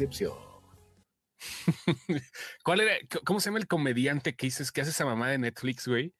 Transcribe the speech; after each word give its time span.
decepción. 0.00 0.34
¿Cuál 2.64 2.80
era? 2.80 2.94
¿Cómo 3.24 3.40
se 3.40 3.46
llama 3.46 3.58
el 3.58 3.66
comediante 3.66 4.34
que 4.34 4.46
dices 4.46 4.72
que 4.72 4.80
hace 4.80 4.90
esa 4.90 5.04
mamá 5.04 5.30
de 5.30 5.38
Netflix, 5.38 5.86
güey? 5.86 6.14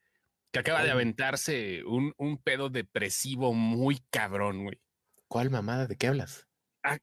Que 0.52 0.60
acaba 0.60 0.82
de 0.82 0.90
aventarse 0.90 1.84
un, 1.84 2.12
un 2.16 2.38
pedo 2.38 2.70
depresivo 2.70 3.52
muy 3.54 4.00
cabrón, 4.10 4.64
güey. 4.64 4.80
¿Cuál 5.28 5.50
mamada? 5.50 5.86
¿De 5.86 5.96
qué 5.96 6.08
hablas? 6.08 6.46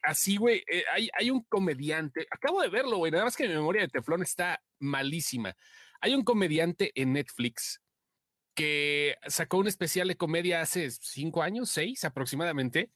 Así, 0.02 0.38
güey, 0.38 0.63
eh, 0.72 0.84
hay, 0.91 1.09
hay 1.13 1.30
un 1.30 1.44
comediante, 1.44 2.26
acabo 2.31 2.62
de 2.63 2.70
verlo, 2.70 2.98
güey, 2.98 3.12
nada 3.12 3.25
más 3.25 3.38
que 3.38 3.48
mi 3.48 3.53
memoria 3.53 3.84
de 3.84 3.89
teflón 3.89 4.23
está 4.23 4.59
malísima. 4.80 5.55
Hay 6.02 6.16
un 6.16 6.23
comediante 6.23 6.91
en 6.95 7.14
Netflix 7.14 7.81
que 8.55 9.16
sacó 9.28 9.59
un 9.59 9.67
especial 9.67 10.08
de 10.08 10.17
comedia 10.17 10.62
hace 10.62 10.89
cinco 10.89 11.44
años, 11.44 11.70
seis 11.70 12.03
aproximadamente. 12.05 12.91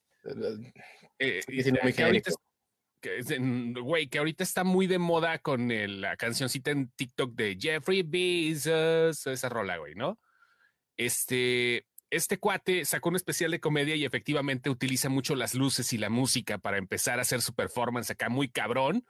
Eh, 1.19 1.41
güey, 3.81 4.07
que 4.07 4.19
ahorita 4.19 4.43
está 4.43 4.63
muy 4.63 4.87
de 4.87 4.99
moda 4.99 5.39
con 5.39 5.69
la 6.01 6.15
cancioncita 6.17 6.71
en 6.71 6.89
TikTok 6.91 7.33
de 7.33 7.57
Jeffrey 7.59 8.03
Bezos, 8.03 9.27
esa 9.27 9.49
rola, 9.49 9.77
güey, 9.77 9.95
¿no? 9.95 10.19
Este, 10.97 11.87
este 12.09 12.37
cuate 12.37 12.85
sacó 12.85 13.09
un 13.09 13.15
especial 13.15 13.51
de 13.51 13.59
comedia 13.59 13.95
y 13.95 14.05
efectivamente 14.05 14.69
utiliza 14.69 15.09
mucho 15.09 15.35
las 15.35 15.55
luces 15.55 15.93
y 15.93 15.97
la 15.97 16.09
música 16.09 16.57
para 16.57 16.77
empezar 16.77 17.19
a 17.19 17.23
hacer 17.23 17.41
su 17.41 17.53
performance 17.53 18.11
acá 18.11 18.29
muy 18.29 18.49
cabrón. 18.49 19.05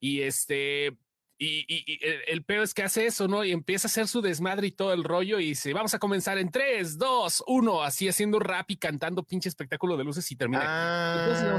Y 0.00 0.22
este, 0.22 0.96
y, 1.40 1.98
el, 2.26 2.42
peor 2.42 2.64
es 2.64 2.74
que 2.74 2.82
hace 2.82 3.06
eso, 3.06 3.28
¿no? 3.28 3.44
Y 3.44 3.52
empieza 3.52 3.86
a 3.86 3.90
hacer 3.90 4.08
su 4.08 4.20
desmadre 4.20 4.66
y 4.66 4.72
todo 4.72 4.92
el 4.92 5.04
rollo 5.04 5.38
y 5.38 5.46
dice, 5.46 5.72
vamos 5.72 5.94
a 5.94 5.98
comenzar 6.00 6.36
en 6.38 6.50
3, 6.50 6.98
2, 6.98 7.44
1, 7.46 7.82
así 7.82 8.08
haciendo 8.08 8.40
rap 8.40 8.70
y 8.70 8.76
cantando 8.76 9.22
pinche 9.22 9.48
espectáculo 9.48 9.96
de 9.96 10.04
luces 10.04 10.30
y 10.32 10.36
termina. 10.36 10.64
Ah, 10.64 11.58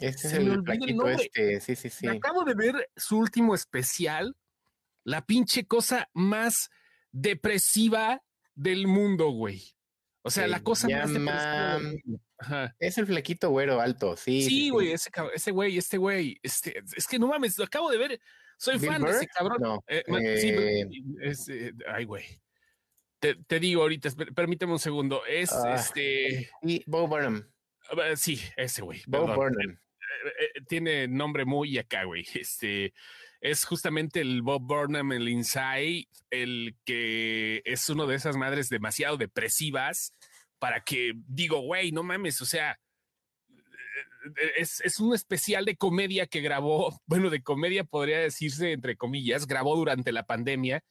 este 0.00 0.28
es 0.28 0.34
el 0.34 0.62
plaquito 0.62 1.08
este, 1.08 1.60
sí, 1.60 1.76
sí, 1.76 1.88
sí. 1.88 2.06
acabo 2.06 2.44
de 2.44 2.54
ver 2.54 2.90
su 2.96 3.18
último 3.18 3.54
especial, 3.54 4.36
la 5.04 5.24
pinche 5.24 5.66
cosa 5.66 6.08
más 6.12 6.70
depresiva 7.12 8.22
del 8.54 8.86
mundo, 8.86 9.30
güey. 9.30 9.62
O 10.22 10.30
sea, 10.30 10.46
la 10.46 10.60
cosa 10.60 10.86
más 10.88 11.12
depresiva 11.12 12.74
Es 12.78 12.98
el 12.98 13.06
flequito 13.06 13.50
güero 13.50 13.80
alto, 13.80 14.16
sí. 14.16 14.42
Sí, 14.42 14.70
güey, 14.70 14.92
ese, 14.92 15.10
ese 15.34 15.50
güey, 15.50 15.78
este 15.78 15.96
güey, 15.96 16.38
este, 16.42 16.82
es 16.96 17.06
que 17.06 17.18
no 17.18 17.28
mames, 17.28 17.58
lo 17.58 17.64
acabo 17.64 17.90
de 17.90 17.98
ver 17.98 18.20
soy 18.60 18.78
fan 18.78 19.02
de 19.02 19.10
ese 19.10 19.26
cabrón. 19.26 19.56
No. 19.58 19.84
Eh, 19.88 20.04
sí, 20.38 20.48
eh, 20.50 21.66
eh, 21.66 21.72
ay, 21.88 22.04
güey. 22.04 22.24
Te, 23.18 23.58
digo 23.58 23.82
ahorita, 23.82 24.10
permíteme 24.34 24.72
un 24.72 24.78
segundo. 24.78 25.24
Es 25.24 25.50
ah, 25.52 25.76
este. 25.76 26.50
Y 26.62 26.82
Bo 26.86 27.08
Burnham. 27.08 27.50
Sí, 28.16 28.40
ese 28.56 28.82
güey. 28.82 29.02
Bo 29.06 29.26
Burnham. 29.26 29.78
Tiene 30.68 31.08
nombre 31.08 31.44
muy 31.44 31.78
acá, 31.78 32.04
güey. 32.04 32.26
Este 32.34 32.92
es 33.40 33.64
justamente 33.64 34.20
el 34.20 34.42
Bob 34.42 34.62
Burnham, 34.62 35.12
el 35.12 35.28
Inside, 35.28 36.06
el 36.30 36.76
que 36.84 37.62
es 37.64 37.88
uno 37.88 38.06
de 38.06 38.16
esas 38.16 38.36
madres 38.36 38.68
demasiado 38.68 39.16
depresivas 39.16 40.14
para 40.58 40.82
que 40.82 41.12
digo, 41.26 41.60
güey, 41.60 41.90
no 41.90 42.02
mames, 42.02 42.40
o 42.42 42.44
sea, 42.44 42.78
es, 44.56 45.00
un 45.00 45.14
especial 45.14 45.64
de 45.64 45.76
comedia 45.76 46.26
que 46.26 46.40
grabó, 46.40 47.00
bueno, 47.06 47.30
de 47.30 47.42
comedia 47.42 47.82
podría 47.84 48.18
decirse 48.18 48.72
entre 48.72 48.96
comillas, 48.96 49.46
grabó 49.46 49.74
durante 49.74 50.12
la 50.12 50.24
pandemia, 50.24 50.84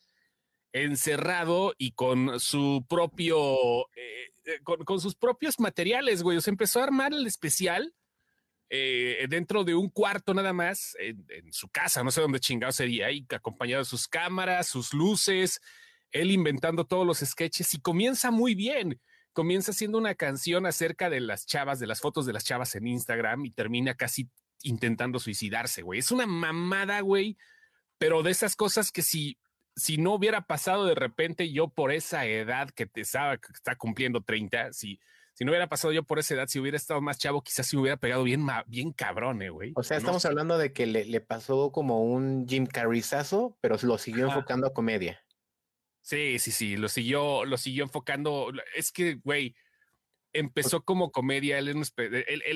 encerrado 0.74 1.74
y 1.78 1.92
con 1.92 2.40
su 2.40 2.86
propio, 2.88 3.88
eh, 3.96 4.34
eh, 4.46 4.60
con, 4.64 5.00
sus 5.00 5.16
propios 5.16 5.60
materiales, 5.60 6.24
güey. 6.24 6.38
O 6.38 6.42
sea, 6.42 6.52
empezó 6.52 6.80
a 6.80 6.84
armar 6.84 7.14
el 7.14 7.26
especial 7.28 7.94
eh, 8.70 9.26
dentro 9.30 9.64
de 9.64 9.76
un 9.76 9.90
cuarto 9.90 10.34
nada 10.34 10.54
más, 10.54 10.96
en, 11.00 11.26
en, 11.30 11.52
su 11.52 11.70
casa, 11.70 12.04
no 12.04 12.12
sé 12.12 12.22
dónde 12.22 12.40
chingado 12.40 12.72
sería, 12.72 13.12
y 13.12 13.26
acompañado 13.30 13.82
de 13.82 13.90
sus 13.90 14.08
cámaras, 14.08 14.68
sus 14.68 14.94
luces, 14.94 15.60
él 16.12 16.32
inventando 16.32 16.86
todos 16.86 17.06
los 17.06 17.20
sketches 17.20 17.74
y 17.74 17.82
comienza 17.82 18.32
muy 18.32 18.54
bien 18.56 19.00
comienza 19.34 19.74
siendo 19.74 19.98
una 19.98 20.16
canción 20.16 20.66
acerca 20.66 21.10
de 21.10 21.22
las 21.22 21.46
chavas, 21.46 21.80
de 21.80 21.88
las 21.88 22.02
fotos 22.02 22.26
de 22.26 22.34
las 22.34 22.44
chavas 22.44 22.76
en 22.76 22.88
Instagram 22.88 23.46
y 23.46 23.52
termina 23.52 23.96
casi 23.96 24.30
intentando 24.64 25.20
suicidarse, 25.20 25.82
güey. 25.82 26.00
Es 26.00 26.12
una 26.12 26.26
mamada, 26.26 27.00
güey, 27.02 27.38
pero 27.98 28.24
de 28.24 28.32
esas 28.32 28.56
cosas 28.56 28.92
que 28.92 29.02
si, 29.02 29.38
si 29.80 29.98
no 29.98 30.14
hubiera 30.14 30.42
pasado 30.42 30.86
de 30.86 30.96
repente 30.96 31.52
yo 31.52 31.70
por 31.70 31.92
esa 31.92 32.26
edad 32.26 32.70
que 32.70 32.86
te 32.86 33.02
estaba, 33.02 33.38
que 33.38 33.52
está 33.54 33.76
cumpliendo 33.76 34.22
30, 34.22 34.74
si, 34.74 35.00
si 35.34 35.46
no 35.46 35.52
hubiera 35.52 35.68
pasado 35.68 35.94
yo 35.94 36.04
por 36.04 36.20
esa 36.20 36.34
edad, 36.36 36.48
si 36.48 36.60
hubiera 36.60 36.78
estado 36.78 37.02
más 37.02 37.18
chavo, 37.18 37.42
quizás 37.42 37.66
se 37.66 37.78
hubiera 37.78 37.98
pegado 37.98 38.24
bien, 38.24 38.46
bien 38.68 38.92
cabrón, 38.92 39.42
eh, 39.42 39.50
güey. 39.50 39.72
O 39.76 39.84
sea, 39.84 39.98
estamos 39.98 40.26
hablando 40.26 40.58
de 40.58 40.74
que 40.74 40.86
le, 40.86 41.22
pasó 41.22 41.72
como 41.72 42.04
un 42.04 42.46
Jim 42.48 42.66
Carreyzazo, 42.66 43.58
pero 43.62 43.78
lo 43.82 43.98
siguió 43.98 44.28
enfocando 44.28 44.68
a 44.68 44.74
comedia. 44.74 45.24
Sí, 46.02 46.40
sí, 46.40 46.52
sí, 46.52 46.76
lo 46.76 46.90
siguió, 46.90 47.46
lo 47.46 47.58
siguió 47.58 47.84
enfocando. 47.84 48.52
Es 48.76 48.92
que, 48.92 49.16
güey, 49.24 49.56
empezó 50.34 50.84
como 50.84 51.12
comedia, 51.12 51.58
él, 51.58 51.84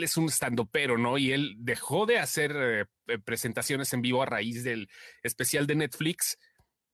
es 0.03 0.17
un 0.17 0.25
estandopero, 0.25 0.97
¿no? 0.97 1.17
Y 1.17 1.31
él 1.31 1.55
dejó 1.59 2.05
de 2.05 2.19
hacer 2.19 2.87
eh, 3.07 3.17
presentaciones 3.19 3.93
en 3.93 4.01
vivo 4.01 4.21
a 4.21 4.25
raíz 4.25 4.63
del 4.63 4.89
especial 5.23 5.67
de 5.67 5.75
Netflix 5.75 6.37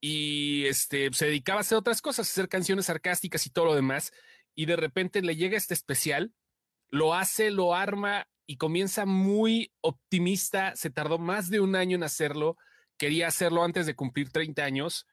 y 0.00 0.64
este, 0.66 1.12
se 1.12 1.26
dedicaba 1.26 1.58
a 1.58 1.60
hacer 1.60 1.78
otras 1.78 2.00
cosas, 2.00 2.28
a 2.28 2.30
hacer 2.30 2.48
canciones 2.48 2.86
sarcásticas 2.86 3.46
y 3.46 3.50
todo 3.50 3.66
lo 3.66 3.74
demás. 3.74 4.12
Y 4.54 4.66
de 4.66 4.76
repente 4.76 5.22
le 5.22 5.36
llega 5.36 5.56
este 5.56 5.74
especial, 5.74 6.32
lo 6.88 7.14
hace, 7.14 7.50
lo 7.50 7.74
arma 7.74 8.26
y 8.46 8.56
comienza 8.56 9.04
muy 9.04 9.72
optimista. 9.80 10.74
Se 10.74 10.90
tardó 10.90 11.18
más 11.18 11.50
de 11.50 11.60
un 11.60 11.76
año 11.76 11.96
en 11.96 12.02
hacerlo. 12.02 12.56
Quería 12.96 13.28
hacerlo 13.28 13.62
antes 13.62 13.86
de 13.86 13.94
cumplir 13.94 14.30
30 14.30 14.64
años 14.64 15.06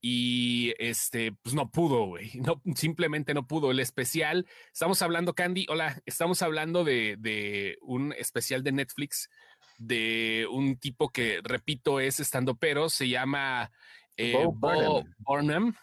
y 0.00 0.72
este, 0.78 1.32
pues 1.42 1.54
no 1.54 1.70
pudo, 1.70 2.06
güey, 2.06 2.32
simplemente 2.74 3.34
no 3.34 3.46
pudo. 3.46 3.70
El 3.70 3.80
especial, 3.80 4.46
estamos 4.72 5.02
hablando, 5.02 5.34
Candy, 5.34 5.66
hola, 5.68 6.00
estamos 6.06 6.40
hablando 6.40 6.84
de, 6.84 7.16
de 7.18 7.76
un 7.82 8.14
especial 8.14 8.62
de 8.62 8.72
Netflix 8.72 9.28
de 9.80 10.46
un 10.50 10.76
tipo 10.78 11.10
que, 11.10 11.40
repito, 11.42 12.00
es 12.00 12.20
estando 12.20 12.54
pero, 12.56 12.88
se 12.90 13.08
llama 13.08 13.72
eh, 14.16 14.32
Bo 14.32 15.04
Burnham. 15.18 15.74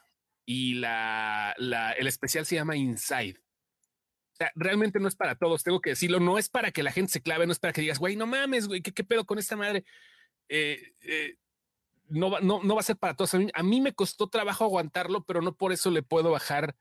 y 0.46 0.76
la, 0.76 1.54
la, 1.58 1.92
el 1.94 2.08
especial 2.08 2.46
se 2.46 2.56
llama 2.56 2.76
Inside. 2.76 3.38
O 3.38 4.38
sea, 4.38 4.52
realmente 4.56 5.00
no 5.00 5.08
es 5.08 5.16
para 5.16 5.36
todos, 5.36 5.64
tengo 5.64 5.82
que 5.82 5.92
decirlo, 5.92 6.20
no 6.20 6.38
es 6.38 6.48
para 6.48 6.72
que 6.72 6.84
la 6.84 6.92
gente 6.92 7.12
se 7.12 7.22
clave, 7.22 7.48
no 7.48 7.52
es 7.52 7.60
para 7.60 7.74
que 7.74 7.82
digas, 7.82 7.98
güey, 7.98 8.16
no 8.16 8.28
mames, 8.28 8.68
güey, 8.68 8.82
¿qué, 8.82 8.94
qué 8.94 9.04
pedo 9.04 9.26
con 9.26 9.40
esta 9.40 9.56
madre? 9.56 9.84
Eh, 10.50 10.94
eh, 11.02 11.38
no 12.10 12.32
va, 12.32 12.40
no, 12.40 12.62
va 12.64 12.80
a 12.80 12.84
ser 12.84 12.98
para 12.98 13.16
todos. 13.16 13.34
A 13.34 13.64
mí, 13.64 13.82
me 13.82 13.94
costó 13.94 14.30
trabajo 14.30 14.64
aguantarlo, 14.64 15.26
pero 15.26 15.42
no 15.42 15.56
por 15.56 15.74
eso 15.74 15.92
le 15.92 16.04
puedo 16.04 16.32
bajar 16.32 16.76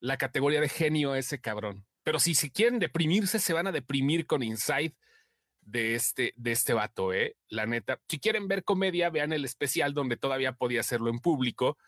la 0.00 0.16
categoría 0.16 0.60
de 0.60 0.68
genio 0.68 1.12
a 1.12 1.18
ese 1.18 1.40
cabrón. 1.40 1.86
Pero 2.02 2.18
si 2.18 2.34
se 2.34 2.50
quieren 2.50 2.78
deprimirse, 2.78 3.38
se 3.38 3.52
van 3.52 3.68
a 3.68 3.72
deprimir 3.72 4.26
con 4.26 4.42
Inside 4.42 4.96
de 5.62 5.94
este, 5.94 6.34
de 6.36 6.52
este 6.52 6.74
vato, 6.74 7.12
¿eh? 7.12 7.36
La 7.48 7.66
neta. 7.66 8.00
Si 8.08 8.18
quieren 8.18 8.48
ver 8.48 8.64
comedia, 8.64 9.10
vean 9.10 9.32
el 9.32 9.44
especial 9.44 9.94
donde 9.94 10.16
todavía 10.16 10.52
podía 10.52 10.80
hacerlo 10.80 11.10
en 11.10 11.20
público 11.20 11.78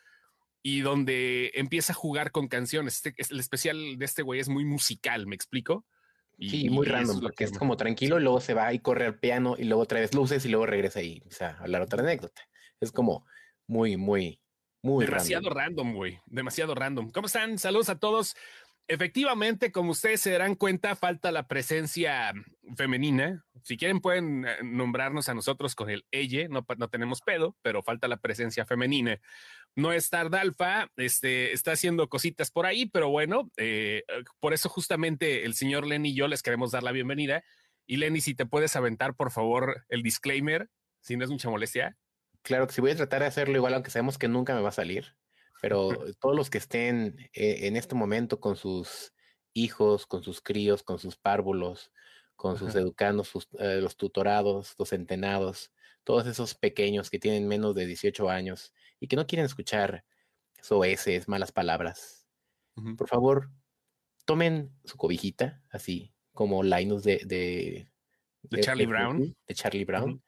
y 0.62 0.80
donde 0.80 1.50
empieza 1.54 1.92
a 1.92 1.96
jugar 1.96 2.30
con 2.30 2.48
canciones. 2.48 2.96
Este, 2.96 3.14
el 3.30 3.40
especial 3.40 3.98
de 3.98 4.04
este 4.04 4.22
güey 4.22 4.40
es 4.40 4.48
muy 4.48 4.64
musical, 4.64 5.26
¿me 5.26 5.34
explico? 5.34 5.84
Y, 6.36 6.50
sí, 6.50 6.70
muy 6.70 6.86
random, 6.86 7.20
porque 7.20 7.44
es 7.44 7.52
como 7.56 7.76
tranquilo, 7.76 8.18
y 8.18 8.22
luego 8.22 8.40
se 8.40 8.54
va 8.54 8.72
y 8.72 8.80
corre 8.80 9.06
al 9.06 9.18
piano 9.20 9.54
y 9.56 9.64
luego 9.64 9.86
traes 9.86 10.14
luces 10.14 10.44
y 10.44 10.48
luego 10.48 10.66
regresa 10.66 11.00
y 11.00 11.22
o 11.28 11.30
sea, 11.30 11.58
hablar 11.60 11.82
otra 11.82 12.02
anécdota. 12.02 12.42
Es 12.80 12.90
como 12.90 13.24
muy, 13.66 13.96
muy, 13.96 14.40
muy 14.82 15.06
Demasiado 15.06 15.48
random, 15.50 15.94
güey. 15.94 16.20
Demasiado 16.26 16.74
random. 16.74 17.10
¿Cómo 17.10 17.26
están? 17.26 17.58
Saludos 17.58 17.88
a 17.88 17.98
todos. 17.98 18.34
Efectivamente, 18.86 19.72
como 19.72 19.92
ustedes 19.92 20.20
se 20.20 20.30
darán 20.30 20.56
cuenta, 20.56 20.94
falta 20.94 21.32
la 21.32 21.48
presencia 21.48 22.34
femenina. 22.76 23.42
Si 23.62 23.78
quieren, 23.78 24.00
pueden 24.00 24.46
eh, 24.46 24.58
nombrarnos 24.62 25.30
a 25.30 25.34
nosotros 25.34 25.74
con 25.74 25.88
el 25.88 26.04
ella, 26.10 26.48
no, 26.50 26.64
tenemos 26.90 27.22
pedo, 27.22 27.56
pero 27.62 27.82
falta 27.82 28.08
la 28.08 28.18
presencia 28.18 28.66
femenina. 28.66 29.20
No 29.74 29.92
es 29.92 30.10
Tardalfa, 30.10 30.90
este, 30.96 31.52
está 31.52 31.72
haciendo 31.72 32.08
cositas 32.10 32.50
por 32.50 32.66
ahí, 32.66 32.84
pero 32.84 33.08
bueno, 33.08 33.50
eh, 33.56 34.02
por 34.38 34.52
eso 34.52 34.68
justamente 34.68 35.46
el 35.46 35.54
señor 35.54 35.86
Lenny 35.86 36.10
y 36.10 36.14
yo 36.14 36.28
les 36.28 36.42
queremos 36.42 36.70
dar 36.70 36.82
la 36.82 36.92
bienvenida. 36.92 37.42
Y 37.86 37.96
Lenny, 37.96 38.20
si 38.20 38.34
te 38.34 38.44
puedes 38.44 38.76
aventar, 38.76 39.14
por 39.14 39.30
favor, 39.30 39.84
el 39.88 40.02
disclaimer, 40.02 40.68
si 41.00 41.16
no 41.16 41.24
es 41.24 41.30
mucha 41.30 41.48
molestia. 41.48 41.96
Claro 42.42 42.66
que 42.66 42.74
sí 42.74 42.82
voy 42.82 42.90
a 42.90 42.96
tratar 42.96 43.22
de 43.22 43.28
hacerlo 43.28 43.56
igual, 43.56 43.72
aunque 43.72 43.90
sabemos 43.90 44.18
que 44.18 44.28
nunca 44.28 44.54
me 44.54 44.60
va 44.60 44.68
a 44.68 44.72
salir. 44.72 45.16
Pero 45.64 45.88
todos 46.20 46.36
los 46.36 46.50
que 46.50 46.58
estén 46.58 47.16
eh, 47.32 47.60
en 47.62 47.76
este 47.76 47.94
momento 47.94 48.38
con 48.38 48.54
sus 48.54 49.14
hijos, 49.54 50.04
con 50.04 50.22
sus 50.22 50.42
críos, 50.42 50.82
con 50.82 50.98
sus 50.98 51.16
párvulos, 51.16 51.90
con 52.36 52.58
sus 52.58 52.74
educandos, 52.74 53.28
sus, 53.28 53.48
eh, 53.58 53.80
los 53.80 53.96
tutorados, 53.96 54.74
los 54.78 54.90
centenados, 54.90 55.72
todos 56.02 56.26
esos 56.26 56.54
pequeños 56.54 57.08
que 57.08 57.18
tienen 57.18 57.48
menos 57.48 57.74
de 57.74 57.86
18 57.86 58.28
años 58.28 58.74
y 59.00 59.08
que 59.08 59.16
no 59.16 59.26
quieren 59.26 59.46
escuchar 59.46 60.04
soeces, 60.60 61.28
malas 61.28 61.50
palabras. 61.50 62.26
Por 62.98 63.08
favor, 63.08 63.50
tomen 64.26 64.70
su 64.84 64.98
cobijita, 64.98 65.62
así 65.70 66.12
como 66.32 66.62
Linus 66.62 67.04
de, 67.04 67.22
de, 68.50 68.60
Charlie 68.60 68.84
Brown. 68.84 69.34
De 69.46 69.54
Charlie 69.54 69.86
Brown 69.86 70.22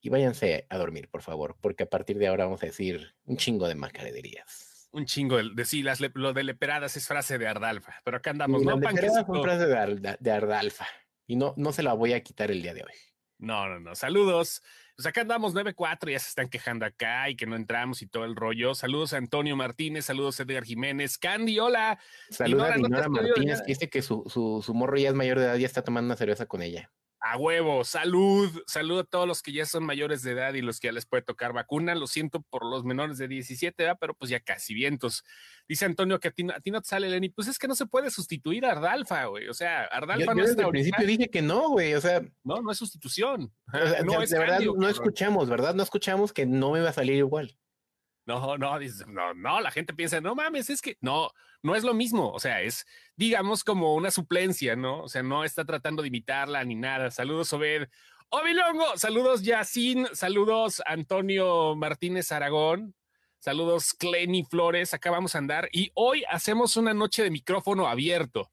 y 0.00 0.08
váyanse 0.08 0.66
a 0.68 0.78
dormir, 0.78 1.08
por 1.08 1.22
favor, 1.22 1.56
porque 1.60 1.84
a 1.84 1.90
partir 1.90 2.18
de 2.18 2.26
ahora 2.26 2.44
vamos 2.44 2.62
a 2.62 2.66
decir 2.66 3.14
un 3.24 3.36
chingo 3.36 3.68
de 3.68 3.74
macaderías. 3.74 4.69
Un 4.92 5.06
chingo 5.06 5.36
de, 5.36 5.64
sí, 5.64 5.82
las, 5.82 6.00
lo 6.14 6.32
de 6.32 6.42
leperadas 6.42 6.96
es 6.96 7.06
frase 7.06 7.38
de 7.38 7.46
Ardalfa, 7.46 7.94
pero 8.04 8.16
acá 8.16 8.30
andamos, 8.30 8.62
¿no? 8.62 8.76
Leperadas 8.76 9.24
son 9.26 9.42
frase 9.42 9.66
de, 9.66 10.16
de 10.18 10.30
Ardalfa 10.30 10.86
y 11.26 11.36
no, 11.36 11.54
no 11.56 11.72
se 11.72 11.84
la 11.84 11.92
voy 11.92 12.12
a 12.12 12.22
quitar 12.22 12.50
el 12.50 12.60
día 12.60 12.74
de 12.74 12.82
hoy. 12.82 12.92
No, 13.40 13.68
no, 13.68 13.80
no. 13.80 13.94
Saludos. 13.94 14.62
Pues 14.96 15.06
acá 15.06 15.22
andamos 15.22 15.54
9-4, 15.54 16.10
ya 16.10 16.18
se 16.18 16.28
están 16.28 16.50
quejando 16.50 16.84
acá 16.84 17.30
y 17.30 17.36
que 17.36 17.46
no 17.46 17.56
entramos 17.56 18.02
y 18.02 18.06
todo 18.06 18.24
el 18.26 18.36
rollo. 18.36 18.74
Saludos 18.74 19.14
a 19.14 19.16
Antonio 19.16 19.56
Martínez, 19.56 20.04
saludos 20.04 20.38
a 20.38 20.42
Edgar 20.42 20.64
Jiménez. 20.64 21.16
Candy, 21.16 21.58
hola. 21.58 21.98
Saludos 22.28 22.70
a 22.70 22.74
Dinora 22.74 23.08
Martínez, 23.08 23.60
que 23.62 23.68
dice 23.68 23.88
que 23.88 24.02
su, 24.02 24.24
su, 24.26 24.62
su 24.62 24.74
morro 24.74 24.98
ya 24.98 25.08
es 25.08 25.14
mayor 25.14 25.38
de 25.38 25.46
edad 25.46 25.56
y 25.56 25.60
ya 25.60 25.66
está 25.66 25.82
tomando 25.82 26.06
una 26.06 26.16
cerveza 26.16 26.44
con 26.44 26.60
ella. 26.60 26.90
A 27.22 27.36
huevo, 27.36 27.84
salud, 27.84 28.50
salud 28.66 29.00
a 29.00 29.04
todos 29.04 29.28
los 29.28 29.42
que 29.42 29.52
ya 29.52 29.66
son 29.66 29.84
mayores 29.84 30.22
de 30.22 30.32
edad 30.32 30.54
y 30.54 30.62
los 30.62 30.80
que 30.80 30.88
ya 30.88 30.92
les 30.92 31.04
puede 31.04 31.22
tocar 31.22 31.52
vacuna. 31.52 31.94
Lo 31.94 32.06
siento 32.06 32.40
por 32.40 32.64
los 32.64 32.82
menores 32.82 33.18
de 33.18 33.28
17, 33.28 33.94
pero 34.00 34.14
pues 34.14 34.30
ya 34.30 34.40
casi 34.40 34.72
vientos. 34.72 35.22
Dice 35.68 35.84
Antonio 35.84 36.18
que 36.18 36.28
a 36.28 36.30
ti, 36.30 36.42
no 36.44 36.80
te 36.80 36.88
sale 36.88 37.10
Lenny. 37.10 37.28
Pues 37.28 37.46
es 37.48 37.58
que 37.58 37.68
no 37.68 37.74
se 37.74 37.84
puede 37.84 38.10
sustituir 38.10 38.64
a 38.64 38.72
Ardalfa, 38.72 39.26
güey. 39.26 39.48
O 39.48 39.54
sea, 39.54 39.84
Ardalfa 39.84 40.34
no 40.34 40.42
desde 40.42 40.62
el 40.62 40.68
principio 40.68 41.06
dije 41.06 41.28
que 41.28 41.42
no, 41.42 41.68
güey. 41.68 41.92
O 41.92 42.00
sea, 42.00 42.22
no, 42.42 42.62
no 42.62 42.72
es 42.72 42.78
sustitución. 42.78 43.52
no 44.04 44.22
es 44.22 44.30
de 44.30 44.38
verdad, 44.38 44.60
no 44.60 44.88
escuchamos, 44.88 45.50
¿verdad? 45.50 45.74
No 45.74 45.82
escuchamos 45.82 46.32
que 46.32 46.46
no 46.46 46.72
me 46.72 46.80
va 46.80 46.88
a 46.88 46.94
salir 46.94 47.16
igual. 47.16 47.54
No, 48.30 48.56
no, 48.56 48.78
no, 49.08 49.34
no, 49.34 49.60
la 49.60 49.70
gente 49.72 49.92
piensa, 49.92 50.20
no 50.20 50.36
mames, 50.36 50.70
es 50.70 50.80
que 50.80 50.96
no, 51.00 51.32
no 51.62 51.74
es 51.74 51.82
lo 51.82 51.94
mismo. 51.94 52.30
O 52.30 52.38
sea, 52.38 52.62
es, 52.62 52.86
digamos, 53.16 53.64
como 53.64 53.94
una 53.96 54.12
suplencia, 54.12 54.76
¿no? 54.76 55.02
O 55.02 55.08
sea, 55.08 55.24
no 55.24 55.44
está 55.44 55.64
tratando 55.64 56.02
de 56.02 56.08
imitarla 56.08 56.62
ni 56.62 56.76
nada. 56.76 57.10
Saludos, 57.10 57.52
Obed. 57.52 57.88
Obilongo, 58.28 58.96
saludos, 58.96 59.42
Yacine, 59.42 60.08
saludos, 60.14 60.80
Antonio 60.86 61.74
Martínez 61.74 62.30
Aragón, 62.30 62.94
saludos, 63.40 63.92
Clenny 63.92 64.44
Flores, 64.44 64.94
acá 64.94 65.10
vamos 65.10 65.34
a 65.34 65.38
andar. 65.38 65.68
Y 65.72 65.90
hoy 65.94 66.22
hacemos 66.30 66.76
una 66.76 66.94
noche 66.94 67.24
de 67.24 67.32
micrófono 67.32 67.88
abierto. 67.88 68.52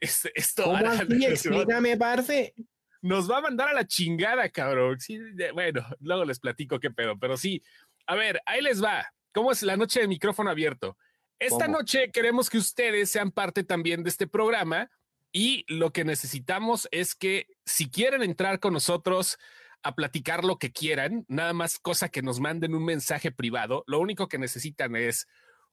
esto, 0.00 0.64
¿Cómo 0.64 0.76
así? 0.88 1.24
Explícame, 1.24 1.96
parce. 1.96 2.52
Nos 3.00 3.30
va 3.30 3.38
a 3.38 3.42
mandar 3.42 3.68
a 3.68 3.74
la 3.74 3.86
chingada, 3.86 4.48
cabrón. 4.48 4.98
Sí, 4.98 5.20
bueno, 5.54 5.86
luego 6.00 6.24
les 6.24 6.40
platico 6.40 6.80
qué 6.80 6.90
pedo, 6.90 7.16
pero 7.16 7.36
sí, 7.36 7.62
a 8.06 8.14
ver, 8.14 8.40
ahí 8.46 8.62
les 8.62 8.82
va. 8.82 9.06
¿Cómo 9.32 9.52
es 9.52 9.62
la 9.62 9.76
noche 9.76 10.00
de 10.00 10.08
micrófono 10.08 10.50
abierto? 10.50 10.96
Esta 11.38 11.68
noche 11.68 12.10
queremos 12.10 12.48
que 12.48 12.58
ustedes 12.58 13.10
sean 13.10 13.30
parte 13.30 13.62
también 13.62 14.02
de 14.02 14.08
este 14.08 14.26
programa 14.26 14.90
y 15.32 15.66
lo 15.68 15.92
que 15.92 16.04
necesitamos 16.04 16.88
es 16.90 17.14
que 17.14 17.46
si 17.66 17.90
quieren 17.90 18.22
entrar 18.22 18.58
con 18.58 18.72
nosotros 18.72 19.36
a 19.82 19.94
platicar 19.94 20.44
lo 20.44 20.58
que 20.58 20.72
quieran, 20.72 21.26
nada 21.28 21.52
más 21.52 21.78
cosa 21.78 22.08
que 22.08 22.22
nos 22.22 22.40
manden 22.40 22.74
un 22.74 22.84
mensaje 22.84 23.30
privado, 23.30 23.84
lo 23.86 24.00
único 24.00 24.28
que 24.28 24.38
necesitan 24.38 24.96
es 24.96 25.26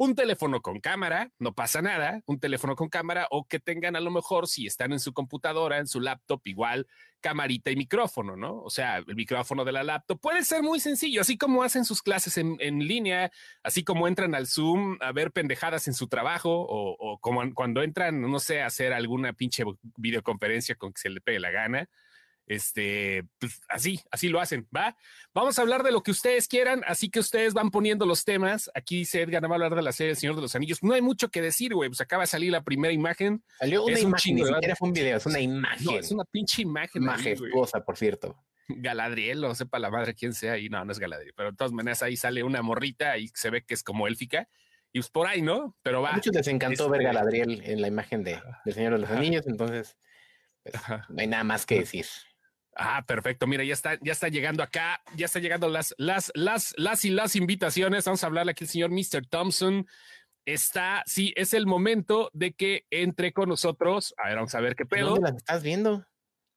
un 0.03 0.15
teléfono 0.15 0.61
con 0.61 0.79
cámara, 0.79 1.31
no 1.39 1.53
pasa 1.53 1.81
nada, 1.81 2.21
un 2.25 2.39
teléfono 2.39 2.75
con 2.75 2.89
cámara 2.89 3.27
o 3.31 3.47
que 3.47 3.59
tengan 3.59 3.95
a 3.95 4.01
lo 4.01 4.11
mejor, 4.11 4.47
si 4.47 4.67
están 4.67 4.91
en 4.91 4.99
su 4.99 5.13
computadora, 5.13 5.77
en 5.77 5.87
su 5.87 6.01
laptop, 6.01 6.41
igual 6.45 6.87
camarita 7.21 7.71
y 7.71 7.77
micrófono, 7.77 8.35
¿no? 8.35 8.61
O 8.61 8.69
sea, 8.69 8.97
el 8.97 9.15
micrófono 9.15 9.63
de 9.63 9.71
la 9.71 9.83
laptop 9.83 10.19
puede 10.19 10.43
ser 10.43 10.61
muy 10.61 10.81
sencillo, 10.81 11.21
así 11.21 11.37
como 11.37 11.63
hacen 11.63 11.85
sus 11.85 12.01
clases 12.01 12.37
en, 12.37 12.57
línea, 12.79 13.31
así 13.63 13.85
como 13.85 14.09
entran 14.09 14.35
al 14.35 14.47
Zoom 14.47 14.97
a 14.99 15.13
ver 15.13 15.31
pendejadas 15.31 15.87
en 15.87 15.93
su 15.93 16.07
trabajo 16.09 16.49
o, 16.51 16.97
o 16.99 17.19
como 17.19 17.41
cuando 17.53 17.81
entran, 17.81 18.19
no 18.19 18.39
sé, 18.39 18.61
a 18.61 18.65
hacer 18.65 18.91
alguna 18.91 19.31
pinche 19.31 19.63
videoconferencia 19.95 20.75
con 20.75 20.91
que 20.91 20.99
se 20.99 21.09
le 21.09 21.21
pegue 21.21 21.39
la 21.39 21.51
gana. 21.51 21.87
Este, 22.45 23.23
pues 23.39 23.61
así, 23.69 24.01
así 24.11 24.27
lo 24.27 24.41
hacen, 24.41 24.67
¿va? 24.75 24.95
Vamos 25.33 25.57
a 25.57 25.61
hablar 25.61 25.83
de 25.83 25.91
lo 25.91 26.03
que 26.03 26.11
ustedes 26.11 26.47
quieran, 26.47 26.83
así 26.85 27.09
que 27.09 27.19
ustedes 27.19 27.53
van 27.53 27.71
poniendo 27.71 28.05
los 28.05 28.25
temas. 28.25 28.69
Aquí 28.73 28.99
dice 28.99 29.21
Edgar, 29.21 29.43
va 29.45 29.51
a 29.51 29.53
hablar 29.53 29.75
de 29.75 29.81
la 29.81 29.91
serie 29.91 30.11
El 30.11 30.17
Señor 30.17 30.35
de 30.35 30.41
los 30.41 30.55
Anillos. 30.55 30.83
No 30.83 30.93
hay 30.93 31.01
mucho 31.01 31.29
que 31.29 31.41
decir, 31.41 31.73
güey, 31.73 31.89
pues 31.89 32.01
acaba 32.01 32.23
de 32.23 32.27
salir 32.27 32.51
la 32.51 32.63
primera 32.63 32.93
imagen. 32.93 33.43
Salió 33.59 33.85
una 33.85 33.99
imagen, 33.99 34.35
ni 34.35 34.45
siquiera 34.45 34.75
fue 34.75 34.87
un 34.89 34.93
video, 34.93 35.17
es 35.17 35.25
una 35.25 35.39
imagen. 35.39 35.95
es 35.97 36.11
una 36.11 36.25
pinche 36.25 36.61
imagen. 36.61 37.03
Majestuosa, 37.03 37.83
por 37.83 37.97
cierto. 37.97 38.35
Galadriel, 38.67 39.43
o 39.43 39.55
sepa 39.55 39.79
la 39.79 39.89
madre 39.89 40.13
quién 40.13 40.33
sea, 40.33 40.57
y 40.57 40.69
no, 40.69 40.83
no 40.83 40.91
es 40.91 40.99
Galadriel, 40.99 41.33
pero 41.35 41.51
de 41.51 41.57
todas 41.57 41.73
maneras 41.73 42.01
ahí 42.01 42.15
sale 42.15 42.43
una 42.43 42.61
morrita 42.61 43.17
y 43.17 43.27
se 43.33 43.49
ve 43.49 43.63
que 43.63 43.73
es 43.73 43.83
como 43.83 44.07
élfica. 44.07 44.47
Y 44.91 44.99
pues 44.99 45.09
por 45.09 45.27
ahí, 45.27 45.41
¿no? 45.41 45.75
Pero 45.81 46.01
va. 46.01 46.11
A 46.11 46.13
muchos 46.13 46.35
les 46.35 46.47
encantó 46.47 46.87
ver 46.89 47.03
Galadriel 47.03 47.61
en 47.63 47.81
la 47.81 47.87
imagen 47.87 48.23
de, 48.23 48.39
del 48.63 48.73
Señor 48.73 48.93
de 48.93 48.99
los 48.99 49.09
Anillos, 49.09 49.47
entonces 49.47 49.97
pues, 50.61 50.75
no 51.09 51.21
hay 51.21 51.27
nada 51.27 51.43
más 51.43 51.65
que 51.65 51.79
decir. 51.79 52.05
Ah, 52.75 53.03
perfecto. 53.05 53.47
Mira, 53.47 53.63
ya 53.63 53.73
está, 53.73 53.99
ya 54.01 54.11
está 54.11 54.29
llegando 54.29 54.63
acá, 54.63 55.01
ya 55.15 55.25
está 55.25 55.39
llegando 55.39 55.69
las, 55.69 55.93
las, 55.97 56.31
las, 56.35 56.73
las 56.77 57.05
y 57.05 57.11
las 57.11 57.35
invitaciones. 57.35 58.05
Vamos 58.05 58.23
a 58.23 58.27
hablarle 58.27 58.51
aquí 58.51 58.63
el 58.63 58.69
señor 58.69 58.91
Mr. 58.91 59.25
Thompson. 59.29 59.87
Está, 60.45 61.03
sí, 61.05 61.33
es 61.35 61.53
el 61.53 61.65
momento 61.67 62.29
de 62.33 62.53
que 62.53 62.85
entre 62.89 63.31
con 63.31 63.49
nosotros. 63.49 64.13
A 64.17 64.27
ver, 64.27 64.35
vamos 64.35 64.55
a 64.55 64.59
ver 64.59 64.75
qué 64.75 64.85
pedo. 64.85 65.11
¿Dónde 65.11 65.37
estás 65.37 65.63
viendo? 65.63 66.05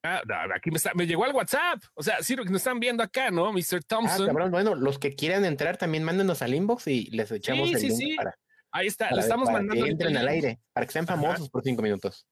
Ah, 0.03 0.23
aquí 0.55 0.71
me, 0.71 0.77
está, 0.77 0.93
me 0.95 1.07
llegó 1.07 1.25
al 1.25 1.35
WhatsApp. 1.35 1.83
O 1.95 2.03
sea, 2.03 2.23
sí, 2.23 2.37
nos 2.37 2.51
están 2.51 2.81
viendo 2.81 3.03
acá, 3.03 3.31
¿no? 3.31 3.53
Mr. 3.53 3.83
Thompson. 3.87 4.23
Ah, 4.23 4.27
cabrón, 4.27 4.51
bueno, 4.51 4.75
los 4.75 4.99
que 4.99 5.15
quieran 5.15 5.45
entrar 5.45 5.77
también 5.77 6.05
mándenos 6.05 6.43
al 6.43 6.55
inbox 6.55 6.87
y 6.87 7.11
les 7.11 7.31
echamos 7.31 7.73
el 7.73 7.83
link 7.83 8.17
para. 8.17 8.35
Ahí 8.73 8.87
está, 8.89 9.11
le 9.11 9.21
estamos 9.21 9.51
mandando. 9.51 9.85
Que 9.85 9.91
entren 9.91 10.17
al 10.17 10.29
aire, 10.29 10.61
para 10.73 10.87
que 10.87 10.93
sean 10.93 11.07
famosos 11.07 11.49
por 11.49 11.63
cinco 11.63 11.83
minutos. 11.83 12.27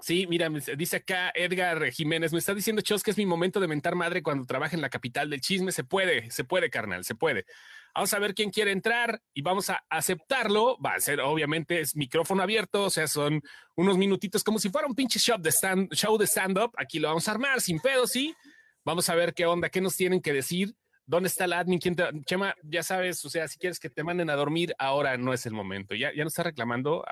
Sí, 0.00 0.28
mira, 0.28 0.48
dice 0.76 0.96
acá 0.96 1.32
Edgar 1.34 1.90
Jiménez, 1.90 2.32
me 2.32 2.38
está 2.38 2.54
diciendo 2.54 2.82
Chos 2.82 3.02
que 3.02 3.10
es 3.10 3.18
mi 3.18 3.26
momento 3.26 3.58
de 3.58 3.66
mentar 3.66 3.96
madre 3.96 4.22
cuando 4.22 4.46
trabaja 4.46 4.76
en 4.76 4.82
la 4.82 4.90
capital 4.90 5.28
del 5.28 5.40
chisme. 5.40 5.72
Se 5.72 5.82
puede, 5.82 6.30
se 6.30 6.44
puede, 6.44 6.70
carnal, 6.70 7.04
se 7.04 7.16
puede. 7.16 7.46
Vamos 7.94 8.12
a 8.14 8.20
ver 8.20 8.32
quién 8.32 8.50
quiere 8.50 8.70
entrar 8.70 9.20
y 9.34 9.42
vamos 9.42 9.70
a 9.70 9.84
aceptarlo. 9.90 10.78
Va 10.78 10.94
a 10.94 11.00
ser, 11.00 11.20
obviamente, 11.20 11.80
es 11.80 11.96
micrófono 11.96 12.44
abierto, 12.44 12.84
o 12.84 12.90
sea, 12.90 13.08
son 13.08 13.42
unos 13.74 13.98
minutitos 13.98 14.44
como 14.44 14.60
si 14.60 14.70
fuera 14.70 14.86
un 14.86 14.94
pinche 14.94 15.18
show 15.18 15.36
de 15.36 15.50
stand, 15.50 15.92
show 15.92 16.16
de 16.16 16.28
stand-up. 16.28 16.70
Aquí 16.76 17.00
lo 17.00 17.08
vamos 17.08 17.26
a 17.26 17.32
armar 17.32 17.60
sin 17.60 17.80
pedo, 17.80 18.06
sí. 18.06 18.36
Vamos 18.84 19.08
a 19.08 19.16
ver 19.16 19.34
qué 19.34 19.46
onda, 19.46 19.68
qué 19.68 19.80
nos 19.80 19.96
tienen 19.96 20.20
que 20.20 20.32
decir. 20.32 20.74
¿Dónde 21.06 21.28
está 21.28 21.46
el 21.46 21.54
admin? 21.54 21.80
¿Quién 21.80 21.96
te... 21.96 22.04
Chema, 22.24 22.54
ya 22.62 22.84
sabes, 22.84 23.24
o 23.24 23.30
sea, 23.30 23.48
si 23.48 23.58
quieres 23.58 23.80
que 23.80 23.90
te 23.90 24.04
manden 24.04 24.30
a 24.30 24.36
dormir, 24.36 24.74
ahora 24.78 25.16
no 25.16 25.32
es 25.32 25.44
el 25.46 25.54
momento. 25.54 25.96
Ya, 25.96 26.14
ya 26.14 26.22
nos 26.22 26.34
está 26.34 26.44
reclamando 26.44 27.04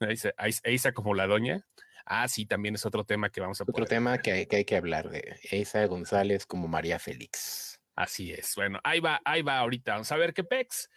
Eisa 0.00 0.92
como 0.92 1.14
la 1.14 1.26
doña. 1.26 1.64
Ah, 2.10 2.26
sí, 2.26 2.46
también 2.46 2.74
es 2.74 2.86
otro 2.86 3.04
tema 3.04 3.28
que 3.28 3.40
vamos 3.40 3.60
a 3.60 3.64
Otro 3.64 3.84
tema 3.84 4.16
que 4.18 4.48
hay, 4.50 4.64
que 4.64 4.76
hablar 4.76 5.10
de 5.10 5.38
Eisa 5.50 5.84
González 5.84 6.46
como 6.46 6.66
María 6.66 6.98
Félix. 6.98 7.82
Así 7.94 8.32
es. 8.32 8.54
Bueno, 8.56 8.80
ahí 8.82 9.00
va, 9.00 9.20
ahí 9.24 9.42
va 9.42 9.58
ahorita. 9.58 9.92
Vamos 9.92 10.10
a 10.10 10.16
ver 10.16 10.32
qué 10.32 10.42
pex. 10.42 10.88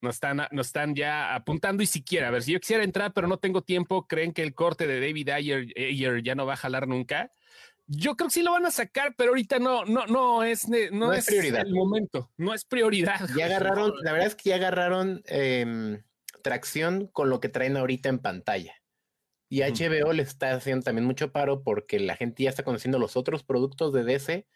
Nos 0.00 0.16
están, 0.16 0.42
nos 0.50 0.66
están 0.66 0.94
ya 0.94 1.34
apuntando 1.34 1.82
y 1.82 1.86
siquiera, 1.86 2.28
a 2.28 2.30
ver, 2.30 2.42
si 2.42 2.52
yo 2.52 2.60
quisiera 2.60 2.84
entrar, 2.84 3.12
pero 3.12 3.28
no 3.28 3.38
tengo 3.38 3.62
tiempo, 3.62 4.06
¿creen 4.06 4.32
que 4.32 4.42
el 4.42 4.54
corte 4.54 4.86
de 4.86 5.00
David 5.00 5.30
Ayer, 5.30 6.22
ya 6.22 6.34
no 6.34 6.46
va 6.46 6.52
a 6.52 6.56
jalar 6.56 6.86
nunca? 6.86 7.32
Yo 7.86 8.16
creo 8.16 8.28
que 8.28 8.34
sí 8.34 8.42
lo 8.42 8.52
van 8.52 8.66
a 8.66 8.70
sacar, 8.70 9.14
pero 9.16 9.30
ahorita 9.30 9.58
no, 9.58 9.84
no, 9.84 10.06
no 10.06 10.42
es, 10.42 10.68
no, 10.68 11.12
es, 11.12 11.26
prioridad. 11.26 11.64
el 11.64 11.72
momento, 11.72 12.30
no 12.36 12.52
es 12.52 12.64
prioridad. 12.64 13.20
Ya 13.36 13.46
agarraron, 13.46 13.94
la 14.02 14.12
verdad 14.12 14.26
es 14.26 14.34
que 14.34 14.50
ya 14.50 14.56
agarraron 14.56 15.22
eh, 15.26 16.02
tracción 16.46 17.08
con 17.08 17.28
lo 17.28 17.40
que 17.40 17.48
traen 17.48 17.76
ahorita 17.76 18.08
en 18.08 18.20
pantalla. 18.20 18.76
Y 19.48 19.62
HBO 19.62 20.12
le 20.12 20.22
está 20.22 20.52
haciendo 20.52 20.84
también 20.84 21.04
mucho 21.04 21.32
paro 21.32 21.64
porque 21.64 21.98
la 21.98 22.14
gente 22.14 22.44
ya 22.44 22.50
está 22.50 22.62
conociendo 22.62 23.00
los 23.00 23.16
otros 23.16 23.42
productos 23.42 23.92
de 23.92 24.04
DC 24.04 24.46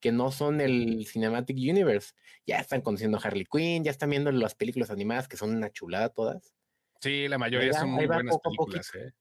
que 0.00 0.10
no 0.10 0.32
son 0.32 0.60
el 0.60 1.06
Cinematic 1.06 1.56
Universe. 1.56 2.14
Ya 2.46 2.58
están 2.58 2.80
conociendo 2.80 3.20
Harley 3.22 3.44
Quinn, 3.44 3.84
ya 3.84 3.92
están 3.92 4.10
viendo 4.10 4.32
las 4.32 4.56
películas 4.56 4.90
animadas 4.90 5.28
que 5.28 5.36
son 5.36 5.54
una 5.54 5.70
chulada 5.70 6.08
todas. 6.08 6.52
Sí, 7.00 7.28
la 7.28 7.38
mayoría 7.38 7.72
son 7.74 7.90
muy 7.90 8.06
buenas 8.06 8.38
películas. 8.42 8.90
¿eh? 8.96 9.12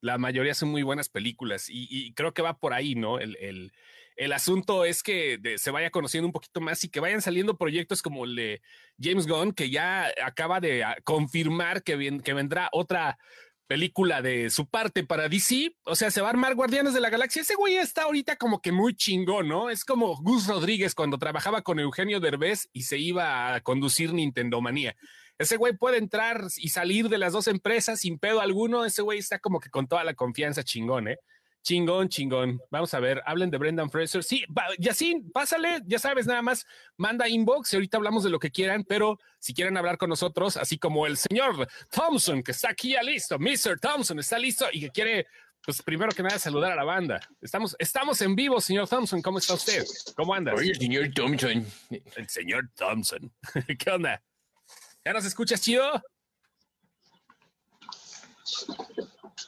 La 0.00 0.16
mayoría 0.16 0.54
son 0.54 0.70
muy 0.70 0.82
buenas 0.82 1.10
películas 1.10 1.66
y, 1.68 2.14
creo 2.14 2.32
que 2.32 2.40
va 2.40 2.58
por 2.58 2.72
ahí, 2.72 2.94
¿no? 2.94 3.18
El, 3.18 3.36
el, 3.36 3.72
el 4.16 4.32
asunto 4.32 4.84
es 4.84 5.02
que 5.02 5.38
se 5.56 5.70
vaya 5.70 5.90
conociendo 5.90 6.26
un 6.26 6.32
poquito 6.32 6.60
más 6.60 6.82
y 6.84 6.88
que 6.88 7.00
vayan 7.00 7.22
saliendo 7.22 7.56
proyectos 7.56 8.02
como 8.02 8.24
el 8.24 8.34
de 8.34 8.62
James 9.00 9.26
Gunn, 9.26 9.52
que 9.52 9.70
ya 9.70 10.10
acaba 10.24 10.58
de 10.60 10.84
ah, 10.84 10.96
confirmar 11.04 11.82
que, 11.82 12.20
que 12.24 12.34
vendrá 12.34 12.68
otra 12.72 13.18
película 13.66 14.22
de 14.22 14.50
su 14.50 14.66
parte 14.66 15.04
para 15.04 15.28
DC. 15.28 15.76
O 15.84 15.94
sea, 15.94 16.10
se 16.10 16.20
va 16.20 16.28
a 16.28 16.30
armar 16.30 16.54
Guardianes 16.54 16.94
de 16.94 17.00
la 17.00 17.10
Galaxia. 17.10 17.42
Ese 17.42 17.56
güey 17.56 17.76
está 17.76 18.04
ahorita 18.04 18.36
como 18.36 18.60
que 18.60 18.72
muy 18.72 18.94
chingón, 18.94 19.48
¿no? 19.48 19.70
Es 19.70 19.84
como 19.84 20.16
Gus 20.16 20.46
Rodríguez 20.46 20.94
cuando 20.94 21.18
trabajaba 21.18 21.62
con 21.62 21.78
Eugenio 21.78 22.20
Derbez 22.20 22.68
y 22.72 22.82
se 22.82 22.98
iba 22.98 23.54
a 23.54 23.60
conducir 23.60 24.12
Nintendo 24.12 24.60
Manía. 24.60 24.96
Ese 25.38 25.58
güey 25.58 25.76
puede 25.76 25.98
entrar 25.98 26.44
y 26.56 26.70
salir 26.70 27.10
de 27.10 27.18
las 27.18 27.34
dos 27.34 27.46
empresas 27.48 28.00
sin 28.00 28.18
pedo 28.18 28.40
alguno. 28.40 28.86
Ese 28.86 29.02
güey 29.02 29.18
está 29.18 29.38
como 29.38 29.60
que 29.60 29.68
con 29.68 29.86
toda 29.86 30.02
la 30.04 30.14
confianza 30.14 30.62
chingón, 30.62 31.08
¿eh? 31.08 31.18
Chingón, 31.66 32.08
chingón. 32.08 32.62
Vamos 32.70 32.94
a 32.94 33.00
ver, 33.00 33.20
hablen 33.26 33.50
de 33.50 33.58
Brendan 33.58 33.90
Fraser. 33.90 34.22
Sí, 34.22 34.44
sí, 34.94 35.20
pásale, 35.34 35.80
ya 35.84 35.98
sabes, 35.98 36.24
nada 36.24 36.40
más 36.40 36.64
manda 36.96 37.28
inbox 37.28 37.72
y 37.72 37.76
ahorita 37.76 37.96
hablamos 37.96 38.22
de 38.22 38.30
lo 38.30 38.38
que 38.38 38.52
quieran, 38.52 38.84
pero 38.84 39.18
si 39.40 39.52
quieren 39.52 39.76
hablar 39.76 39.98
con 39.98 40.08
nosotros, 40.08 40.56
así 40.56 40.78
como 40.78 41.08
el 41.08 41.16
señor 41.16 41.66
Thompson, 41.90 42.44
que 42.44 42.52
está 42.52 42.70
aquí 42.70 42.90
ya 42.90 43.02
listo, 43.02 43.36
Mr. 43.40 43.80
Thompson 43.80 44.20
está 44.20 44.38
listo 44.38 44.66
y 44.72 44.78
que 44.78 44.90
quiere 44.90 45.26
pues 45.64 45.82
primero 45.82 46.12
que 46.12 46.22
nada 46.22 46.38
saludar 46.38 46.70
a 46.70 46.76
la 46.76 46.84
banda. 46.84 47.20
Estamos, 47.40 47.74
estamos 47.80 48.20
en 48.22 48.36
vivo, 48.36 48.60
señor 48.60 48.88
Thompson. 48.88 49.20
¿Cómo 49.20 49.38
está 49.38 49.54
usted? 49.54 49.84
¿Cómo 50.14 50.34
anda? 50.34 50.54
Oye, 50.54 50.72
señor 50.72 51.12
Thompson. 51.12 51.66
El 51.90 52.28
señor 52.28 52.70
Thompson. 52.76 53.34
¿Qué 53.76 53.90
onda? 53.90 54.22
¿Ya 55.04 55.12
nos 55.12 55.24
escuchas, 55.24 55.60
chido? 55.60 56.00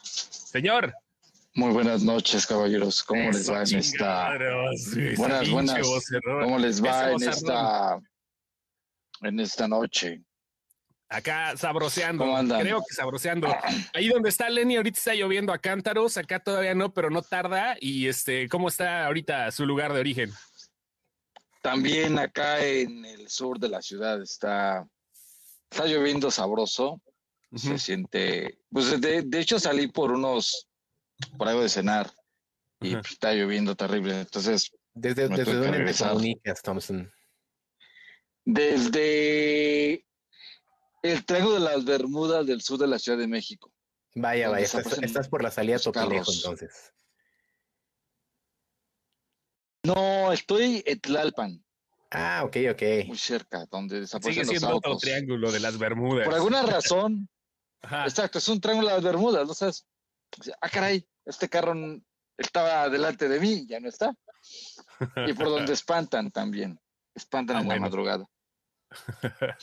Señor. 0.03 0.93
Muy 1.59 1.73
buenas 1.73 2.05
noches, 2.05 2.47
caballeros. 2.47 3.03
¿Cómo 3.03 3.33
les 3.33 3.51
va 3.51 3.65
en 3.65 3.79
esta? 3.79 4.39
Buenas, 5.17 5.51
buenas. 5.51 5.85
¿Cómo 6.23 6.57
les 6.57 6.81
va 6.81 7.11
en 7.11 7.29
esta 7.29 8.01
en 9.23 9.41
esta 9.41 9.67
noche? 9.67 10.23
Acá 11.09 11.57
sabroseando. 11.57 12.25
Creo 12.61 12.81
que 12.89 12.95
sabroseando. 12.95 13.49
Ahí 13.93 14.07
donde 14.07 14.29
está 14.29 14.49
Lenny, 14.49 14.77
ahorita 14.77 14.99
está 14.99 15.15
lloviendo 15.15 15.53
a 15.53 15.59
cántaros. 15.59 16.17
Acá 16.17 16.39
todavía 16.39 16.77
no, 16.77 16.95
pero 16.95 17.11
no 17.11 17.23
tarda. 17.23 17.75
Y 17.81 18.07
este, 18.07 18.49
¿cómo 18.49 18.69
está 18.69 19.07
ahorita 19.07 19.51
su 19.51 19.67
lugar 19.67 19.93
de 19.93 19.99
origen? 19.99 20.33
También 21.61 22.21
acá 22.21 22.65
en 22.65 23.05
el 23.05 23.29
sur 23.29 23.59
de 23.59 23.69
la 23.69 23.83
ciudad 23.83 24.23
está, 24.23 24.87
está 25.69 25.87
lloviendo 25.87 26.31
sabroso. 26.31 27.03
Se 27.57 27.79
siente, 27.81 28.61
pues 28.71 29.01
de, 29.01 29.27
hecho 29.33 29.59
salí 29.59 29.89
por 29.89 30.13
unos, 30.13 30.68
por 31.37 31.49
algo 31.49 31.63
de 31.63 31.69
cenar 31.69 32.11
y 32.81 32.97
está 32.97 33.33
lloviendo 33.33 33.75
terrible. 33.77 34.21
Entonces, 34.21 34.71
¿desde, 34.95 35.29
desde 35.29 35.55
dónde 35.55 35.93
te 35.93 36.05
comunicas, 36.05 36.63
Thompson? 36.63 37.13
Desde 38.45 40.07
el 41.03 41.25
Triángulo 41.25 41.55
de 41.55 41.61
las 41.61 41.85
Bermudas 41.85 42.47
del 42.47 42.63
sur 42.63 42.79
de 42.79 42.87
la 42.87 42.99
Ciudad 42.99 43.19
de 43.19 43.27
México. 43.27 43.73
Vaya, 44.15 44.49
vaya, 44.49 44.65
estás, 44.65 45.29
por 45.29 45.43
la 45.43 45.51
salida 45.51 45.77
a 45.77 45.81
Topilejo 45.81 46.33
entonces. 46.33 46.93
No, 49.85 50.33
estoy 50.33 50.83
en 50.87 51.01
Tlalpan. 51.01 51.65
Ah, 52.11 52.43
ok, 52.45 52.57
ok. 52.73 52.83
Muy 53.07 53.19
cerca, 53.19 53.67
donde 53.71 54.01
desaparecen 54.01 54.47
Sigue 54.47 54.59
siendo 54.59 54.77
otro 54.77 54.97
triángulo 54.97 55.53
de 55.53 55.61
las 55.61 55.79
Bermudas. 55.79 56.25
Por 56.25 56.35
alguna 56.35 56.63
razón. 56.63 57.29
Exacto, 57.83 58.39
es 58.39 58.49
un 58.49 58.61
triángulo 58.61 58.89
de 58.89 58.95
las 58.95 59.05
Bermudas, 59.05 59.47
¿no 59.47 59.55
sabes? 59.55 59.87
Ah, 60.61 60.69
caray, 60.69 61.07
este 61.25 61.49
carro 61.49 61.75
estaba 62.37 62.89
delante 62.89 63.29
de 63.29 63.41
mí, 63.41 63.67
ya 63.69 63.81
no 63.81 63.89
está. 63.89 64.15
Y 65.27 65.33
por 65.35 65.49
donde 65.49 65.73
espantan 65.75 66.31
también. 66.31 66.79
Espantan 67.15 67.57
ah, 67.57 67.61
en 67.61 67.69
la 67.69 67.81
madrugada. 67.81 68.27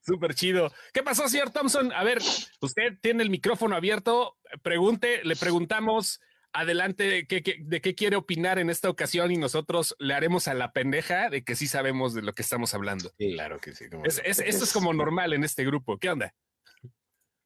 Súper 0.00 0.34
chido. 0.34 0.72
¿Qué 0.92 1.02
pasó, 1.02 1.28
señor 1.28 1.50
Thompson? 1.50 1.92
A 1.92 2.04
ver, 2.04 2.20
usted 2.60 2.98
tiene 3.02 3.22
el 3.22 3.30
micrófono 3.30 3.76
abierto. 3.76 4.38
Pregunte, 4.62 5.22
le 5.24 5.36
preguntamos 5.36 6.20
adelante 6.52 7.04
de 7.04 7.26
qué, 7.26 7.94
quiere 7.94 8.16
opinar 8.16 8.58
en 8.58 8.70
esta 8.70 8.90
ocasión 8.90 9.30
y 9.30 9.36
nosotros 9.36 9.94
le 9.98 10.14
haremos 10.14 10.48
a 10.48 10.54
la 10.54 10.72
pendeja 10.72 11.30
de 11.30 11.44
que 11.44 11.54
sí 11.54 11.68
sabemos 11.68 12.14
de 12.14 12.22
lo 12.22 12.32
que 12.32 12.42
estamos 12.42 12.74
hablando. 12.74 13.12
claro 13.18 13.60
que 13.60 13.72
sí. 13.72 13.84
esto 14.24 14.64
es 14.64 14.72
como 14.72 14.92
normal 14.92 15.32
en 15.32 15.44
este 15.44 15.64
grupo. 15.64 15.98
¿Qué 15.98 16.10
onda? 16.10 16.34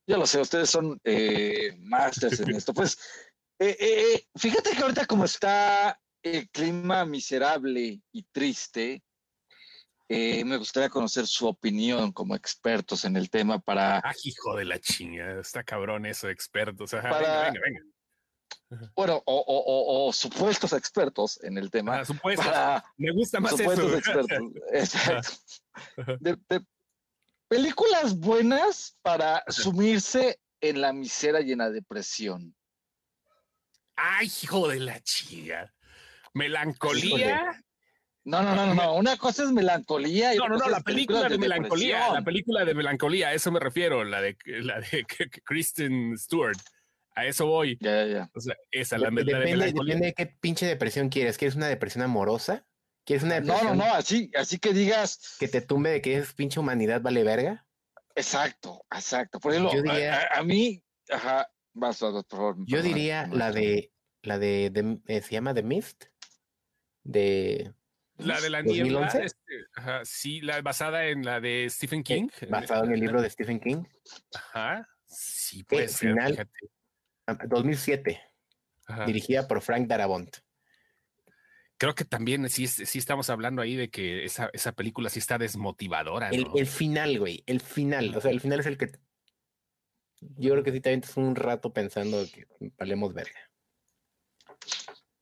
Ya 0.06 0.18
lo 0.18 0.26
sé, 0.26 0.40
ustedes 0.40 0.68
son 0.68 1.00
eh, 1.04 1.76
masters 1.80 2.40
en 2.40 2.54
esto. 2.54 2.75
Pues 2.75 2.99
eh, 3.58 3.76
eh, 3.78 4.26
fíjate 4.37 4.70
que 4.70 4.82
ahorita 4.82 5.06
como 5.06 5.25
está 5.25 6.00
el 6.23 6.49
clima 6.50 7.04
miserable 7.04 8.00
y 8.12 8.23
triste, 8.32 9.02
eh, 10.08 10.44
me 10.44 10.56
gustaría 10.56 10.90
conocer 10.90 11.26
su 11.26 11.46
opinión 11.46 12.12
como 12.12 12.34
expertos 12.34 13.04
en 13.04 13.16
el 13.16 13.30
tema 13.30 13.58
para. 13.58 13.99
Ah, 13.99 14.12
hijo 14.25 14.56
de 14.56 14.64
la 14.64 14.78
chinga, 14.78 15.40
está 15.40 15.64
cabrón 15.64 16.04
eso, 16.04 16.28
expertos. 16.28 16.90
venga, 16.90 17.11
venga, 17.11 17.61
venga. 17.64 17.80
Bueno, 18.94 19.23
o, 19.26 20.11
supuestos 20.12 20.73
expertos 20.73 21.42
en 21.42 21.58
el 21.58 21.70
tema. 21.70 22.00
Ah, 22.00 22.04
supuestos. 22.04 22.46
me 22.96 23.12
gusta 23.12 23.40
más 23.40 23.52
supuestos 23.52 23.94
expertos. 23.94 24.38
Exacto. 24.73 25.30
De, 26.20 26.37
películas 27.54 28.18
buenas 28.18 28.96
para 29.02 29.44
sumirse 29.49 30.40
en 30.61 30.80
la 30.80 30.92
miseria 30.92 31.40
y 31.40 31.52
en 31.52 31.58
la 31.58 31.70
depresión. 31.70 32.54
Ay, 33.94 34.28
hijo 34.42 34.68
de 34.68 34.80
la 34.80 35.00
chinga. 35.00 35.73
Melancolía. 36.32 37.62
No, 38.25 38.42
no, 38.42 38.56
no, 38.56 38.75
no, 38.75 38.94
Una 38.96 39.16
cosa 39.16 39.44
es 39.44 39.52
melancolía. 39.52 40.34
Y 40.34 40.38
no, 40.38 40.49
no, 40.49 40.56
no, 40.56 40.68
la 40.68 40.80
película 40.80 41.28
de, 41.28 41.38
melancolía. 41.38 42.12
La 42.12 42.23
película 42.23 42.64
de 42.64 42.75
melancolía, 42.75 43.28
a 43.28 43.34
eso 43.34 43.52
me 43.52 43.61
refiero, 43.61 44.02
la 44.02 44.20
de, 44.20 44.37
la 44.46 44.80
de 44.80 45.04
Kristen 45.44 46.18
Stewart. 46.18 46.58
A 47.14 47.26
eso 47.26 47.46
voy. 47.46 47.78
Ya, 47.80 48.04
ya, 48.04 48.12
ya. 48.12 48.30
O 48.34 48.40
sea, 48.40 48.56
esa, 48.73 48.99
la, 48.99 49.11
depende, 49.11 49.32
de 49.34 49.73
Depende 49.73 50.06
de 50.06 50.14
qué 50.14 50.26
pinche 50.26 50.66
depresión 50.66 51.08
quieres. 51.08 51.38
¿Quieres 51.38 51.54
una 51.54 51.68
depresión 51.68 52.02
amorosa? 52.02 52.66
¿Quieres 53.04 53.23
una 53.23 53.34
depresión? 53.34 53.76
No, 53.76 53.84
no, 53.84 53.87
no, 53.87 53.94
así, 53.94 54.30
así 54.34 54.58
que 54.58 54.73
digas. 54.73 55.37
Que 55.38 55.49
te 55.49 55.61
tumbe 55.61 55.90
de 55.90 56.00
que 56.00 56.16
es 56.16 56.32
pinche 56.32 56.58
humanidad 56.58 57.02
vale 57.02 57.23
verga. 57.23 57.66
Exacto, 58.14 58.84
exacto. 58.90 59.40
Por 59.40 59.52
ejemplo, 59.52 59.73
a, 60.32 60.42
mí, 60.42 60.82
ajá, 61.11 61.50
vas, 61.73 61.99
por 61.99 62.25
favor. 62.26 62.56
Yo 62.66 62.82
diría 62.82 63.26
la 63.26 63.52
de, 63.52 63.92
la 64.23 64.38
de, 64.38 65.00
eh, 65.06 65.20
se 65.20 65.32
llama 65.32 65.52
The 65.52 65.62
Mist, 65.62 66.04
de 67.02 67.75
la 68.18 68.40
de 68.40 68.50
la 68.50 68.62
niebla, 68.62 69.08
este, 69.08 69.34
sí, 70.04 70.40
la 70.40 70.62
basada 70.62 71.06
en 71.06 71.25
la 71.25 71.40
de 71.40 71.68
Stephen 71.68 72.00
eh, 72.00 72.04
King. 72.04 72.28
Basado 72.49 72.84
en 72.84 72.92
el 72.92 73.00
libro 73.00 73.20
de 73.20 73.28
Stephen 73.28 73.58
King. 73.58 73.84
Ajá, 74.34 74.88
sí, 75.04 75.64
puede 75.64 75.88
ser, 75.88 76.11
final, 76.11 76.49
2007, 77.49 78.20
dirigida 79.06 79.49
por 79.49 79.61
Frank 79.61 79.88
Darabont. 79.88 80.37
Creo 81.76 81.95
que 81.95 82.04
también 82.04 82.49
sí, 82.49 82.66
sí 82.66 82.99
estamos 82.99 83.31
hablando 83.31 83.61
ahí 83.61 83.75
de 83.75 83.90
que 83.90 84.25
esa, 84.25 84.49
esa 84.52 84.73
película 84.73 85.11
sí 85.11 85.19
está 85.19 85.38
desmotivadora. 85.38 86.31
El, 86.31 86.47
el, 86.54 86.66
final, 86.66 87.19
güey, 87.19 87.43
el 87.47 87.61
final, 87.61 88.14
o 88.16 88.21
sea, 88.21 88.31
el 88.31 88.40
final 88.40 88.61
es 88.61 88.66
el 88.66 88.78
que 88.78 88.93
yo 90.37 90.52
creo 90.52 90.62
que 90.62 90.73
sí 90.73 90.81
también 90.81 91.02
es 91.04 91.16
un 91.16 91.35
rato 91.35 91.73
pensando 91.73 92.25
que 92.33 92.47
valemos 92.78 93.12
verga. 93.12 93.50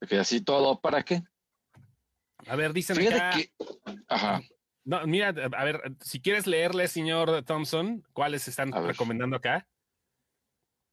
Que 0.08 0.18
así 0.18 0.40
todo, 0.40 0.80
¿para 0.80 1.02
qué? 1.02 1.22
A 2.46 2.56
ver, 2.56 2.72
dicen 2.72 2.98
acá. 3.06 3.38
Ajá. 4.08 4.42
No, 4.84 5.06
mira, 5.06 5.28
a 5.28 5.64
ver, 5.64 5.80
si 6.00 6.20
quieres 6.20 6.46
leerle, 6.46 6.88
señor 6.88 7.44
Thompson, 7.44 8.04
¿cuáles 8.12 8.48
están 8.48 8.72
recomendando 8.72 9.36
acá? 9.36 9.68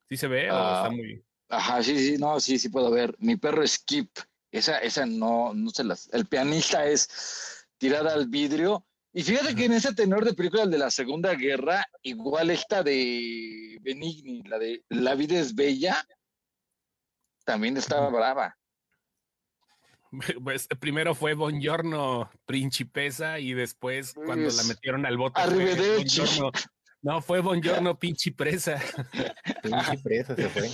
¿Sí 0.09 0.17
se 0.17 0.27
ve 0.27 0.51
o 0.51 0.55
está 0.55 0.85
ah, 0.85 0.91
muy...? 0.91 1.23
Ajá, 1.49 1.81
sí, 1.81 1.97
sí, 1.97 2.17
no, 2.19 2.39
sí, 2.39 2.59
sí 2.59 2.69
puedo 2.69 2.91
ver. 2.91 3.15
Mi 3.17 3.35
perro 3.35 3.65
Skip, 3.65 4.11
esa, 4.51 4.79
esa 4.79 5.05
no, 5.05 5.53
no 5.53 5.69
se 5.69 5.83
las... 5.83 6.09
El 6.11 6.25
pianista 6.25 6.85
es 6.85 7.67
tirada 7.77 8.13
al 8.13 8.27
vidrio. 8.27 8.85
Y 9.11 9.23
fíjate 9.23 9.55
que 9.55 9.65
en 9.65 9.73
ese 9.73 9.93
tenor 9.93 10.23
de 10.23 10.33
películas 10.33 10.69
de 10.69 10.77
la 10.77 10.91
Segunda 10.91 11.33
Guerra, 11.33 11.85
igual 12.03 12.51
esta 12.51 12.83
de 12.83 13.77
Benigni, 13.81 14.43
la 14.43 14.59
de 14.59 14.83
La 14.89 15.15
vida 15.15 15.39
es 15.39 15.55
bella, 15.55 16.05
también 17.43 17.77
estaba 17.77 18.09
brava. 18.09 18.55
Pues 20.43 20.67
primero 20.79 21.13
fue 21.13 21.33
Bongiorno 21.33 22.31
Principesa 22.45 23.39
y 23.39 23.53
después 23.53 24.13
cuando 24.13 24.49
la 24.49 24.63
metieron 24.63 25.05
al 25.05 25.17
bote. 25.17 25.41
no, 27.01 27.21
fue 27.21 27.41
Bongiorno 27.41 27.97
Pinchi 27.99 28.31
Presa. 28.31 28.79
Pinchi 29.61 29.97
Presa 30.03 30.35
se 30.35 30.49
fue. 30.49 30.69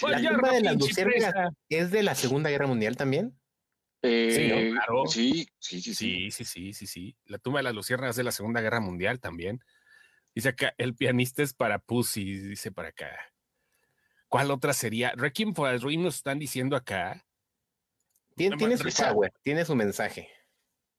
Bongiorno 0.00 0.52
de 0.52 0.60
Pinchi 0.60 0.94
Presa. 0.94 1.50
¿Es 1.68 1.90
de 1.90 2.02
la 2.02 2.14
Segunda 2.14 2.50
Guerra 2.50 2.66
Mundial 2.66 2.96
también? 2.96 3.38
Eh, 4.02 4.30
sí, 4.32 4.72
claro. 4.72 5.06
Sí, 5.06 5.48
sí, 5.58 5.80
sí, 5.80 5.94
sí. 5.94 6.30
Sí, 6.30 6.44
sí, 6.44 6.72
sí, 6.72 6.86
sí, 6.86 7.16
La 7.24 7.38
tumba 7.38 7.58
de 7.60 7.64
las 7.64 7.74
luciérnagas 7.74 8.16
de 8.16 8.24
la 8.24 8.32
Segunda 8.32 8.60
Guerra 8.60 8.80
Mundial 8.80 9.20
también. 9.20 9.62
Dice 10.34 10.50
acá, 10.50 10.74
el 10.78 10.94
pianista 10.94 11.42
es 11.42 11.52
para 11.52 11.78
Pussy, 11.78 12.38
dice 12.38 12.70
para 12.70 12.90
acá. 12.90 13.10
¿Cuál 14.28 14.50
otra 14.50 14.72
sería? 14.72 15.12
Requiem 15.16 15.54
for 15.54 15.68
a 15.68 15.78
Dream 15.78 16.02
nos 16.02 16.16
están 16.16 16.38
diciendo 16.38 16.76
acá 16.76 17.24
tiene, 18.38 18.76
su 18.76 18.88
power, 18.90 19.32
tiene 19.42 19.64
su 19.64 19.74
mensaje. 19.74 20.28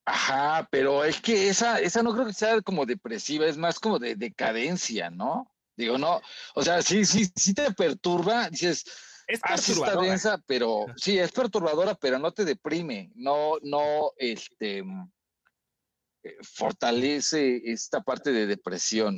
Ajá, 0.06 0.68
pero 0.72 1.04
es 1.04 1.22
que 1.22 1.50
esa, 1.50 1.80
esa 1.80 2.04
no 2.04 2.14
creo 2.14 2.26
que 2.26 2.34
sea 2.34 2.62
como 2.62 2.86
depresiva, 2.86 3.46
es 3.46 3.58
más 3.58 3.80
como 3.80 4.00
de 4.00 4.16
decadencia, 4.16 5.10
¿no? 5.10 5.50
Digo, 5.80 5.98
no, 5.98 6.22
o 6.56 6.62
sea, 6.62 6.82
sí, 6.82 7.06
sí, 7.06 7.32
sí 7.34 7.54
te 7.54 7.72
perturba, 7.72 8.50
dices, 8.50 8.84
es 9.26 9.40
ah, 9.44 9.56
perturbadora. 9.56 10.10
densa, 10.10 10.44
pero 10.46 10.88
sí, 10.98 11.18
es 11.18 11.32
perturbadora, 11.32 11.96
pero 11.96 12.20
no 12.20 12.34
te 12.34 12.44
deprime, 12.44 13.14
no, 13.16 13.54
no, 13.62 14.12
este, 14.18 14.80
eh, 14.80 16.36
fortalece 16.42 17.62
esta 17.64 18.02
parte 18.02 18.34
de 18.34 18.46
depresión. 18.46 19.18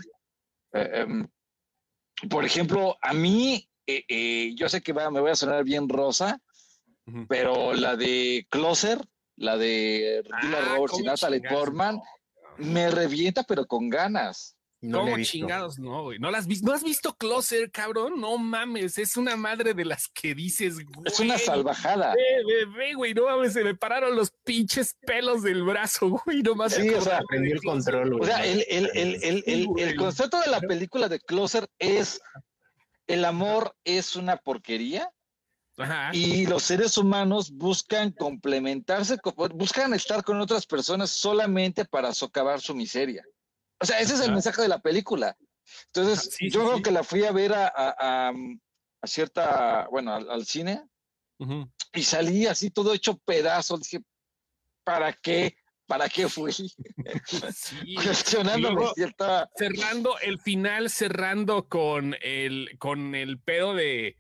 Eh, 0.74 0.90
em, 0.94 1.28
por 2.30 2.46
ejemplo, 2.46 2.96
a 3.02 3.12
mí, 3.14 3.68
eh, 3.88 4.54
yo 4.56 4.70
sé 4.70 4.82
que 4.82 4.94
va, 4.94 5.10
me 5.10 5.20
voy 5.20 5.32
a 5.32 5.36
sonar 5.36 5.64
bien 5.64 5.90
rosa, 5.90 6.40
pero 7.28 7.74
la 7.74 7.96
de 7.96 8.46
Closer, 8.52 9.04
la 9.36 9.58
de 9.58 10.24
Roberts 10.24 11.00
y 11.00 11.02
Natalie 11.02 11.42
Portman, 11.42 12.00
me 12.58 12.92
revienta, 12.92 13.42
pero 13.42 13.66
con 13.66 13.90
ganas. 13.90 14.56
No 14.82 15.02
¿Cómo 15.02 15.22
chingados 15.22 15.78
no, 15.78 16.04
güey? 16.04 16.18
¿No, 16.18 16.32
las 16.32 16.48
¿No 16.64 16.74
has 16.74 16.84
visto 16.84 17.16
Closer, 17.16 17.70
cabrón? 17.70 18.20
No 18.20 18.40
mames, 18.40 18.98
es 18.98 19.16
una 19.16 19.36
madre 19.36 19.76
de 19.76 19.86
las 19.86 20.08
que 20.08 20.34
dices, 20.34 20.84
güey. 20.84 21.06
Es 21.06 21.20
una 21.20 21.38
salvajada. 21.38 22.16
Ve, 22.16 22.66
ve, 22.76 22.94
güey, 22.96 23.14
no 23.14 23.26
mames, 23.26 23.54
se 23.54 23.64
me 23.64 23.76
pararon 23.76 24.16
los 24.16 24.32
pinches 24.44 24.96
pelos 25.06 25.44
del 25.44 25.62
brazo, 25.62 26.10
güey, 26.26 26.42
nomás. 26.42 26.74
Sí, 26.74 26.90
o 26.90 27.00
sea, 27.00 27.20
aprendió 27.20 27.54
el 27.54 27.62
control, 27.62 28.18
güey. 28.18 28.24
O 28.24 28.26
sea, 28.26 28.44
el, 28.44 28.66
el, 28.70 28.90
el, 28.96 29.44
el, 29.46 29.68
el 29.78 29.96
concepto 29.96 30.42
de 30.42 30.48
la 30.48 30.60
película 30.60 31.08
de 31.08 31.20
Closer 31.20 31.70
es 31.78 32.20
el 33.06 33.24
amor 33.26 33.76
es 33.84 34.16
una 34.16 34.38
porquería. 34.38 35.12
Ajá. 35.78 36.10
Y 36.12 36.48
los 36.48 36.64
seres 36.64 36.98
humanos 36.98 37.52
buscan 37.52 38.12
complementarse, 38.12 39.18
buscan 39.54 39.94
estar 39.94 40.24
con 40.24 40.42
otras 40.42 40.66
personas 40.66 41.12
solamente 41.12 41.86
para 41.86 42.14
socavar 42.14 42.62
su 42.62 42.74
miseria. 42.74 43.24
O 43.82 43.86
sea, 43.86 44.00
ese 44.00 44.14
es 44.14 44.22
el 44.22 44.32
mensaje 44.32 44.62
de 44.62 44.68
la 44.68 44.80
película. 44.80 45.36
Entonces, 45.88 46.38
yo 46.40 46.66
creo 46.66 46.82
que 46.82 46.92
la 46.92 47.04
fui 47.04 47.24
a 47.26 47.32
ver 47.32 47.54
a, 47.54 48.32
cierta, 49.04 49.88
bueno, 49.90 50.14
al, 50.14 50.46
cine 50.46 50.84
y 51.94 52.04
salí 52.04 52.46
así 52.46 52.70
todo 52.70 52.94
hecho 52.94 53.18
pedazos. 53.18 53.82
Dije, 53.82 54.04
¿para 54.84 55.14
qué? 55.14 55.56
¿Para 55.88 56.08
qué 56.08 56.30
fui? 56.30 56.54
Cuestionándome 57.96 58.86
cierta... 58.96 59.50
Cerrando 59.56 60.18
el 60.20 60.40
final, 60.40 60.90
cerrando 60.90 61.68
con 61.68 62.16
el, 62.22 62.78
con 62.78 63.16
el 63.16 63.40
pedo 63.40 63.74
de, 63.74 64.16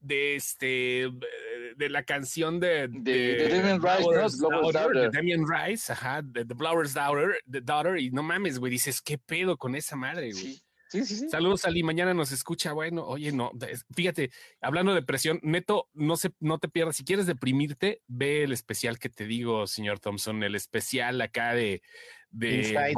de 0.00 0.36
este 0.36 1.10
de 1.76 1.88
la 1.88 2.02
canción 2.04 2.60
de, 2.60 2.88
de, 2.88 3.48
Damien 3.48 3.82
Rice, 3.82 4.98
de 4.98 5.10
Damien 5.10 5.44
Rice, 5.46 5.92
ajá, 5.92 6.22
de 6.22 6.44
The 6.44 6.54
Blower's 6.54 6.94
Daughter, 6.94 7.36
the 7.50 7.60
Daughter, 7.60 7.98
y 7.98 8.10
no 8.10 8.22
mames, 8.22 8.58
güey, 8.58 8.72
dices, 8.72 9.00
¿qué 9.00 9.18
pedo 9.18 9.56
con 9.56 9.74
esa 9.74 9.96
madre, 9.96 10.32
güey? 10.32 10.54
Sí. 10.54 10.62
Sí, 10.90 11.04
sí, 11.04 11.28
Saludos, 11.28 11.64
Ali. 11.66 11.84
Mañana 11.84 12.14
nos 12.14 12.32
escucha. 12.32 12.72
Bueno, 12.72 13.06
oye, 13.06 13.30
no, 13.30 13.52
fíjate, 13.94 14.32
hablando 14.60 14.92
de 14.92 15.00
depresión, 15.00 15.38
neto, 15.44 15.88
no 15.94 16.16
se, 16.16 16.32
no 16.40 16.58
te 16.58 16.68
pierdas. 16.68 16.96
Si 16.96 17.04
quieres 17.04 17.26
deprimirte, 17.26 18.02
ve 18.08 18.42
el 18.42 18.50
especial 18.50 18.98
que 18.98 19.08
te 19.08 19.24
digo, 19.24 19.68
señor 19.68 20.00
Thompson, 20.00 20.42
el 20.42 20.56
especial 20.56 21.20
acá 21.20 21.54
de, 21.54 21.82
de 22.30 22.56
Inside 22.56 22.94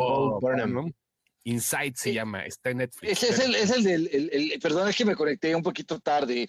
Inside 1.45 1.95
se 1.97 2.13
llama, 2.13 2.45
está 2.47 2.71
en 2.71 2.79
Netflix. 2.79 3.23
es 3.23 3.39
el, 3.41 3.55
es 3.55 3.71
el 3.71 3.83
del, 3.83 4.09
el, 4.13 4.61
perdón, 4.61 4.89
es 4.89 4.97
que 4.97 5.05
me 5.05 5.17
conecté 5.17 5.55
un 5.55 5.63
poquito 5.63 5.99
tarde. 5.99 6.47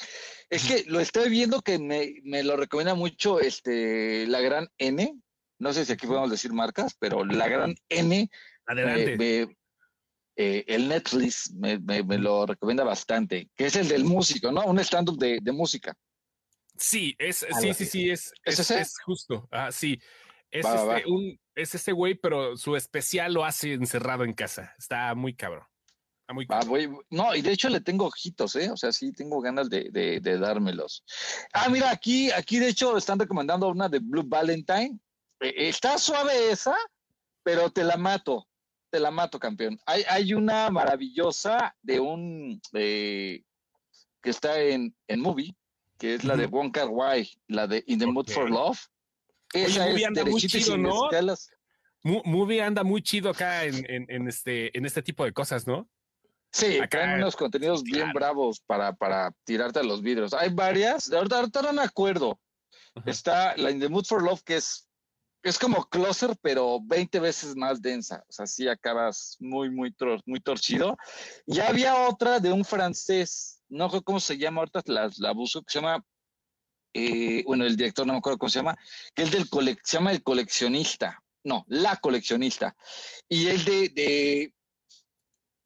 Es 0.50 0.68
que 0.68 0.84
lo 0.88 1.00
estoy 1.00 1.30
viendo 1.30 1.62
que 1.62 1.80
me, 1.80 2.16
me, 2.24 2.44
lo 2.44 2.56
recomienda 2.56 2.94
mucho 2.94 3.40
este, 3.40 4.28
la 4.28 4.40
gran 4.42 4.68
N. 4.78 5.20
No 5.60 5.74
sé 5.74 5.86
si 5.86 5.94
aquí 5.94 6.06
podemos 6.06 6.30
decir 6.30 6.54
marcas, 6.54 6.96
pero 7.00 7.26
la 7.26 7.48
gran 7.48 7.76
N. 7.90 8.30
Adelante. 8.66 9.48
Eh, 10.36 10.64
el 10.68 10.88
Netflix 10.88 11.54
me, 11.54 11.78
me, 11.78 12.18
lo 12.18 12.48
recomienda 12.48 12.84
bastante, 12.84 13.52
que 13.56 13.68
es 13.68 13.76
el 13.76 13.88
del 13.88 14.04
músico, 14.04 14.52
¿no? 14.52 14.66
Un 14.66 14.80
stand-up 14.80 15.18
de, 15.20 15.38
de, 15.40 15.52
música. 15.52 15.96
Sí, 16.76 17.16
es, 17.20 17.46
sí, 17.62 17.74
sí, 17.76 17.86
sí, 17.86 18.10
es, 18.10 18.34
es, 18.44 18.72
es, 18.72 18.96
justo. 19.06 19.48
Ah, 19.52 19.72
sí. 19.72 20.00
Es 20.54 20.68
este, 20.68 21.10
un, 21.10 21.40
es 21.56 21.74
este 21.74 21.92
güey, 21.92 22.14
pero 22.14 22.56
su 22.58 22.76
especial 22.76 23.34
lo 23.34 23.44
hace 23.44 23.74
encerrado 23.74 24.24
en 24.24 24.34
casa. 24.34 24.76
Está 24.78 25.16
muy 25.16 25.34
cabrón. 25.34 25.66
Está 26.22 26.34
muy 26.34 26.46
cabrón. 26.46 27.00
no, 27.10 27.36
y 27.36 27.42
de 27.42 27.52
hecho 27.52 27.70
le 27.70 27.82
tengo 27.82 28.06
ojitos, 28.06 28.56
¿eh? 28.58 28.70
O 28.70 28.78
sea, 28.78 28.92
sí 28.92 29.12
tengo 29.12 29.42
ganas 29.42 29.68
de, 29.68 29.90
de, 29.90 30.38
dármelos. 30.38 31.04
Ah, 31.54 31.70
mira, 31.70 31.90
aquí, 31.90 32.32
aquí 32.32 32.60
de 32.60 32.70
hecho 32.70 32.96
están 32.98 33.18
recomendando 33.18 33.68
una 33.68 33.90
de 33.90 33.98
Blue 33.98 34.24
Valentine. 34.24 35.00
E, 35.40 35.70
está 35.70 35.98
suave 35.98 36.52
esa, 36.52 36.76
pero 37.42 37.72
te 37.72 37.84
la 37.84 37.98
mato. 37.98 38.48
Te 38.92 39.00
la 39.00 39.10
mato, 39.10 39.40
campeón. 39.40 39.80
Hay, 39.88 40.04
hay 40.08 40.36
una 40.36 40.70
maravillosa 40.70 41.76
de 41.82 42.00
un 42.00 42.62
que 42.72 43.44
está 44.24 44.60
en, 44.62 44.96
en 45.08 45.20
movie, 45.20 45.56
que 45.98 46.14
es 46.14 46.24
la 46.24 46.38
de 46.38 46.46
Wong 46.46 46.72
Kar 46.72 46.90
Wai, 46.90 47.28
la 47.48 47.66
de 47.66 47.84
In 47.88 47.98
the 47.98 48.06
Mood 48.06 48.30
for 48.30 48.52
Love 48.52 48.80
esa 49.54 49.86
Movie 49.86 50.06
anda 50.06 50.26
muy 50.26 50.42
chido, 50.42 50.78
¿no? 50.78 51.10
Movie 52.04 52.62
anda 52.62 52.84
muy 52.84 53.02
chido 53.02 53.30
acá 53.30 53.64
en, 53.64 54.28
este, 54.28 54.78
en 54.78 54.86
este 54.86 55.02
tipo 55.02 55.24
de 55.24 55.32
cosas, 55.32 55.66
¿no? 55.66 55.90
Sí, 56.52 56.78
acá 56.78 57.14
hay 57.14 57.20
unos 57.20 57.36
contenidos 57.36 57.82
bien 57.82 58.14
bravos 58.14 58.60
para, 58.60 58.94
para 58.94 59.34
tirarte 59.44 59.80
a 59.80 59.84
los 59.84 60.04
vidrios. 60.04 60.34
Hay 60.34 60.50
varias, 60.54 61.12
ahorita, 61.12 61.38
ahorita 61.38 61.62
no 61.64 61.74
me 61.74 61.82
acuerdo. 61.82 62.40
Está 63.06 63.58
la 63.58 63.72
In 63.72 63.80
the 63.80 63.90
Mood 63.90 64.06
for 64.06 64.22
Love, 64.22 64.44
que 64.44 64.58
es, 64.58 64.88
es 65.42 65.58
como 65.58 65.84
Closer, 65.86 66.36
pero 66.42 66.80
20 66.84 67.20
veces 67.20 67.56
más 67.56 67.82
densa. 67.82 68.24
O 68.30 68.32
sea, 68.32 68.46
sí 68.46 68.68
acabas 68.68 69.36
muy, 69.40 69.72
muy, 69.72 69.96
muy 70.26 70.40
torcido. 70.42 70.96
Y 71.48 71.60
había 71.60 72.08
otra 72.08 72.40
de 72.40 72.52
un 72.52 72.64
francés, 72.64 73.62
no 73.68 73.90
sé 73.90 74.02
cómo 74.04 74.20
se 74.20 74.38
llama, 74.38 74.62
ahorita 74.62 74.84
la, 74.86 75.10
la 75.18 75.32
busco, 75.32 75.62
que 75.64 75.72
se 75.72 75.80
llama 75.80 76.06
eh, 76.94 77.44
bueno, 77.46 77.66
el 77.66 77.76
director 77.76 78.06
no 78.06 78.14
me 78.14 78.20
acuerdo 78.20 78.38
cómo 78.38 78.50
se 78.50 78.60
llama, 78.60 78.78
que 79.14 79.24
es 79.24 79.32
del 79.32 79.48
se 79.84 79.98
llama 79.98 80.12
el 80.12 80.24
coleccionista, 80.24 81.22
no, 81.44 81.66
la 81.68 81.98
coleccionista. 81.98 82.76
Y 83.28 83.48
el 83.48 83.66
de, 83.66 83.90
de 83.90 84.54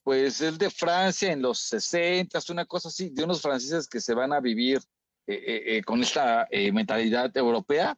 pues 0.03 0.41
el 0.41 0.57
de 0.57 0.69
Francia 0.69 1.31
en 1.31 1.41
los 1.41 1.59
60, 1.59 2.39
una 2.49 2.65
cosa 2.65 2.87
así, 2.87 3.09
de 3.09 3.23
unos 3.23 3.41
franceses 3.41 3.87
que 3.87 3.99
se 3.99 4.13
van 4.13 4.31
a 4.31 4.39
vivir 4.39 4.79
eh, 5.27 5.77
eh, 5.77 5.83
con 5.83 6.01
esta 6.01 6.47
mentalidad 6.71 7.35
europea. 7.35 7.97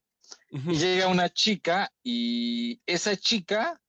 Y 0.52 0.76
llega 0.76 1.08
una 1.08 1.30
chica 1.30 1.92
y 2.04 2.82
esa 2.86 3.16
chica 3.16 3.80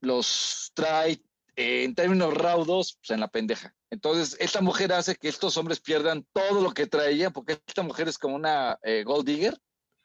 los 0.00 0.72
trae 0.74 1.20
en 1.56 1.94
términos 1.94 2.34
raudos 2.34 2.98
pues, 3.00 3.10
en 3.10 3.20
la 3.20 3.28
pendeja. 3.28 3.74
Entonces, 3.92 4.38
esta 4.40 4.62
mujer 4.62 4.90
hace 4.94 5.14
que 5.16 5.28
estos 5.28 5.58
hombres 5.58 5.78
pierdan 5.78 6.26
todo 6.32 6.62
lo 6.62 6.72
que 6.72 6.86
traían, 6.86 7.30
porque 7.30 7.60
esta 7.66 7.82
mujer 7.82 8.08
es 8.08 8.16
como 8.16 8.34
una 8.34 8.78
eh, 8.82 9.04
gold 9.04 9.26
digger. 9.26 9.54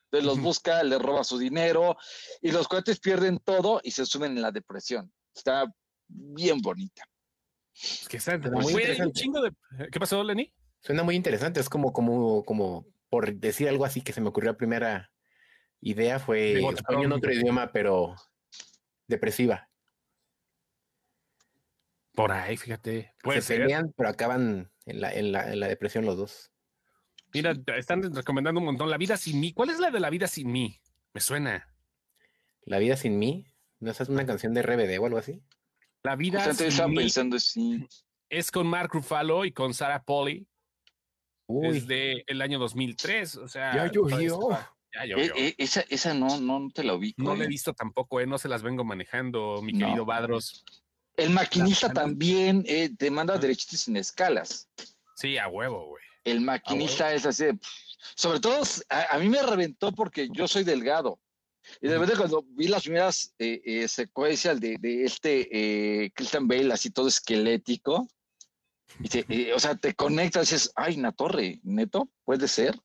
Entonces 0.04 0.26
los 0.26 0.42
busca, 0.42 0.84
le 0.84 1.00
roba 1.00 1.24
su 1.24 1.38
dinero 1.38 1.96
y 2.42 2.52
los 2.52 2.68
cuates 2.68 3.00
pierden 3.00 3.40
todo 3.40 3.80
y 3.82 3.92
se 3.92 4.06
suben 4.06 4.34
en 4.34 4.42
la 4.42 4.52
depresión. 4.52 5.10
Está 5.34 5.74
bien 6.06 6.60
bonita. 6.60 7.06
que 8.10 8.20
muy 8.52 8.74
interesante. 8.74 9.22
¿Qué 9.90 10.00
pasó, 10.02 10.22
Lenny? 10.22 10.54
Suena 10.82 11.04
muy 11.04 11.16
interesante. 11.16 11.62
Es 11.62 11.70
como, 11.70 11.94
como, 11.94 12.44
como 12.44 12.86
por 13.10 13.34
decir 13.36 13.70
algo 13.70 13.86
así 13.86 14.02
que 14.02 14.12
se 14.12 14.20
me 14.20 14.28
ocurrió 14.28 14.52
la 14.52 14.58
primera 14.58 15.12
idea 15.80 16.20
fue 16.20 16.60
en 16.60 17.12
otro 17.14 17.32
idioma, 17.32 17.72
pero 17.72 18.16
depresiva. 19.08 19.70
Por 22.18 22.32
ahí, 22.32 22.58
fíjate. 22.58 23.14
Puede 23.22 23.44
Se 23.44 23.58
pelean, 23.60 23.94
pero 23.96 24.10
acaban 24.10 24.72
en 24.88 25.02
la, 25.02 25.14
en, 25.14 25.32
la, 25.32 25.54
en 25.54 25.60
la 25.60 25.68
depresión 25.68 26.04
los 26.04 26.18
dos. 26.18 26.52
Mira, 27.32 27.54
están 27.78 28.12
recomendando 28.12 28.60
un 28.60 28.66
montón. 28.66 28.90
La 28.90 28.98
vida 28.98 29.18
sin 29.18 29.40
mí. 29.40 29.54
¿Cuál 29.54 29.70
es 29.70 29.80
la 29.80 29.92
de 29.92 30.00
la 30.00 30.10
vida 30.10 30.26
sin 30.26 30.52
mí? 30.52 30.82
Me 31.14 31.22
suena. 31.22 31.72
La 32.64 32.80
vida 32.80 32.98
sin 32.98 33.20
mí. 33.20 33.46
¿No 33.80 33.92
es 33.92 34.00
una 34.10 34.26
canción 34.26 34.56
de 34.56 34.64
RBD 34.64 35.00
o 35.00 35.06
algo 35.06 35.20
así? 35.20 35.44
La 36.02 36.16
vida 36.16 36.52
sin 36.56 36.90
mí 36.90 36.96
pensando 36.96 37.38
sí. 37.38 37.86
es 38.30 38.50
con 38.50 38.66
Mark 38.66 38.90
Ruffalo 38.94 39.46
y 39.46 39.52
con 39.52 39.76
Sarah 39.76 40.02
Polly. 40.02 40.48
Uy. 41.46 41.82
Desde 41.82 42.24
el 42.26 42.42
año 42.42 42.58
2003. 42.58 43.36
O 43.36 43.48
sea, 43.48 43.76
ya 43.76 43.92
llovió. 43.92 44.58
Ya 44.92 45.06
llovió. 45.06 45.36
Eh, 45.36 45.50
eh, 45.50 45.56
esa, 45.60 45.82
esa 45.82 46.16
no, 46.16 46.40
no 46.40 46.68
te 46.74 46.84
la 46.84 46.98
vi. 46.98 47.14
No 47.18 47.36
la 47.36 47.44
he 47.44 47.48
visto 47.48 47.76
tampoco, 47.76 48.20
eh, 48.22 48.26
no 48.26 48.40
se 48.40 48.50
las 48.50 48.64
vengo 48.64 48.84
manejando, 48.84 49.62
mi 49.62 49.78
querido 49.78 50.04
Badros. 50.04 50.66
El 51.18 51.32
maquinista 51.32 51.92
también 51.92 52.64
eh, 52.68 52.92
te 52.96 53.10
manda 53.10 53.38
derechitos 53.38 53.82
sin 53.82 53.98
escalas. 53.98 54.70
Sí, 55.16 55.38
a 55.38 55.48
huevo, 55.48 55.88
güey. 55.88 56.04
El 56.24 56.42
maquinista 56.42 57.14
es 57.14 57.26
así. 57.26 57.46
Sobre 58.16 58.40
todo, 58.40 58.62
a, 58.90 59.18
mí 59.18 59.28
me 59.28 59.42
reventó 59.42 59.92
porque 59.92 60.30
yo 60.32 60.48
soy 60.48 60.64
delgado. 60.64 61.20
Y 61.82 61.88
de 61.88 61.96
repente 61.96 62.18
cuando 62.18 62.44
vi 62.50 62.68
las 62.68 62.84
primeras 62.84 63.34
eh, 63.40 63.62
eh, 63.66 63.88
secuencias 63.88 64.60
de, 64.62 64.78
este 65.04 66.12
Christian 66.16 66.48
Bale 66.48 66.72
así 66.72 66.92
todo 66.92 67.08
esquelético, 67.08 68.08
o 69.56 69.60
sea, 69.60 69.76
te 69.76 69.94
conectas 69.96 70.52
y 70.52 70.56
dices, 70.56 70.72
ay, 70.76 70.98
una 70.98 71.12
torre, 71.12 71.60
neto, 71.64 72.10
puede 72.24 72.48
ser. 72.48 72.80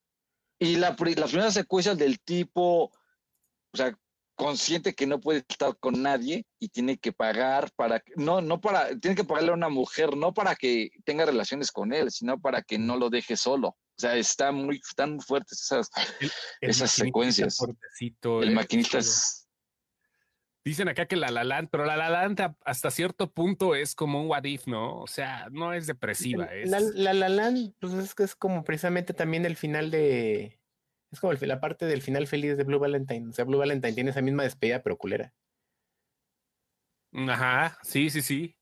Y 0.58 0.76
la, 0.76 0.96
las 1.16 1.30
primeras 1.30 1.54
secuencias 1.54 1.98
del 1.98 2.20
tipo, 2.20 2.84
o 2.84 3.76
sea, 3.76 3.96
consciente 4.34 4.94
que 4.94 5.06
no 5.06 5.20
puede 5.20 5.44
estar 5.48 5.76
con 5.78 6.02
nadie 6.02 6.46
y 6.58 6.68
tiene 6.68 6.98
que 6.98 7.12
pagar 7.12 7.70
para 7.76 8.02
no 8.16 8.40
no 8.40 8.60
para 8.60 8.98
tiene 8.98 9.14
que 9.14 9.24
pagarle 9.24 9.50
a 9.50 9.54
una 9.54 9.68
mujer 9.68 10.16
no 10.16 10.32
para 10.32 10.54
que 10.54 10.90
tenga 11.04 11.26
relaciones 11.26 11.70
con 11.70 11.92
él 11.92 12.10
sino 12.10 12.40
para 12.40 12.62
que 12.62 12.78
no 12.78 12.96
lo 12.96 13.10
deje 13.10 13.36
solo 13.36 13.68
o 13.68 13.78
sea 13.96 14.16
está 14.16 14.52
muy 14.52 14.76
están 14.76 15.14
muy 15.14 15.24
fuertes 15.24 15.62
esas 15.62 15.90
esas 16.60 16.90
secuencias 16.90 17.58
el 18.00 18.48
eh, 18.48 18.50
maquinista 18.50 18.98
es 18.98 19.38
Dicen 20.64 20.88
acá 20.88 21.06
que 21.06 21.16
la 21.16 21.30
La 21.30 21.68
pero 21.70 21.84
la 21.84 21.96
La 21.96 22.56
hasta 22.64 22.90
cierto 22.92 23.32
punto 23.32 23.74
es 23.74 23.96
como 23.96 24.22
un 24.22 24.28
what 24.28 24.44
if, 24.44 24.68
¿no? 24.68 25.00
O 25.00 25.08
sea, 25.08 25.48
no 25.50 25.72
es 25.72 25.88
depresiva. 25.88 26.44
Es... 26.44 26.70
La 26.70 26.78
La, 27.12 27.28
la 27.28 27.52
pues 27.80 27.94
es 27.94 28.14
que 28.14 28.22
es 28.22 28.36
como 28.36 28.62
precisamente 28.62 29.12
también 29.12 29.44
el 29.44 29.56
final 29.56 29.90
de, 29.90 30.61
es 31.12 31.20
como 31.20 31.32
la 31.34 31.60
parte 31.60 31.84
del 31.84 32.00
final 32.00 32.26
feliz 32.26 32.56
de 32.56 32.64
Blue 32.64 32.78
Valentine. 32.78 33.28
O 33.28 33.32
sea, 33.32 33.44
Blue 33.44 33.58
Valentine 33.58 33.92
tiene 33.92 34.10
esa 34.10 34.22
misma 34.22 34.44
despedida, 34.44 34.82
pero 34.82 34.96
culera. 34.96 35.32
Ajá, 37.12 37.78
sí, 37.82 38.08
sí, 38.08 38.22
sí. 38.22 38.56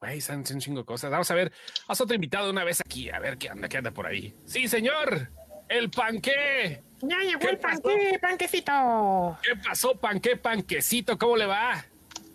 Güey, 0.00 0.22
son 0.22 0.38
un 0.38 0.44
chingo 0.44 0.80
de 0.80 0.86
cosas. 0.86 1.10
Vamos 1.10 1.30
a 1.30 1.34
ver, 1.34 1.52
haz 1.86 2.00
otro 2.00 2.14
invitado 2.14 2.50
una 2.50 2.64
vez 2.64 2.80
aquí, 2.80 3.10
a 3.10 3.18
ver 3.18 3.36
qué 3.36 3.50
anda, 3.50 3.68
qué 3.68 3.76
anda 3.76 3.90
por 3.90 4.06
ahí. 4.06 4.34
Sí, 4.46 4.66
señor, 4.66 5.28
el 5.68 5.90
panqué. 5.90 6.82
Ya 7.02 7.18
llegó 7.18 7.50
el 7.50 7.58
panqué, 7.58 8.18
panquecito. 8.18 9.38
¿Qué 9.42 9.56
pasó, 9.56 9.94
panqué, 10.00 10.38
panquecito? 10.38 11.18
¿Cómo 11.18 11.36
le 11.36 11.44
va? 11.44 11.84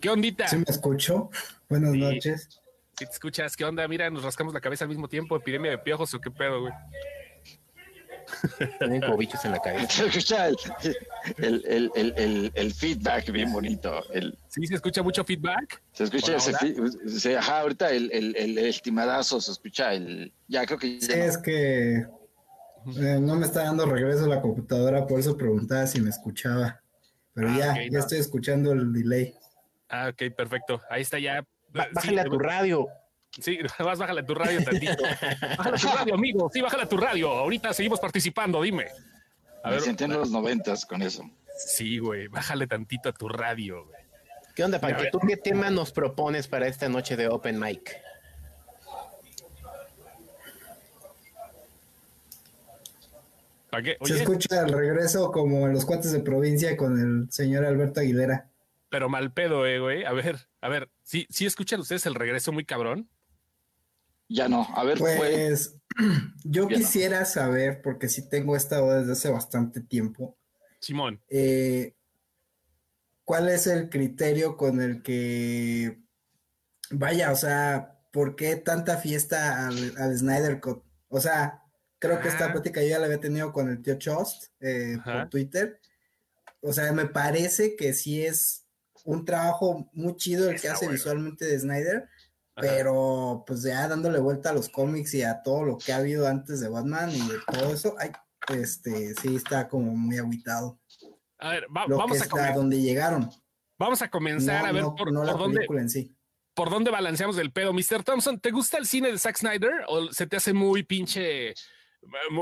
¿Qué 0.00 0.08
ondita? 0.10 0.46
¿Sí 0.46 0.58
me 0.58 0.64
escucho? 0.68 1.30
Buenas 1.68 1.92
noches. 1.94 2.62
Si 2.96 3.04
te 3.04 3.12
escuchas, 3.12 3.56
¿qué 3.56 3.64
onda? 3.64 3.88
Mira, 3.88 4.08
nos 4.10 4.22
rascamos 4.22 4.54
la 4.54 4.60
cabeza 4.60 4.84
al 4.84 4.88
mismo 4.88 5.08
tiempo, 5.08 5.34
epidemia 5.34 5.72
de 5.72 5.78
piojos 5.78 6.14
o 6.14 6.20
qué 6.20 6.30
pedo, 6.30 6.60
güey. 6.60 6.72
Tienen 8.78 9.00
como 9.00 9.16
bichos 9.16 9.44
en 9.44 9.52
la 9.52 9.58
cabeza. 9.60 9.88
Se 9.88 10.06
escucha 10.06 10.48
el, 10.48 10.56
el, 11.38 11.90
el, 11.94 12.14
el, 12.16 12.52
el 12.54 12.74
feedback 12.74 13.30
bien 13.30 13.52
bonito. 13.52 14.02
El, 14.12 14.36
sí, 14.48 14.66
se 14.66 14.74
escucha 14.74 15.02
mucho 15.02 15.24
feedback. 15.24 15.82
Se 15.92 16.04
escucha 16.04 16.36
ese 16.36 16.52
se, 17.06 17.36
ajá, 17.36 17.60
ahorita 17.60 17.90
el, 17.90 18.10
el, 18.12 18.36
el, 18.36 18.58
estimadazo 18.58 19.40
se 19.40 19.52
escucha 19.52 19.94
el. 19.94 20.32
Ya 20.48 20.66
creo 20.66 20.78
que. 20.78 21.00
Sí, 21.00 21.12
es 21.12 21.38
que 21.38 21.96
eh, 21.96 23.18
no 23.20 23.36
me 23.36 23.46
está 23.46 23.64
dando 23.64 23.86
regreso 23.86 24.26
la 24.26 24.40
computadora, 24.40 25.06
por 25.06 25.20
eso 25.20 25.36
preguntaba 25.36 25.86
si 25.86 26.00
me 26.00 26.10
escuchaba. 26.10 26.80
Pero 27.34 27.48
ah, 27.50 27.56
ya, 27.58 27.76
ya 27.90 27.98
estoy 27.98 28.18
escuchando 28.18 28.72
el 28.72 28.92
delay. 28.92 29.34
Ah, 29.88 30.10
ok, 30.10 30.34
perfecto. 30.34 30.80
Ahí 30.90 31.02
está 31.02 31.18
ya. 31.18 31.44
Bájale 31.92 32.20
a 32.20 32.24
tu 32.24 32.38
radio. 32.38 32.88
Sí, 33.40 33.58
vas, 33.78 33.98
bájale 33.98 34.20
a 34.20 34.26
tu 34.26 34.34
radio 34.34 34.62
tantito. 34.64 35.02
bájale 35.58 35.76
a 35.76 35.80
tu 35.80 35.88
radio, 35.88 36.14
amigo. 36.14 36.50
Sí, 36.52 36.60
bájale 36.60 36.82
a 36.84 36.88
tu 36.88 36.96
radio. 36.96 37.30
Ahorita 37.30 37.72
seguimos 37.72 38.00
participando, 38.00 38.62
dime. 38.62 38.86
A 39.62 39.70
ver, 39.70 39.82
Me 40.00 40.08
los 40.08 40.30
noventas 40.30 40.86
con 40.86 41.02
eso. 41.02 41.28
Sí, 41.58 41.98
güey, 41.98 42.28
bájale 42.28 42.66
tantito 42.66 43.08
a 43.08 43.12
tu 43.12 43.28
radio, 43.28 43.84
güey. 43.84 43.98
¿Qué 44.54 44.64
onda, 44.64 44.80
Panque? 44.80 45.10
¿Tú 45.10 45.18
qué 45.20 45.36
tema 45.36 45.70
nos 45.70 45.92
propones 45.92 46.48
para 46.48 46.66
esta 46.66 46.88
noche 46.88 47.16
de 47.16 47.28
Open 47.28 47.58
Mic? 47.58 48.00
Se 54.04 54.22
escucha 54.22 54.62
el 54.62 54.72
regreso 54.72 55.30
como 55.30 55.66
en 55.66 55.74
los 55.74 55.84
cuates 55.84 56.12
de 56.12 56.20
provincia 56.20 56.76
con 56.76 56.98
el 56.98 57.30
señor 57.30 57.64
Alberto 57.64 58.00
Aguilera. 58.00 58.48
Pero 58.88 59.08
mal 59.08 59.32
pedo, 59.32 59.66
eh, 59.66 59.80
güey. 59.80 60.04
A 60.04 60.12
ver, 60.12 60.48
a 60.60 60.68
ver, 60.68 60.88
¿sí, 61.02 61.26
¿sí 61.28 61.44
escuchan 61.44 61.80
ustedes 61.80 62.06
el 62.06 62.14
regreso 62.14 62.52
muy 62.52 62.64
cabrón? 62.64 63.10
Ya 64.28 64.48
no, 64.48 64.66
a 64.74 64.84
ver, 64.84 64.98
pues 64.98 65.76
yo 66.44 66.68
quisiera 66.68 67.24
saber, 67.24 67.80
porque 67.82 68.08
sí 68.08 68.28
tengo 68.28 68.56
estado 68.56 68.98
desde 68.98 69.12
hace 69.12 69.30
bastante 69.30 69.80
tiempo. 69.80 70.36
Simón. 70.80 71.22
Eh, 71.28 71.94
¿Cuál 73.24 73.48
es 73.48 73.66
el 73.66 73.88
criterio 73.88 74.56
con 74.56 74.80
el 74.80 75.02
que 75.02 75.98
vaya, 76.90 77.32
o 77.32 77.36
sea, 77.36 77.98
¿por 78.12 78.36
qué 78.36 78.56
tanta 78.56 78.98
fiesta 78.98 79.66
al, 79.66 80.16
Snyder 80.16 80.60
Cut? 80.60 80.84
O 81.08 81.20
sea, 81.20 81.62
creo 81.98 82.20
que 82.20 82.28
esta 82.28 82.52
plática 82.52 82.82
yo 82.82 82.88
ya 82.88 82.98
la 82.98 83.06
había 83.06 83.20
tenido 83.20 83.52
con 83.52 83.68
el 83.68 83.82
tío 83.82 83.98
Chost 83.98 84.52
eh, 84.60 84.98
por 85.04 85.28
Twitter. 85.28 85.80
O 86.60 86.72
sea, 86.72 86.92
me 86.92 87.06
parece 87.06 87.76
que 87.76 87.92
sí 87.92 88.24
es 88.24 88.66
un 89.04 89.24
trabajo 89.24 89.88
muy 89.92 90.16
chido 90.16 90.50
el 90.50 90.60
que 90.60 90.68
hace 90.68 90.88
visualmente 90.88 91.44
de 91.44 91.58
Snyder, 91.58 92.08
pero 92.56 93.44
pues 93.46 93.62
ya 93.62 93.86
dándole 93.86 94.18
vuelta 94.18 94.50
a 94.50 94.54
los 94.54 94.68
cómics 94.68 95.12
y 95.14 95.22
a 95.22 95.42
todo 95.42 95.62
lo 95.64 95.78
que 95.78 95.92
ha 95.92 95.96
habido 95.96 96.26
antes 96.26 96.60
de 96.60 96.68
Batman 96.68 97.10
y 97.14 97.20
de 97.28 97.38
todo 97.52 97.72
eso, 97.72 97.94
ay, 97.98 98.10
este, 98.48 99.14
sí 99.14 99.36
está 99.36 99.68
como 99.68 99.94
muy 99.94 100.18
aguitado. 100.18 100.78
A 101.38 101.50
ver, 101.50 101.66
vamos 101.70 102.20
a 102.22 102.52
donde 102.52 102.80
llegaron. 102.80 103.30
Vamos 103.78 104.00
a 104.00 104.08
comenzar 104.10 104.64
a 104.64 104.72
ver 104.72 104.84
por, 104.96 105.12
dónde 105.12 105.66
en 105.68 105.90
sí. 105.90 106.16
por 106.54 106.70
dónde 106.70 106.90
balanceamos 106.90 107.36
el 107.36 107.52
pedo. 107.52 107.74
Mr. 107.74 108.02
Thompson, 108.02 108.40
¿te 108.40 108.50
gusta 108.50 108.78
el 108.78 108.86
cine 108.86 109.12
de 109.12 109.18
Zack 109.18 109.36
Snyder 109.36 109.84
o 109.88 110.10
se 110.12 110.26
te 110.26 110.36
hace 110.36 110.54
muy 110.54 110.82
pinche, 110.82 111.52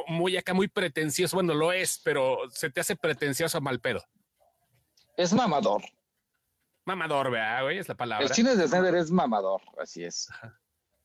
muy 0.06 0.36
acá, 0.36 0.54
muy 0.54 0.68
pretencioso? 0.68 1.36
Bueno, 1.36 1.54
lo 1.54 1.72
es, 1.72 2.00
pero 2.04 2.38
se 2.50 2.70
te 2.70 2.80
hace 2.80 2.94
pretencioso 2.94 3.58
a 3.58 3.60
mal 3.60 3.80
pedo. 3.80 4.04
Es 5.16 5.32
mamador. 5.32 5.82
Mamador, 6.84 7.30
vea, 7.30 7.62
güey, 7.62 7.78
es 7.78 7.88
la 7.88 7.94
palabra. 7.94 8.26
El 8.26 8.32
cine 8.32 8.56
de 8.56 8.68
Snyder 8.68 8.94
es 8.96 9.10
mamador, 9.10 9.62
así 9.80 10.04
es. 10.04 10.28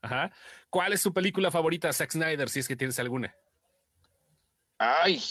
Ajá. 0.01 0.31
¿Cuál 0.69 0.93
es 0.93 1.01
su 1.01 1.13
película 1.13 1.51
favorita, 1.51 1.91
Zack 1.93 2.11
Snyder, 2.11 2.49
si 2.49 2.59
es 2.59 2.67
que 2.67 2.75
tienes 2.75 2.99
alguna? 2.99 3.33
Ay, 4.77 5.21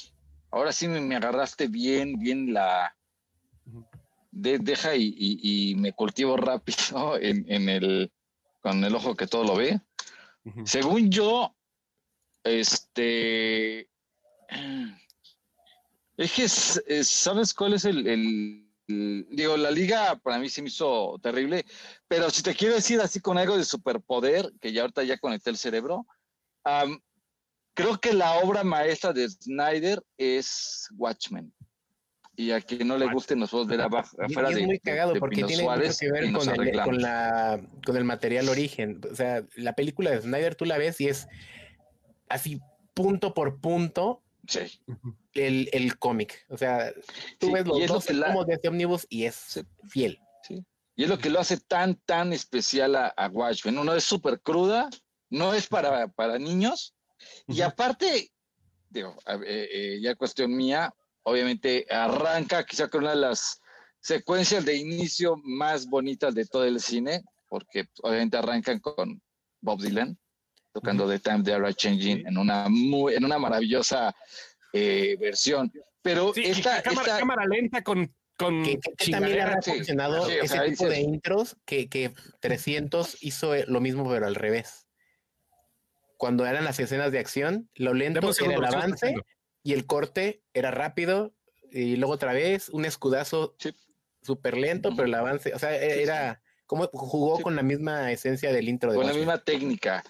ahora 0.50 0.72
sí 0.72 0.88
me, 0.88 1.16
agarraste 1.16 1.68
bien, 1.68 2.18
bien 2.18 2.52
la. 2.52 2.94
deja 4.30 4.94
y, 4.94 5.74
me 5.76 5.92
cultivo 5.92 6.37
rápido 6.37 7.18
en, 7.20 7.68
el. 7.68 8.11
con 8.61 8.82
el 8.84 8.94
ojo 8.94 9.14
que 9.14 9.26
todo 9.26 9.44
lo 9.44 9.56
ve. 9.56 9.80
Según 10.64 11.11
yo, 11.11 11.54
este. 12.42 13.90
Es 16.16 16.32
que, 16.32 16.48
¿sabes 16.48 17.52
cuál 17.52 17.74
es 17.74 17.84
el 17.84 18.67
digo, 18.88 19.57
la 19.57 19.70
liga 19.70 20.16
para 20.16 20.38
mí 20.38 20.48
se 20.48 20.62
me 20.62 20.68
hizo 20.68 21.18
terrible, 21.22 21.64
pero 22.09 22.31
si 22.31 22.42
te 22.42 22.55
quiero 22.55 22.74
decir 22.74 23.01
así 23.01 23.20
con 23.20 23.37
algo 23.37 23.57
de 23.57 23.64
superpoder, 23.64 24.51
que 24.61 24.72
ya 24.72 24.83
ahorita 24.83 25.05
ya 25.05 25.18
conecté 25.18 25.51
el 25.51 25.59
cerebro, 25.59 26.07
creo 27.74 28.01
que 28.01 28.14
la 28.14 28.38
obra 28.38 28.64
maestra 28.64 29.12
de 29.12 29.29
Snyder 29.29 30.03
es 30.16 30.88
Watchmen. 30.96 31.53
Y 32.35 32.53
a 32.53 32.61
quien 32.61 32.87
no 32.87 32.96
le 32.96 33.12
guste, 33.12 33.35
nos 33.35 33.51
podemos 33.51 33.68
ver 33.68 33.81
abajo, 33.81 34.16
afuera 34.22 34.51
es 34.51 34.64
muy 34.64 34.79
cagado 34.79 35.12
porque 35.14 35.42
tiene 35.42 35.64
mucho 35.64 35.98
que 35.98 36.12
ver 36.12 36.33
con 36.33 36.48
el, 36.48 36.83
con, 36.83 37.03
la, 37.03 37.61
con 37.85 37.96
el 37.96 38.05
material 38.05 38.48
origen. 38.48 39.01
O 39.11 39.14
sea, 39.14 39.44
la 39.57 39.72
película 39.72 40.11
de 40.11 40.22
Snyder 40.22 40.55
tú 40.55 40.64
la 40.64 40.79
ves 40.79 41.01
y 41.01 41.09
es 41.09 41.27
así 42.29 42.61
punto 42.94 43.35
por 43.35 43.61
punto 43.61 44.22
Sí. 44.48 44.61
El, 45.34 45.68
el 45.72 45.98
cómic. 45.98 46.44
O 46.48 46.56
sea, 46.56 46.92
tú 47.38 47.52
ves 47.52 47.66
los 47.66 47.87
dos 47.87 48.06
como 48.06 48.44
de 48.46 48.54
este 48.54 48.68
Omnibus 48.68 49.06
y 49.11 49.24
es 49.24 49.62
fiel. 49.88 50.18
Sí. 50.42 50.64
Y 50.96 51.04
es 51.04 51.11
lo 51.11 51.18
que 51.18 51.28
lo 51.28 51.38
hace 51.38 51.58
tan, 51.58 51.96
tan 52.06 52.32
especial 52.32 52.96
a, 52.96 53.08
a 53.08 53.28
Watchmen. 53.28 53.78
Uno 53.78 53.94
es 53.94 54.04
súper 54.04 54.40
cruda, 54.40 54.88
no 55.28 55.52
es 55.52 55.66
para, 55.66 56.08
para 56.08 56.38
niños. 56.38 56.94
Y 57.46 57.61
aparte, 57.61 58.32
digo, 58.88 59.16
eh, 59.26 59.68
eh, 59.70 59.98
ya 60.00 60.14
cuestión 60.14 60.56
mía, 60.56 60.94
obviamente 61.24 61.87
arranca 61.90 62.64
quizá 62.64 62.88
con 62.88 63.02
una 63.02 63.11
de 63.11 63.16
las 63.16 63.61
secuencias 64.00 64.64
de 64.64 64.76
inicio 64.76 65.37
más 65.44 65.87
bonitas 65.87 66.34
de 66.34 66.46
todo 66.46 66.64
el 66.64 66.80
cine, 66.80 67.22
porque 67.48 67.87
obviamente 68.02 68.38
arrancan 68.38 68.80
con 68.80 69.20
Bob 69.61 69.82
Dylan 69.82 70.18
tocando 70.78 71.08
The 71.08 71.18
Time 71.18 71.42
They 71.42 71.54
Are 71.54 71.74
Changing 71.74 72.26
en 72.26 72.38
una 72.38 72.68
muy, 72.68 73.14
en 73.14 73.24
una 73.24 73.38
maravillosa 73.38 74.14
eh, 74.72 75.16
versión. 75.20 75.72
Pero 76.02 76.32
esta, 76.36 76.82
cámara, 76.82 77.44
lenta 77.46 77.82
con 77.82 78.14
con 78.36 78.62
que, 78.62 78.78
también 79.10 79.40
ha 79.40 79.60
funcionado 79.60 80.28
ese 80.28 80.60
tipo 80.60 80.88
de 80.88 81.00
intros 81.00 81.56
que, 81.64 81.88
que 81.88 82.14
300 82.38 83.24
hizo 83.24 83.52
lo 83.66 83.80
mismo 83.80 84.08
pero 84.08 84.28
al 84.28 84.36
revés. 84.36 84.86
Cuando 86.16 86.46
eran 86.46 86.62
las 86.62 86.78
escenas 86.78 87.10
de 87.10 87.18
acción, 87.18 87.68
lo 87.74 87.94
lento 87.94 88.30
era 88.40 88.54
el 88.54 88.64
avance 88.64 89.16
y 89.64 89.72
el 89.72 89.86
corte 89.86 90.44
era 90.54 90.70
rápido 90.70 91.34
y 91.72 91.96
luego 91.96 92.14
otra 92.14 92.32
vez 92.32 92.68
un 92.68 92.84
escudazo 92.84 93.56
súper 94.22 94.56
lento, 94.56 94.94
pero 94.94 95.08
el 95.08 95.14
avance, 95.14 95.52
o 95.52 95.58
sea, 95.58 95.74
e, 95.74 96.00
era 96.00 96.40
como 96.68 96.86
jugó 96.92 97.40
con 97.40 97.56
la 97.56 97.62
misma 97.62 98.12
esencia 98.12 98.52
del 98.52 98.68
intro. 98.68 98.92
De 98.92 98.98
con 98.98 99.06
la 99.06 99.14
misma 99.14 99.38
técnica. 99.38 100.04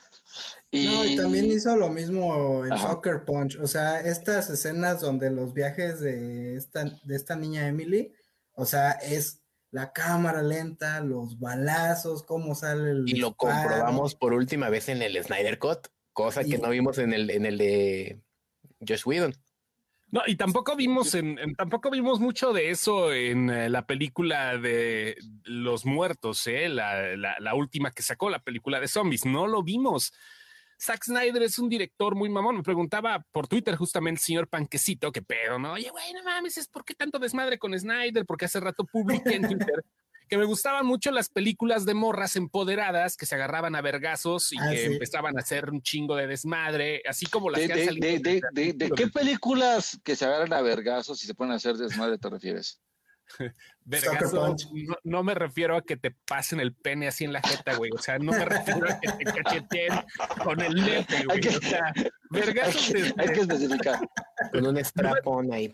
Y... 0.70 0.86
No, 0.86 1.04
y 1.04 1.16
también 1.16 1.46
hizo 1.46 1.76
lo 1.76 1.88
mismo 1.88 2.64
en 2.66 2.76
Soccer 2.78 3.24
Punch. 3.24 3.58
O 3.60 3.66
sea, 3.66 4.00
estas 4.00 4.50
escenas 4.50 5.00
donde 5.00 5.30
los 5.30 5.54
viajes 5.54 6.00
de 6.00 6.56
esta, 6.56 6.84
de 6.84 7.16
esta 7.16 7.36
niña 7.36 7.68
Emily, 7.68 8.12
o 8.52 8.64
sea, 8.64 8.92
es 8.92 9.40
la 9.70 9.92
cámara 9.92 10.42
lenta, 10.42 11.00
los 11.00 11.38
balazos, 11.38 12.22
cómo 12.22 12.54
sale 12.54 12.90
el. 12.90 13.08
Y 13.08 13.16
lo 13.16 13.34
comprobamos 13.34 14.14
por 14.14 14.32
última 14.32 14.68
vez 14.70 14.88
en 14.88 15.02
el 15.02 15.22
Snyder 15.22 15.58
Cut, 15.58 15.88
cosa 16.12 16.44
que 16.44 16.58
no 16.58 16.70
vimos 16.70 16.98
en 16.98 17.12
el, 17.12 17.30
en 17.30 17.46
el 17.46 17.58
de 17.58 18.20
Josh 18.86 19.02
Whedon. 19.04 19.34
No, 20.10 20.22
y 20.26 20.36
tampoco 20.36 20.74
vimos 20.74 21.14
en, 21.14 21.54
tampoco 21.54 21.90
vimos 21.90 22.18
mucho 22.18 22.52
de 22.54 22.70
eso 22.70 23.12
en 23.12 23.50
eh, 23.50 23.68
la 23.68 23.86
película 23.86 24.56
de 24.56 25.16
Los 25.44 25.84
Muertos, 25.84 26.46
¿eh? 26.46 26.68
la, 26.70 27.16
la, 27.16 27.54
última 27.54 27.90
que 27.90 28.02
sacó, 28.02 28.30
la 28.30 28.38
película 28.38 28.80
de 28.80 28.88
zombies. 28.88 29.26
No 29.26 29.46
lo 29.46 29.62
vimos. 29.62 30.14
Zack 30.80 31.04
Snyder 31.04 31.42
es 31.42 31.58
un 31.58 31.68
director 31.68 32.14
muy 32.14 32.30
mamón. 32.30 32.56
Me 32.56 32.62
preguntaba 32.62 33.24
por 33.32 33.48
Twitter 33.48 33.76
justamente 33.76 34.20
el 34.20 34.24
señor 34.24 34.48
Panquecito, 34.48 35.12
qué 35.12 35.20
pedo, 35.20 35.58
¿no? 35.58 35.72
Oye, 35.72 35.90
güey, 35.90 36.12
no 36.14 36.22
mames, 36.22 36.56
¿es 36.56 36.68
por 36.68 36.84
qué 36.84 36.94
tanto 36.94 37.18
desmadre 37.18 37.58
con 37.58 37.78
Snyder? 37.78 38.24
Porque 38.24 38.46
hace 38.46 38.60
rato 38.60 38.84
publiqué 38.84 39.34
en 39.34 39.42
Twitter 39.48 39.84
que 40.28 40.38
me 40.38 40.44
gustaban 40.44 40.86
mucho 40.86 41.10
las 41.10 41.28
películas 41.28 41.84
de 41.84 41.94
morras 41.94 42.36
empoderadas 42.36 43.16
que 43.16 43.26
se 43.26 43.34
agarraban 43.34 43.74
a 43.74 43.80
vergazos 43.80 44.52
y 44.52 44.58
ah, 44.58 44.70
que 44.70 44.84
empezaban 44.86 45.36
a 45.36 45.40
hacer 45.40 45.70
un 45.70 45.82
chingo 45.82 46.16
de 46.16 46.26
desmadre, 46.26 47.02
así 47.08 47.26
como 47.26 47.50
las 47.50 47.60
de, 47.60 47.68
que 47.68 47.74
de, 47.74 48.40
de, 48.52 48.72
de, 48.74 48.90
qué 48.90 49.08
películas 49.08 49.98
que 50.04 50.16
se 50.16 50.24
agarran 50.24 50.52
a 50.52 50.60
vergazos 50.60 51.22
y 51.24 51.26
se 51.26 51.34
ponen 51.34 51.52
a 51.52 51.56
hacer 51.56 51.76
desmadre 51.76 52.18
te 52.18 52.28
refieres? 52.28 52.80
Vergazo, 53.84 54.54
no, 55.04 55.22
me 55.22 55.34
refiero 55.34 55.76
a 55.76 55.82
que 55.82 55.96
te 55.96 56.10
pasen 56.10 56.60
el 56.60 56.74
pene 56.74 57.08
así 57.08 57.24
en 57.24 57.32
la 57.32 57.40
jeta, 57.40 57.74
güey. 57.76 57.90
O 57.94 57.98
sea, 57.98 58.18
no 58.18 58.32
me 58.32 58.44
refiero 58.44 58.86
a 58.88 59.00
que 59.00 59.12
te 59.12 59.24
cacheteen 59.24 59.92
con 60.42 60.60
el 60.60 60.74
nepe, 60.74 61.24
güey. 61.24 61.48
o 61.48 61.60
sea, 61.60 61.92
vergazo. 62.30 62.78
Hay, 63.16 63.28
que 63.28 63.40
especificar. 63.40 64.00
Con 64.52 64.66
un 64.66 64.84
strapón 64.84 65.52
ahí. 65.52 65.72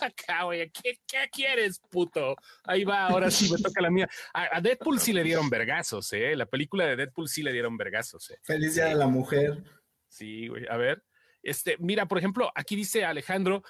Acá, 0.00 0.44
güey. 0.44 0.70
¿Qué, 0.70 0.98
quieres, 1.30 1.80
puto? 1.90 2.34
Ahí 2.64 2.84
va, 2.84 3.06
ahora 3.06 3.30
sí 3.30 3.50
me 3.50 3.58
toca 3.58 3.80
la 3.80 3.90
mía. 3.90 4.08
A, 4.32 4.60
Deadpool 4.60 4.98
sí 4.98 5.12
le 5.12 5.22
dieron 5.22 5.48
vergazos, 5.48 6.12
¿eh? 6.12 6.34
La 6.34 6.46
película 6.46 6.84
de 6.84 6.96
Deadpool 6.96 7.28
sí 7.28 7.42
le 7.42 7.52
dieron 7.52 7.76
vergazos, 7.76 8.30
¿eh? 8.30 8.38
Feliz 8.42 8.74
Día 8.74 8.86
de 8.86 8.96
la 8.96 9.06
Mujer. 9.06 9.62
Sí, 10.08 10.48
güey. 10.48 10.66
A 10.68 10.76
ver. 10.76 11.04
Este, 11.44 11.76
mira, 11.78 12.06
por 12.06 12.18
ejemplo, 12.18 12.50
aquí 12.54 12.74
dice 12.74 13.04
Alejandro, 13.04 13.62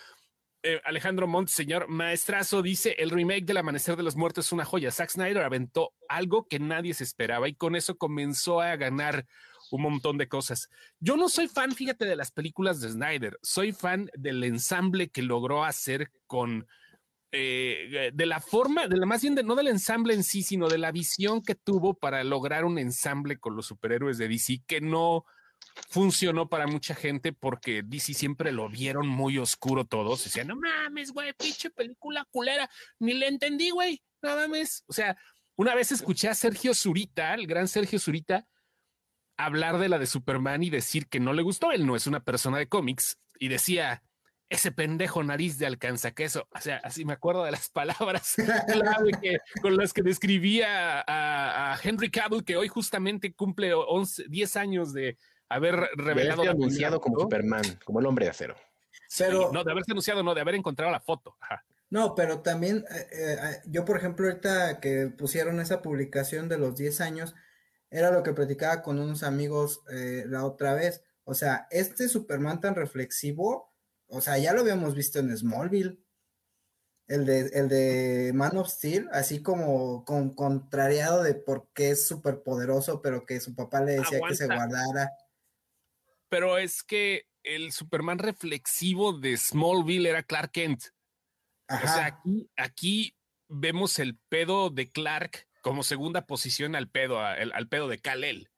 eh, 0.66 0.80
Alejandro 0.84 1.26
Montt, 1.26 1.50
señor 1.50 1.88
maestrazo, 1.88 2.62
dice 2.62 2.96
el 2.98 3.10
remake 3.10 3.44
del 3.44 3.58
Amanecer 3.58 3.96
de 3.96 4.02
los 4.02 4.16
Muertos 4.16 4.46
es 4.46 4.52
una 4.52 4.64
joya. 4.64 4.90
Zack 4.90 5.10
Snyder 5.10 5.42
aventó 5.42 5.92
algo 6.08 6.48
que 6.48 6.58
nadie 6.58 6.94
se 6.94 7.04
esperaba 7.04 7.48
y 7.48 7.54
con 7.54 7.76
eso 7.76 7.98
comenzó 7.98 8.62
a 8.62 8.74
ganar 8.76 9.26
un 9.70 9.82
montón 9.82 10.16
de 10.16 10.26
cosas. 10.26 10.70
Yo 10.98 11.18
no 11.18 11.28
soy 11.28 11.48
fan, 11.48 11.72
fíjate, 11.72 12.06
de 12.06 12.16
las 12.16 12.30
películas 12.30 12.80
de 12.80 12.88
Snyder. 12.88 13.38
Soy 13.42 13.72
fan 13.72 14.10
del 14.14 14.42
ensamble 14.42 15.10
que 15.10 15.20
logró 15.20 15.64
hacer 15.64 16.10
con 16.26 16.66
eh, 17.30 18.10
de 18.14 18.26
la 18.26 18.40
forma, 18.40 18.86
de 18.86 18.96
la 18.96 19.04
más 19.04 19.20
bien 19.20 19.34
no 19.44 19.56
del 19.56 19.68
ensamble 19.68 20.14
en 20.14 20.24
sí, 20.24 20.42
sino 20.42 20.70
de 20.70 20.78
la 20.78 20.92
visión 20.92 21.42
que 21.42 21.54
tuvo 21.54 21.92
para 21.92 22.24
lograr 22.24 22.64
un 22.64 22.78
ensamble 22.78 23.38
con 23.38 23.54
los 23.54 23.66
superhéroes 23.66 24.16
de 24.16 24.28
DC 24.28 24.62
que 24.66 24.80
no 24.80 25.26
funcionó 25.88 26.48
para 26.48 26.66
mucha 26.66 26.94
gente 26.94 27.32
porque 27.32 27.82
DC 27.82 28.14
siempre 28.14 28.52
lo 28.52 28.68
vieron 28.68 29.06
muy 29.08 29.38
oscuro 29.38 29.84
todos. 29.84 30.24
Decían, 30.24 30.48
no 30.48 30.56
mames, 30.56 31.12
güey, 31.12 31.32
pinche 31.34 31.70
película 31.70 32.26
culera. 32.30 32.68
Ni 32.98 33.14
le 33.14 33.28
entendí, 33.28 33.70
güey, 33.70 34.02
no 34.22 34.36
mames. 34.36 34.84
O 34.86 34.92
sea, 34.92 35.16
una 35.56 35.74
vez 35.74 35.92
escuché 35.92 36.28
a 36.28 36.34
Sergio 36.34 36.74
Zurita, 36.74 37.34
el 37.34 37.46
gran 37.46 37.68
Sergio 37.68 37.98
Zurita, 37.98 38.46
hablar 39.36 39.78
de 39.78 39.88
la 39.88 39.98
de 39.98 40.06
Superman 40.06 40.62
y 40.62 40.70
decir 40.70 41.08
que 41.08 41.20
no 41.20 41.32
le 41.32 41.42
gustó. 41.42 41.72
Él 41.72 41.86
no 41.86 41.96
es 41.96 42.06
una 42.06 42.20
persona 42.20 42.58
de 42.58 42.68
cómics 42.68 43.18
y 43.38 43.48
decía, 43.48 44.02
ese 44.48 44.72
pendejo 44.72 45.22
nariz 45.22 45.58
de 45.58 45.66
alcanza 45.66 46.12
queso. 46.12 46.48
O 46.50 46.60
sea, 46.60 46.78
así 46.84 47.04
me 47.04 47.12
acuerdo 47.12 47.44
de 47.44 47.52
las 47.52 47.68
palabras 47.70 48.36
con 49.62 49.76
las 49.76 49.92
que 49.92 50.02
describía 50.02 51.00
a, 51.00 51.72
a, 51.72 51.78
Henry 51.82 52.10
Cavill, 52.10 52.44
que 52.44 52.56
hoy 52.56 52.68
justamente 52.68 53.32
cumple 53.32 53.74
11, 53.74 54.24
10 54.28 54.56
años 54.56 54.92
de, 54.92 55.16
haber 55.48 55.76
revelado. 55.96 56.42
De 56.42 56.48
anunciado 56.48 57.00
como 57.00 57.20
Superman, 57.20 57.62
como 57.84 58.00
el 58.00 58.06
hombre 58.06 58.26
de 58.26 58.30
acero. 58.30 58.56
Pero, 59.18 59.52
no, 59.52 59.64
de 59.64 59.70
haberse 59.70 59.92
anunciado, 59.92 60.22
no, 60.22 60.34
de 60.34 60.40
haber 60.40 60.54
encontrado 60.54 60.90
la 60.90 61.00
foto. 61.00 61.36
No, 61.90 62.14
pero 62.14 62.40
también, 62.40 62.84
eh, 62.90 63.06
eh, 63.12 63.60
yo 63.66 63.84
por 63.84 63.96
ejemplo, 63.96 64.26
ahorita 64.26 64.80
que 64.80 65.06
pusieron 65.16 65.60
esa 65.60 65.82
publicación 65.82 66.48
de 66.48 66.58
los 66.58 66.76
10 66.76 67.00
años, 67.00 67.34
era 67.90 68.10
lo 68.10 68.24
que 68.24 68.32
platicaba 68.32 68.82
con 68.82 68.98
unos 68.98 69.22
amigos 69.22 69.82
eh, 69.92 70.24
la 70.26 70.44
otra 70.44 70.74
vez. 70.74 71.02
O 71.22 71.34
sea, 71.34 71.68
este 71.70 72.08
Superman 72.08 72.60
tan 72.60 72.74
reflexivo, 72.74 73.72
o 74.08 74.20
sea, 74.20 74.38
ya 74.38 74.52
lo 74.52 74.62
habíamos 74.62 74.94
visto 74.94 75.20
en 75.20 75.36
Smallville. 75.36 76.00
El 77.06 77.26
de, 77.26 77.40
el 77.52 77.68
de 77.68 78.32
Man 78.34 78.56
of 78.56 78.68
Steel, 78.68 79.08
así 79.12 79.42
como 79.42 80.04
con, 80.06 80.30
contrariado 80.34 81.22
de 81.22 81.34
por 81.34 81.68
qué 81.74 81.90
es 81.90 82.08
súper 82.08 82.42
poderoso, 82.42 83.02
pero 83.02 83.26
que 83.26 83.40
su 83.40 83.54
papá 83.54 83.82
le 83.82 84.00
decía 84.00 84.20
que 84.26 84.34
se 84.34 84.46
guardara 84.46 85.12
pero 86.34 86.58
es 86.58 86.82
que 86.82 87.28
el 87.44 87.70
Superman 87.70 88.18
reflexivo 88.18 89.12
de 89.12 89.36
Smallville 89.36 90.08
era 90.08 90.24
Clark 90.24 90.50
Kent. 90.50 90.86
O 91.68 91.86
sea, 91.86 92.06
aquí, 92.06 92.50
aquí 92.56 93.16
vemos 93.46 94.00
el 94.00 94.18
pedo 94.28 94.68
de 94.68 94.90
Clark 94.90 95.46
como 95.62 95.84
segunda 95.84 96.26
posición 96.26 96.74
al 96.74 96.90
pedo, 96.90 97.20
al, 97.20 97.68
pedo 97.68 97.86
de 97.86 98.00
Kal-El. 98.00 98.50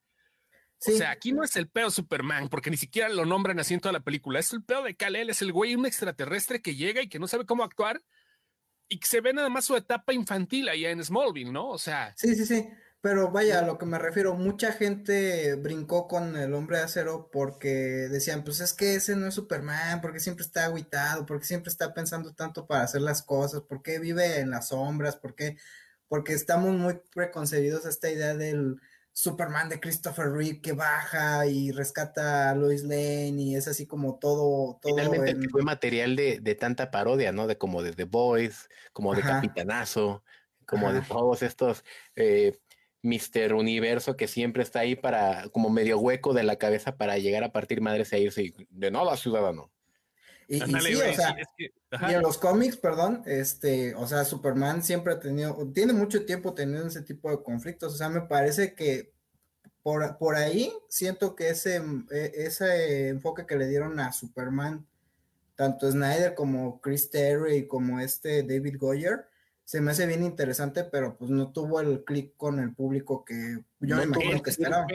O 0.86 0.90
sea, 0.90 1.10
aquí 1.10 1.32
no 1.32 1.44
es 1.44 1.54
el 1.56 1.68
pedo 1.68 1.90
Superman, 1.90 2.48
porque 2.48 2.70
ni 2.70 2.78
siquiera 2.78 3.10
lo 3.10 3.26
nombran 3.26 3.60
así 3.60 3.74
en 3.74 3.80
toda 3.80 3.92
la 3.92 4.00
película. 4.00 4.38
Es 4.38 4.54
el 4.54 4.64
pedo 4.64 4.82
de 4.82 4.96
Kal-El, 4.96 5.28
es 5.28 5.42
el 5.42 5.52
güey, 5.52 5.74
un 5.74 5.84
extraterrestre 5.84 6.62
que 6.62 6.76
llega 6.76 7.02
y 7.02 7.10
que 7.10 7.18
no 7.18 7.28
sabe 7.28 7.44
cómo 7.44 7.62
actuar 7.62 8.02
y 8.88 8.98
que 9.00 9.06
se 9.06 9.20
ve 9.20 9.34
nada 9.34 9.50
más 9.50 9.66
su 9.66 9.76
etapa 9.76 10.14
infantil 10.14 10.70
allá 10.70 10.92
en 10.92 11.04
Smallville, 11.04 11.52
¿no? 11.52 11.68
O 11.68 11.78
sea. 11.78 12.14
Sí, 12.16 12.34
sí, 12.36 12.46
sí. 12.46 12.70
Pero 13.06 13.30
vaya, 13.30 13.60
a 13.60 13.62
lo 13.62 13.78
que 13.78 13.86
me 13.86 14.00
refiero, 14.00 14.34
mucha 14.34 14.72
gente 14.72 15.54
brincó 15.54 16.08
con 16.08 16.36
el 16.36 16.52
hombre 16.54 16.78
de 16.78 16.82
acero 16.82 17.30
porque 17.30 17.68
decían, 17.68 18.42
pues 18.42 18.58
es 18.58 18.74
que 18.74 18.96
ese 18.96 19.14
no 19.14 19.28
es 19.28 19.34
Superman, 19.34 20.00
porque 20.00 20.18
siempre 20.18 20.44
está 20.44 20.64
aguitado, 20.64 21.24
porque 21.24 21.44
siempre 21.44 21.70
está 21.70 21.94
pensando 21.94 22.34
tanto 22.34 22.66
para 22.66 22.82
hacer 22.82 23.02
las 23.02 23.22
cosas, 23.22 23.62
porque 23.68 24.00
vive 24.00 24.40
en 24.40 24.50
las 24.50 24.70
sombras, 24.70 25.14
porque, 25.14 25.56
porque 26.08 26.32
estamos 26.32 26.74
muy 26.74 26.98
preconcebidos 27.14 27.86
a 27.86 27.90
esta 27.90 28.10
idea 28.10 28.34
del 28.34 28.80
Superman 29.12 29.68
de 29.68 29.78
Christopher 29.78 30.32
Reeve 30.32 30.60
que 30.60 30.72
baja 30.72 31.46
y 31.46 31.70
rescata 31.70 32.50
a 32.50 32.56
Lois 32.56 32.82
Lane 32.82 33.36
y 33.40 33.54
es 33.54 33.68
así 33.68 33.86
como 33.86 34.18
todo. 34.18 34.80
todo 34.82 34.96
Finalmente 34.96 35.48
fue 35.48 35.62
material 35.62 36.16
de, 36.16 36.40
de, 36.40 36.54
tanta 36.56 36.90
parodia, 36.90 37.30
¿no? 37.30 37.46
De 37.46 37.56
como 37.56 37.84
de 37.84 37.92
The 37.92 38.02
Boys, 38.02 38.68
como 38.92 39.14
de 39.14 39.22
Capitanazo, 39.22 40.24
como 40.66 40.92
de 40.92 41.02
todos 41.02 41.44
estos. 41.44 41.84
Eh, 42.16 42.58
Mister 43.06 43.54
Universo 43.54 44.16
que 44.16 44.28
siempre 44.28 44.62
está 44.62 44.80
ahí 44.80 44.96
para, 44.96 45.48
como 45.50 45.70
medio 45.70 45.98
hueco 45.98 46.34
de 46.34 46.42
la 46.42 46.56
cabeza 46.56 46.96
para 46.96 47.18
llegar 47.18 47.44
a 47.44 47.52
partir 47.52 47.80
madres 47.80 48.12
e 48.12 48.20
irse 48.20 48.52
de 48.68 48.90
nada, 48.90 49.16
ciudadano. 49.16 49.70
Y, 50.48 50.56
y 50.56 50.80
sí, 50.80 50.94
o 50.94 51.14
sea, 51.14 51.36
y 52.08 52.14
en 52.14 52.22
los 52.22 52.38
cómics, 52.38 52.76
perdón, 52.76 53.22
este, 53.26 53.94
o 53.96 54.06
sea, 54.06 54.24
Superman 54.24 54.82
siempre 54.82 55.14
ha 55.14 55.18
tenido, 55.18 55.56
tiene 55.72 55.92
mucho 55.92 56.24
tiempo 56.24 56.54
teniendo 56.54 56.86
ese 56.86 57.02
tipo 57.02 57.30
de 57.30 57.42
conflictos, 57.42 57.94
o 57.94 57.96
sea, 57.96 58.08
me 58.08 58.20
parece 58.20 58.74
que 58.74 59.12
por, 59.82 60.18
por 60.18 60.36
ahí 60.36 60.72
siento 60.88 61.34
que 61.34 61.50
ese, 61.50 61.82
e, 62.12 62.32
ese 62.34 63.08
enfoque 63.08 63.46
que 63.46 63.56
le 63.56 63.66
dieron 63.66 63.98
a 63.98 64.12
Superman, 64.12 64.86
tanto 65.56 65.90
Snyder 65.90 66.34
como 66.34 66.80
Chris 66.80 67.10
Terry 67.10 67.66
como 67.66 67.98
este 67.98 68.42
David 68.42 68.76
Goyer, 68.78 69.26
se 69.66 69.80
me 69.80 69.90
hace 69.90 70.06
bien 70.06 70.22
interesante, 70.22 70.84
pero 70.84 71.18
pues 71.18 71.28
no 71.28 71.50
tuvo 71.50 71.80
el 71.80 72.04
clic 72.04 72.36
con 72.36 72.60
el 72.60 72.72
público 72.72 73.24
que 73.24 73.58
yo 73.80 73.96
me 73.96 74.04
imagino 74.04 74.40
que 74.40 74.50
esperaba. 74.50 74.86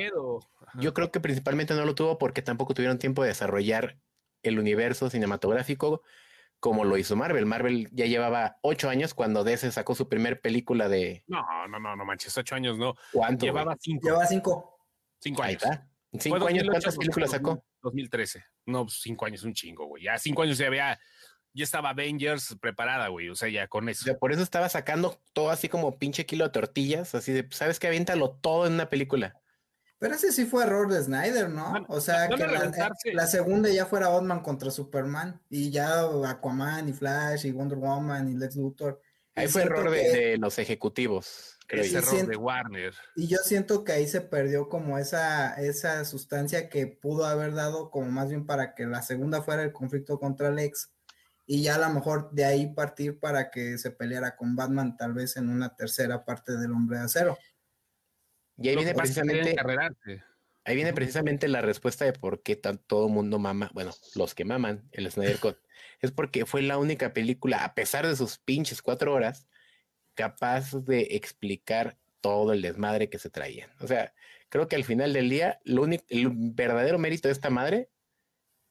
Yo 0.76 0.94
creo 0.94 1.12
que 1.12 1.20
principalmente 1.20 1.74
no 1.74 1.84
lo 1.84 1.94
tuvo 1.94 2.18
porque 2.18 2.42
tampoco 2.42 2.74
tuvieron 2.74 2.98
tiempo 2.98 3.22
de 3.22 3.28
desarrollar 3.28 3.98
el 4.44 4.60
universo 4.60 5.10
cinematográfico 5.10 6.04
como 6.62 6.86
lo 6.86 6.98
hizo 6.98 7.18
Marvel. 7.18 7.46
Marvel 7.46 7.90
ya 7.92 8.06
llevaba 8.06 8.60
ocho 8.62 8.90
años 8.90 9.14
cuando 9.14 9.44
DC 9.44 9.74
sacó 9.74 9.94
su 9.94 10.08
primer 10.08 10.40
película 10.40 10.88
de. 10.88 11.26
No, 11.28 11.44
no, 11.68 11.78
no, 11.78 11.98
no 11.98 12.06
manches, 12.06 12.38
ocho 12.38 12.56
años 12.56 12.78
no. 12.78 12.96
¿Cuánto? 13.12 13.46
Llevaba 13.46 13.76
cinco. 13.78 14.08
Llevaba 14.08 14.26
cinco. 14.26 14.80
Cinco 15.20 15.44
años. 15.44 15.64
Cinco 16.18 16.48
años, 16.48 16.66
¿cuántas 16.70 16.98
películas 16.98 17.32
sacó? 17.32 17.62
2013. 17.82 18.44
No, 18.68 18.86
pues, 18.86 19.02
cinco 19.02 19.26
años, 19.26 19.44
un 19.44 19.54
chingo, 19.54 19.86
güey. 19.86 20.04
Ya 20.04 20.18
cinco 20.18 20.44
años 20.44 20.58
ya 20.58 20.68
había 20.68 21.00
ya 21.54 21.64
estaba 21.64 21.90
Avengers 21.90 22.56
preparada, 22.62 23.08
güey. 23.10 23.30
O 23.30 23.36
sea, 23.36 23.50
ya 23.50 23.68
con 23.68 23.90
eso. 23.90 24.18
por 24.18 24.32
eso 24.32 24.42
estaba 24.42 24.70
sacando 24.70 25.20
todo 25.34 25.50
así 25.50 25.70
como 25.70 25.98
pinche 25.98 26.26
kilo 26.26 26.46
de 26.46 26.52
tortillas, 26.52 27.16
así 27.16 27.32
de, 27.34 27.48
¿sabes 27.52 27.80
qué? 27.80 27.88
Aviéntalo 27.88 28.32
todo 28.42 28.68
en 28.68 28.74
una 28.74 28.90
película. 28.90 29.42
Pero 30.00 30.16
ese 30.16 30.32
sí 30.32 30.46
fue 30.46 30.64
error 30.64 30.92
de 30.92 31.04
Snyder, 31.04 31.48
¿no? 31.50 31.86
o 31.88 32.02
sea, 32.02 32.28
que 32.28 33.14
la, 33.14 33.28
segunda 33.28 33.70
ya 33.70 33.86
fuera 33.86 34.08
Batman 34.08 34.42
contra 34.42 34.72
Superman 34.72 35.40
y 35.48 35.70
ya 35.70 36.02
Aquaman 36.26 36.90
y 36.90 36.94
Flash 36.94 37.46
y 37.46 37.52
Wonder 37.52 37.78
Woman 37.78 38.28
y 38.28 38.36
Lex 38.36 38.56
Luthor. 38.56 39.00
Ahí 39.36 39.48
fue 39.48 39.62
error 39.62 39.92
de, 39.92 40.38
los 40.40 40.58
ejecutivos. 40.58 41.60
Ese 41.70 42.00
error 42.00 42.28
de 42.28 42.36
Warner. 42.36 42.96
Y 43.16 43.28
yo 43.28 43.38
siento 43.44 43.84
que 43.84 43.92
ahí 43.92 44.08
se 44.08 44.22
perdió 44.22 44.68
como 44.70 44.98
esa, 44.98 45.54
esa 45.62 46.04
sustancia 46.04 46.68
que 46.68 46.88
pudo 46.88 47.26
haber 47.26 47.54
dado 47.54 47.92
como 47.92 48.10
más 48.10 48.30
bien 48.30 48.48
para 48.48 48.74
que 48.74 48.88
la 48.88 49.04
segunda 49.04 49.44
fuera 49.44 49.62
el 49.62 49.72
conflicto 49.72 50.20
contra 50.20 50.50
Lex 50.50 50.92
y 51.46 51.64
ya 51.64 51.76
a 51.76 51.80
lo 51.80 51.94
mejor 51.94 52.32
de 52.32 52.46
ahí 52.46 52.74
partir 52.74 53.20
para 53.20 53.52
que 53.52 53.78
se 53.78 53.92
peleara 53.92 54.36
con 54.36 54.56
Batman 54.56 54.98
tal 54.98 55.14
vez 55.14 55.38
en 55.38 55.50
una 55.50 55.76
tercera 55.76 56.24
parte 56.24 56.58
del 56.58 56.72
Hombre 56.72 57.00
de 57.00 57.04
Acero. 57.06 57.38
Y 58.58 58.70
ahí 58.70 58.76
viene 58.76 58.94
precisamente 58.94 59.56
ahí 60.64 60.76
viene 60.76 60.94
precisamente 60.94 61.48
la 61.48 61.62
respuesta 61.62 62.06
de 62.06 62.14
por 62.14 62.44
qué 62.44 62.56
todo 62.56 63.08
el 63.08 63.14
mundo 63.14 63.40
mama, 63.40 63.72
bueno, 63.74 63.92
los 64.16 64.36
que 64.36 64.46
maman 64.46 64.88
el 64.92 65.10
Snyder 65.10 65.40
Cut, 65.40 65.58
es 66.02 66.12
porque 66.12 66.46
fue 66.46 66.62
la 66.62 66.78
única 66.78 67.14
película, 67.14 67.64
a 67.64 67.74
pesar 67.74 68.08
de 68.08 68.16
sus 68.16 68.38
pinches 68.38 68.82
cuatro 68.82 69.14
horas, 69.14 69.48
capaz 70.14 70.74
de 70.74 71.08
explicar 71.12 71.98
todo 72.22 72.54
el 72.54 72.62
desmadre 72.62 73.10
que 73.10 73.20
se 73.20 73.30
traían. 73.30 73.72
O 73.80 73.88
sea, 73.88 74.14
creo 74.50 74.68
que 74.68 74.76
al 74.76 74.84
final 74.84 75.14
del 75.14 75.30
día, 75.30 75.60
lo 75.64 75.84
único, 75.84 76.04
el 76.10 76.30
verdadero 76.32 77.00
mérito 77.00 77.28
de 77.28 77.34
esta 77.34 77.50
madre 77.50 77.90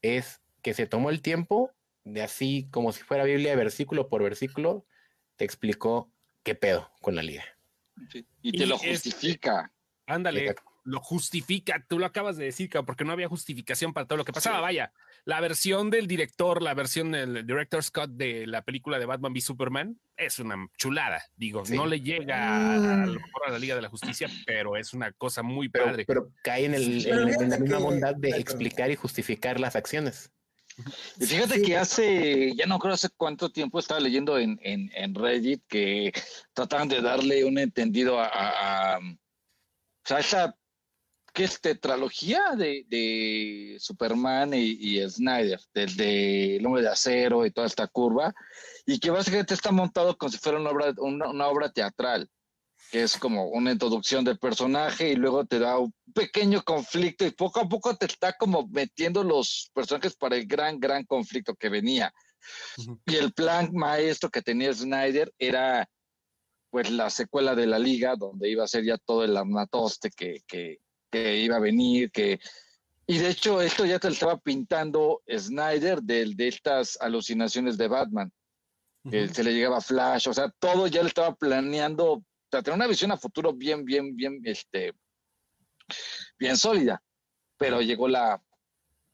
es 0.03 0.41
que 0.63 0.75
se 0.75 0.87
tomó 0.87 1.11
el 1.11 1.23
tiempo 1.23 1.73
de 2.13 2.23
así 2.23 2.69
como 2.71 2.93
si 2.93 3.03
fuera 3.03 3.25
Biblia, 3.25 3.55
versículo 3.57 4.09
por 4.09 4.23
versículo, 4.23 4.87
te 5.37 5.45
explicó 5.45 6.13
qué 6.43 6.55
pedo 6.55 6.91
con 7.01 7.15
la 7.15 7.23
liga. 7.23 7.45
y 8.43 8.57
te 8.57 8.67
lo 8.67 8.79
justifica. 8.79 9.73
ándale, 10.07 10.55
lo 10.85 11.01
justifica, 11.01 11.85
tú 11.89 11.99
lo 11.99 12.07
acabas 12.07 12.37
de 12.37 12.47
decir, 12.47 12.71
porque 12.87 13.05
no 13.05 13.13
había 13.13 13.29
justificación 13.29 13.93
para 13.93 14.07
todo 14.07 14.17
lo 14.17 14.25
que 14.25 14.33
pasaba. 14.33 14.61
Vaya, 14.61 14.93
la 15.25 15.41
versión 15.41 15.91
del 15.91 16.07
director, 16.07 16.63
la 16.63 16.75
versión 16.75 17.13
del 17.13 17.47
director 17.47 17.83
Scott 17.83 18.11
de 18.11 18.47
la 18.47 18.63
película 18.63 18.99
de 18.99 19.07
Batman 19.07 19.33
v 19.33 19.41
Superman 19.41 20.01
es 20.17 20.39
una 20.39 20.57
chulada. 20.79 21.23
Digo, 21.37 21.63
no 21.71 21.87
le 21.87 22.01
llega 22.01 22.75
a, 22.75 23.07
lo 23.07 23.21
mejor 23.21 23.43
a 23.47 23.51
la 23.51 23.59
Liga 23.59 23.77
de 23.77 23.83
la 23.83 23.89
Justicia, 23.89 24.29
pero 24.47 24.77
es 24.77 24.93
una 24.95 25.13
cosa 25.13 25.43
muy 25.43 25.69
padre. 25.69 26.05
Pero 26.07 26.33
cae 26.43 26.65
en, 26.65 26.75
el, 26.75 27.07
en, 27.07 27.51
la 27.51 27.59
misma 27.59 27.79
bondad 27.79 28.15
de 28.15 28.31
explicar 28.31 28.91
y 28.91 28.97
justificar 28.97 29.61
las 29.61 29.77
acciones. 29.77 30.33
Y 31.19 31.27
fíjate 31.27 31.63
que 31.63 31.77
hace, 31.77 32.55
ya 32.55 32.67
no 32.67 32.79
creo 32.79 32.95
hace 32.95 33.09
cuánto 33.17 33.51
tiempo 33.51 33.79
estaba 33.79 34.01
leyendo 34.01 34.39
en, 34.39 34.59
en, 34.63 35.15
Reddit 35.15 35.63
que 35.69 36.13
trataban 36.53 36.89
de 36.89 37.01
darle 37.01 37.45
un 37.45 37.59
entendido 37.59 38.19
a, 38.21 38.97
a, 38.97 39.01
esa 40.19 40.57
que 41.33 41.45
es 41.45 41.61
tetralogía 41.61 42.41
de, 42.57 42.85
de 42.89 43.77
Superman 43.79 44.53
y, 44.53 45.01
Snyder, 45.09 45.61
desde 45.73 46.57
El 46.57 46.67
hombre 46.67 46.83
de 46.83 46.89
acero 46.89 47.47
y 47.47 47.53
toda 47.53 47.69
esta 47.69 47.87
curva, 47.87 48.35
y 48.85 48.99
que 48.99 49.11
básicamente 49.11 49.55
está 49.55 49.71
montado 49.71 50.17
como 50.19 50.31
si 50.31 50.39
fuera 50.39 50.59
una 50.59 50.71
obra, 50.71 50.93
una 50.99 51.47
obra 51.47 51.71
teatral 51.71 52.29
que 52.91 53.03
es 53.03 53.17
como 53.17 53.49
una 53.49 53.73
introducción 53.73 54.25
del 54.25 54.39
personaje 54.39 55.11
y 55.11 55.17
luego 55.17 55.45
te 55.45 55.59
da 55.59 55.79
un 55.79 55.95
pequeño 56.13 56.63
conflicto 56.63 57.25
y 57.25 57.31
poco 57.31 57.61
a 57.61 57.69
poco 57.69 57.95
te 57.97 58.07
está 58.07 58.33
como 58.33 58.67
metiendo 58.69 59.23
los 59.23 59.71
personajes 59.73 60.17
para 60.17 60.37
el 60.37 60.47
gran, 60.47 60.81
gran 60.81 61.05
conflicto 61.05 61.55
que 61.55 61.69
venía. 61.69 62.13
Y 63.07 63.17
el 63.17 63.33
plan 63.33 63.71
maestro 63.73 64.31
que 64.31 64.43
tenía 64.43 64.73
Snyder 64.73 65.33
era 65.39 65.89
pues 66.71 66.91
la 66.91 67.11
secuela 67.11 67.55
de 67.55 67.67
la 67.67 67.79
liga, 67.79 68.17
donde 68.17 68.49
iba 68.51 68.65
a 68.65 68.69
ser 68.69 68.85
ya 68.85 68.97
todo 68.99 69.25
el 69.25 69.37
armatoste 69.37 70.11
que, 70.11 70.43
que, 70.47 70.79
que 71.11 71.37
iba 71.37 71.57
a 71.57 71.61
venir, 71.61 72.11
que... 72.11 72.41
Y 73.07 73.19
de 73.19 73.31
hecho 73.31 73.61
esto 73.61 73.85
ya 73.85 73.99
te 73.99 74.09
lo 74.09 74.15
estaba 74.15 74.39
pintando 74.39 75.23
Snyder 75.29 76.01
de, 76.01 76.33
de 76.35 76.49
estas 76.49 76.97
alucinaciones 77.01 77.77
de 77.77 77.89
Batman. 77.89 78.33
que 79.11 79.29
se 79.29 79.43
le 79.43 79.53
llegaba 79.53 79.81
Flash, 79.81 80.29
o 80.29 80.35
sea, 80.35 80.51
todo 80.59 80.87
ya 80.87 81.03
le 81.03 81.09
estaba 81.09 81.35
planeando 81.35 82.23
sea, 82.51 82.63
tener 82.63 82.77
una 82.77 82.87
visión 82.87 83.13
a 83.13 83.17
futuro 83.17 83.53
bien, 83.53 83.85
bien, 83.85 84.15
bien, 84.17 84.41
este, 84.45 84.95
bien 86.39 86.57
sólida. 86.57 87.03
Pero 87.57 87.83
llegó 87.83 88.09
la 88.09 88.43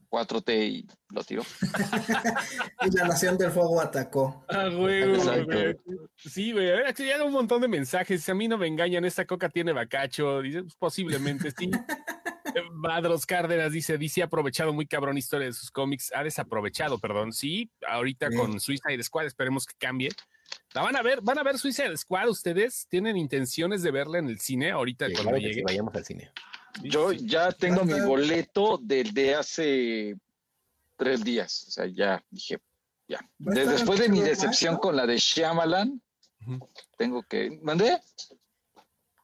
4T 0.08 0.68
y 0.68 0.86
lo 1.10 1.24
tiró. 1.24 1.42
y 2.82 2.96
la 2.96 3.08
Nación 3.08 3.36
del 3.36 3.50
Fuego 3.50 3.80
atacó. 3.80 4.44
Ah, 4.48 4.68
güey, 4.68 5.16
güey. 5.16 5.76
Sí, 6.16 6.52
güey. 6.52 6.86
Aquí 6.86 7.06
ya 7.06 7.22
un 7.24 7.32
montón 7.32 7.60
de 7.60 7.68
mensajes. 7.68 8.28
A 8.28 8.34
mí 8.34 8.48
no 8.48 8.56
me 8.56 8.66
engañan, 8.66 9.04
esta 9.04 9.26
coca 9.26 9.48
tiene 9.48 9.72
bacacho. 9.72 10.42
Dice, 10.42 10.62
pues, 10.62 10.76
posiblemente 10.76 11.50
sí. 11.50 11.70
Madros 12.72 13.26
Cárdenas 13.26 13.72
dice, 13.72 13.98
dice 13.98 14.22
aprovechado 14.22 14.72
muy 14.72 14.86
cabrón 14.86 15.18
historia 15.18 15.46
de 15.46 15.52
sus 15.52 15.70
cómics, 15.70 16.12
ha 16.14 16.22
desaprovechado, 16.22 16.98
perdón, 16.98 17.32
sí, 17.32 17.70
ahorita 17.86 18.30
con 18.30 18.60
Suicide 18.60 19.02
Squad 19.02 19.26
esperemos 19.26 19.66
que 19.66 19.74
cambie, 19.78 20.10
¿La 20.76 20.82
van 20.82 20.94
a 20.94 21.00
ver? 21.00 21.22
¿Van 21.22 21.38
a 21.38 21.42
ver 21.42 21.58
Suicide 21.58 21.96
Squad 21.96 22.28
ustedes? 22.28 22.86
¿Tienen 22.90 23.16
intenciones 23.16 23.82
de 23.82 23.90
verla 23.90 24.18
en 24.18 24.28
el 24.28 24.40
cine 24.40 24.72
ahorita 24.72 25.06
cuando 25.10 25.38
llegue? 25.38 25.62
vayamos 25.62 25.94
al 25.94 26.04
cine. 26.04 26.30
Yo 26.82 27.12
ya 27.12 27.50
tengo 27.50 27.82
mi 27.82 27.98
boleto 27.98 28.78
desde 28.82 29.34
hace 29.34 30.18
tres 30.98 31.24
días. 31.24 31.64
O 31.68 31.70
sea, 31.70 31.86
ya 31.86 32.22
dije, 32.30 32.58
ya. 33.08 33.26
después 33.38 34.00
de 34.00 34.10
mi 34.10 34.20
decepción 34.20 34.76
con 34.76 34.96
la 34.96 35.06
de 35.06 35.16
Shyamalan, 35.16 36.02
tengo 36.98 37.22
que. 37.22 37.58
¿Mandé? 37.62 37.98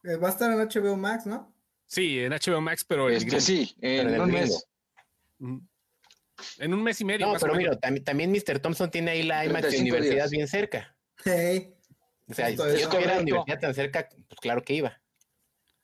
Eh, 0.05 0.15
va 0.15 0.29
a 0.29 0.31
estar 0.31 0.51
en 0.51 0.57
HBO 0.57 0.97
Max, 0.97 1.27
¿no? 1.27 1.53
Sí, 1.85 2.17
en 2.17 2.31
HBO 2.31 2.61
Max, 2.61 2.83
pero 2.83 3.11
este, 3.11 3.39
sí, 3.39 3.75
en, 3.79 4.19
un 4.19 4.31
mes. 4.31 4.67
En 6.57 6.73
un 6.73 6.81
mes 6.81 6.99
y 6.99 7.05
medio. 7.05 7.27
No, 7.27 7.39
pero 7.39 7.53
mira, 7.53 7.77
también, 7.77 8.03
también 8.03 8.31
Mr. 8.31 8.57
Thompson 8.59 8.89
tiene 8.89 9.11
ahí 9.11 9.21
la 9.21 9.45
IMAX 9.45 9.79
Universidad 9.79 10.27
bien 10.31 10.47
cerca. 10.47 10.92
O 11.25 12.33
sea, 12.33 12.49
si 12.49 12.55
yo 12.55 12.89
tuviera 12.89 13.15
la 13.15 13.21
universidad 13.21 13.59
tan 13.59 13.73
cerca, 13.73 14.07
pues 14.09 14.39
claro 14.39 14.63
que 14.63 14.73
iba. 14.73 15.01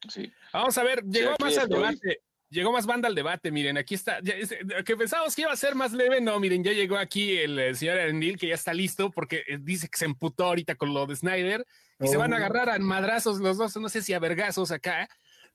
Sí. 0.09 0.31
Vamos 0.53 0.77
a 0.77 0.83
ver, 0.83 1.03
llegó 1.03 1.35
más 1.39 1.57
al 1.57 1.67
debate. 1.67 2.21
Llegó 2.51 2.71
más 2.71 2.87
banda 2.87 3.07
al 3.07 3.13
debate, 3.13 3.51
miren, 3.51 3.77
aquí 3.77 3.93
está, 3.93 4.21
que 4.23 4.97
pensábamos 4.97 5.35
que 5.35 5.43
iba 5.43 5.51
a 5.51 5.55
ser 5.55 5.75
más 5.75 5.93
leve, 5.93 6.19
no, 6.19 6.39
miren, 6.39 6.63
ya 6.63 6.71
llegó 6.71 6.97
aquí 6.97 7.37
el, 7.37 7.75
señor 7.75 7.99
Arendil, 7.99 8.39
que 8.39 8.47
ya 8.47 8.55
está 8.55 8.73
listo, 8.73 9.11
porque 9.11 9.43
eh, 9.47 9.59
dice 9.61 9.87
que 9.87 9.99
se 9.99 10.05
emputó 10.05 10.45
ahorita 10.45 10.73
con 10.73 10.91
lo 10.91 11.05
de 11.05 11.15
Snyder, 11.15 11.63
y 11.99 12.07
se 12.07 12.17
van 12.17 12.33
a 12.33 12.37
agarrar 12.37 12.71
a 12.71 12.79
madrazos 12.79 13.37
los 13.37 13.59
dos, 13.59 13.77
no 13.77 13.87
sé 13.87 14.01
si 14.01 14.13
a 14.13 14.19
vergazos 14.19 14.71
acá, 14.71 15.07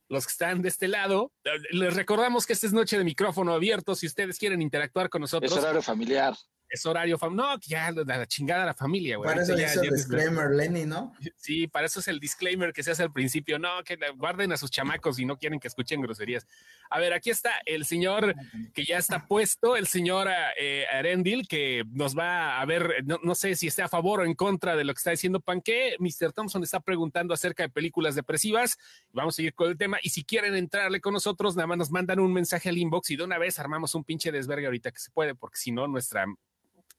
los 0.08 0.24
que 0.24 0.30
están 0.30 0.62
de 0.62 0.68
este 0.68 0.86
lado. 0.86 1.32
Les 1.72 1.94
recordamos 1.94 2.46
que 2.46 2.52
esta 2.52 2.68
es 2.68 2.72
noche 2.72 2.96
de 2.96 3.02
micrófono 3.02 3.54
abierto, 3.54 3.96
si 3.96 4.06
ustedes 4.06 4.38
quieren 4.38 4.62
interactuar 4.62 5.08
con 5.08 5.22
nosotros. 5.22 5.50
Es 5.50 5.58
horario 5.58 5.82
familiar 5.82 6.36
es 6.74 6.84
horario 6.86 7.18
No, 7.30 7.58
ya 7.60 7.92
la 7.92 8.26
chingada 8.26 8.66
la 8.66 8.74
familia, 8.74 9.16
güey. 9.16 9.28
Para 9.28 9.42
eso 9.42 9.56
ya, 9.56 9.72
el 9.72 9.90
disclaimer, 9.90 10.50
Lenny, 10.50 10.84
¿no? 10.84 11.12
Sí, 11.36 11.68
para 11.68 11.86
eso 11.86 12.00
es 12.00 12.08
el 12.08 12.18
disclaimer 12.18 12.72
que 12.72 12.82
se 12.82 12.90
hace 12.90 13.02
al 13.02 13.12
principio. 13.12 13.58
No, 13.58 13.82
que 13.84 13.96
guarden 14.16 14.52
a 14.52 14.56
sus 14.56 14.70
chamacos 14.70 15.18
y 15.18 15.24
no 15.24 15.38
quieren 15.38 15.60
que 15.60 15.68
escuchen 15.68 16.00
groserías. 16.00 16.46
A 16.90 16.98
ver, 16.98 17.12
aquí 17.12 17.30
está 17.30 17.52
el 17.64 17.84
señor 17.84 18.34
que 18.72 18.84
ya 18.84 18.98
está 18.98 19.26
puesto, 19.26 19.76
el 19.76 19.86
señor 19.86 20.28
eh, 20.58 20.84
Arendil, 20.92 21.46
que 21.46 21.84
nos 21.90 22.16
va 22.16 22.60
a 22.60 22.64
ver, 22.64 23.04
no, 23.04 23.34
sé 23.34 23.54
si 23.54 23.68
está 23.68 23.84
a 23.84 23.88
favor 23.88 24.20
o 24.20 24.24
en 24.24 24.34
contra 24.34 24.74
de 24.74 24.84
lo 24.84 24.92
que 24.92 24.98
está 24.98 25.10
diciendo 25.10 25.40
Panque. 25.40 25.96
Mr. 25.98 26.32
Thompson 26.32 26.62
está 26.62 26.80
preguntando 26.80 27.34
acerca 27.34 27.62
de 27.62 27.68
películas 27.68 28.14
depresivas. 28.14 28.76
Vamos 29.12 29.34
a 29.34 29.36
seguir 29.36 29.54
con 29.54 29.70
el 29.70 29.78
tema. 29.78 29.98
Y 30.02 30.10
si 30.10 30.24
quieren 30.24 30.54
entrarle 30.56 31.00
con 31.00 31.12
nosotros, 31.12 31.54
nada 31.54 31.68
más 31.68 31.78
nos 31.78 31.90
mandan 31.90 32.18
un 32.18 32.32
mensaje 32.32 32.68
al 32.68 32.78
inbox 32.78 33.10
y 33.10 33.16
de 33.16 33.24
una 33.24 33.38
vez 33.38 33.58
armamos 33.58 33.94
un 33.94 34.02
pinche 34.02 34.32
desvergue 34.32 34.66
ahorita 34.66 34.90
que 34.90 34.98
se 34.98 35.10
puede, 35.10 35.34
porque 35.34 35.56
si 35.56 35.70
no, 35.70 35.86
nuestra 35.86 36.26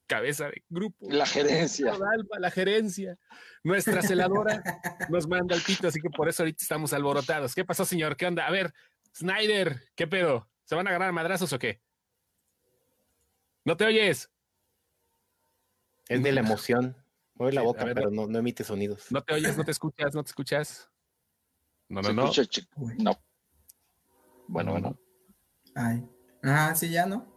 cabeza 0.08 0.46
de 0.46 0.64
grupo. 0.70 1.08
La 1.10 1.26
gerencia. 1.26 1.94
La 2.40 2.52
gerencia. 2.52 3.18
Nuestra 3.64 4.02
celadora 4.02 4.62
nos 5.10 5.28
manda 5.28 5.56
el 5.56 5.62
pito, 5.62 5.88
así 5.88 6.00
que 6.00 6.10
por 6.10 6.30
eso 6.30 6.44
ahorita 6.44 6.62
estamos 6.62 6.94
alborotados. 6.94 7.56
¿Qué 7.56 7.66
pasó, 7.66 7.86
señor? 7.86 8.16
¿Qué 8.16 8.26
onda? 8.26 8.46
A 8.46 8.52
ver, 8.52 8.74
Snyder, 9.16 9.82
¿qué 9.96 10.08
pedo? 10.08 10.50
¿Se 10.64 10.76
van 10.76 10.88
a 10.88 10.90
agarrar 10.92 11.12
madrazos 11.14 11.52
o 11.54 11.60
qué? 11.60 11.82
¿No 13.64 13.78
te 13.78 13.86
oyes? 13.86 14.30
Es 16.08 16.22
de 16.22 16.32
la 16.32 16.42
emoción. 16.42 16.96
Mueve 17.36 17.54
la 17.54 17.64
boca, 17.64 17.84
pero 17.84 18.10
no, 18.12 18.28
no, 18.28 18.40
emite 18.40 18.64
sonidos. 18.64 19.12
No 19.12 19.22
te 19.22 19.34
oyes, 19.34 19.58
no 19.58 19.66
te 19.66 19.72
escuchas, 19.72 20.16
no 20.16 20.24
te 20.24 20.30
escuchas. 20.30 20.90
No, 21.90 22.02
no, 22.02 22.14
no. 22.14 22.32
no. 22.98 23.20
Bueno, 24.48 24.72
bueno. 24.72 25.00
Ay. 25.76 26.08
Ah, 26.44 26.74
sí, 26.76 26.90
ya 26.90 27.06
no. 27.06 27.28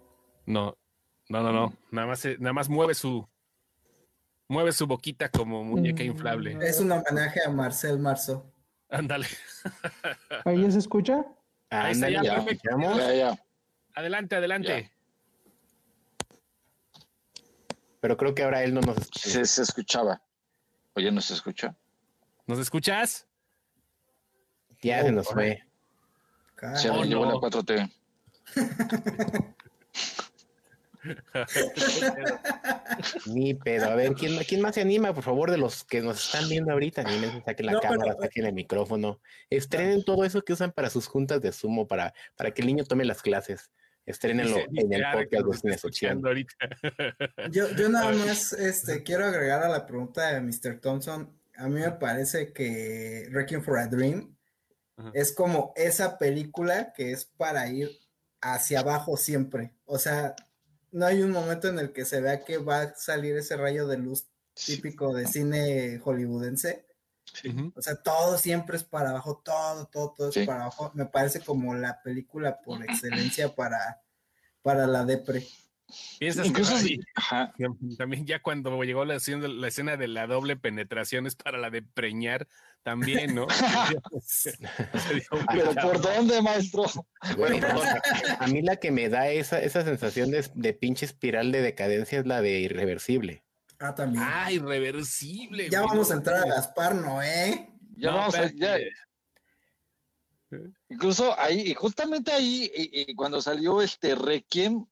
No, 0.46 0.78
no, 1.28 1.42
no, 1.42 1.52
no. 1.52 1.74
Nada 1.90 2.06
más, 2.06 2.24
nada 2.38 2.52
más 2.52 2.68
mueve 2.68 2.94
su 2.94 3.28
mueve 4.48 4.72
su 4.72 4.86
boquita 4.86 5.28
como 5.28 5.62
muñeca 5.62 6.02
inflable. 6.02 6.58
Es 6.62 6.80
un 6.80 6.90
homenaje 6.90 7.40
a 7.44 7.50
Marcel 7.50 7.98
Marceau. 7.98 8.50
Ándale. 8.88 9.26
¿Ahí 10.44 10.70
se 10.72 10.78
escucha? 10.78 11.24
Ahí 11.70 11.92
está, 11.92 12.08
ya, 12.08 12.22
ya, 12.22 13.12
ya, 13.12 13.38
Adelante, 13.94 14.36
adelante. 14.36 14.90
Pero 18.00 18.16
creo 18.16 18.34
que 18.34 18.42
ahora 18.44 18.62
él 18.62 18.72
no 18.72 18.80
nos 18.80 18.96
escucha. 18.96 19.44
Se, 19.44 19.62
escuchaba. 19.62 20.22
Oye, 20.94 21.10
¿no 21.10 21.20
se 21.20 21.34
escucha? 21.34 21.76
¿Nos 22.46 22.58
escuchas? 22.58 23.26
Ya 24.80 25.02
se 25.02 25.12
nos 25.12 25.28
fue. 25.28 25.62
Se 26.76 26.90
me 26.90 27.04
llevó 27.04 27.26
la 27.26 27.34
4T. 27.34 27.92
Ni 33.26 33.54
pedo. 33.54 33.86
A 33.90 33.94
ver, 33.94 34.14
¿quién, 34.14 34.38
¿quién, 34.44 34.60
más 34.60 34.74
se 34.74 34.80
anima, 34.80 35.14
por 35.14 35.24
favor, 35.24 35.50
de 35.50 35.58
los 35.58 35.84
que 35.84 36.00
nos 36.00 36.24
están 36.24 36.48
viendo 36.48 36.72
ahorita? 36.72 37.02
Anímense, 37.02 37.42
saquen 37.44 37.66
la 37.66 37.80
cámara, 37.80 38.16
saquen 38.20 38.46
el 38.46 38.54
micrófono. 38.54 39.20
Estrenen 39.50 40.04
todo 40.04 40.24
eso 40.24 40.42
que 40.42 40.52
usan 40.52 40.72
para 40.72 40.90
sus 40.90 41.06
juntas 41.06 41.40
de 41.40 41.52
sumo, 41.52 41.86
para, 41.86 42.14
para 42.36 42.52
que 42.52 42.62
el 42.62 42.68
niño 42.68 42.84
tome 42.84 43.04
las 43.04 43.22
clases. 43.22 43.70
Estrenenlo 44.08 44.56
en 44.72 44.92
el 44.92 45.02
podcast 45.12 45.62
de 45.62 45.72
escuchando 45.74 46.28
ahorita. 46.28 46.54
Yo, 47.50 47.68
yo 47.76 47.90
nada 47.90 48.10
más 48.12 48.54
este, 48.54 49.02
quiero 49.02 49.26
agregar 49.26 49.62
a 49.62 49.68
la 49.68 49.84
pregunta 49.84 50.32
de 50.32 50.40
Mr. 50.40 50.80
Thompson. 50.80 51.30
A 51.56 51.68
mí 51.68 51.80
me 51.80 51.90
parece 51.92 52.52
que 52.54 53.28
Wrecking 53.30 53.62
for 53.62 53.78
a 53.78 53.86
Dream 53.86 54.34
es 55.12 55.32
como 55.32 55.72
esa 55.76 56.18
película 56.18 56.92
que 56.92 57.12
es 57.12 57.26
para 57.26 57.68
ir 57.68 57.90
hacia 58.40 58.80
abajo 58.80 59.16
siempre. 59.16 59.74
O 59.84 59.98
sea, 59.98 60.34
no 60.92 61.06
hay 61.06 61.22
un 61.22 61.30
momento 61.30 61.68
en 61.68 61.78
el 61.78 61.92
que 61.92 62.04
se 62.04 62.20
vea 62.20 62.44
que 62.44 62.58
va 62.58 62.82
a 62.82 62.94
salir 62.94 63.36
ese 63.36 63.56
rayo 63.56 63.86
de 63.86 63.98
luz 63.98 64.26
típico 64.54 65.14
de 65.14 65.26
cine 65.26 65.98
hollywoodense. 65.98 66.86
O 67.74 67.82
sea, 67.82 67.96
todo 67.96 68.38
siempre 68.38 68.76
es 68.76 68.84
para 68.84 69.10
abajo, 69.10 69.42
todo, 69.44 69.86
todo, 69.86 70.14
todo 70.16 70.30
es 70.30 70.46
para 70.46 70.62
abajo. 70.62 70.90
Me 70.94 71.06
parece 71.06 71.40
como 71.40 71.74
la 71.74 72.02
película 72.02 72.60
por 72.60 72.82
excelencia 72.82 73.54
para, 73.54 74.02
para 74.62 74.86
la 74.86 75.04
depre. 75.04 75.46
Incluso 76.20 76.74
también 77.96 78.26
ya 78.26 78.40
cuando 78.40 78.82
llegó 78.82 79.04
la, 79.04 79.18
la 79.18 79.68
escena 79.68 79.96
de 79.96 80.08
la 80.08 80.26
doble 80.26 80.56
penetración 80.56 81.26
es 81.26 81.34
para 81.34 81.58
la 81.58 81.70
de 81.70 81.82
preñar 81.82 82.46
también, 82.82 83.34
¿no? 83.34 83.46
Pero 85.52 85.74
¿por 85.74 86.00
dónde, 86.00 86.42
maestro? 86.42 86.84
a 88.38 88.46
mí 88.46 88.62
la 88.62 88.76
que 88.76 88.90
me 88.90 89.08
da 89.08 89.28
esa, 89.28 89.60
esa 89.60 89.84
sensación 89.84 90.30
de, 90.30 90.46
de 90.54 90.74
pinche 90.74 91.06
espiral 91.06 91.52
de 91.52 91.62
decadencia 91.62 92.20
es 92.20 92.26
la 92.26 92.40
de 92.40 92.60
irreversible. 92.60 93.44
Ah, 93.78 93.94
también. 93.94 94.24
Ah, 94.26 94.50
irreversible. 94.50 95.68
Ya 95.70 95.82
vamos 95.82 96.10
a 96.10 96.14
entrar 96.14 96.42
a 96.42 96.46
Gaspar, 96.46 96.96
¿no, 96.96 97.22
eh? 97.22 97.68
Ya 97.96 98.12
vamos 98.12 98.34
a, 98.34 98.50
ya, 98.54 98.76
Incluso 100.88 101.38
ahí, 101.38 101.60
y 101.60 101.74
justamente 101.74 102.32
ahí, 102.32 102.70
y, 102.74 103.14
cuando 103.14 103.42
salió 103.42 103.82
este 103.82 104.14
Requiem, 104.14 104.86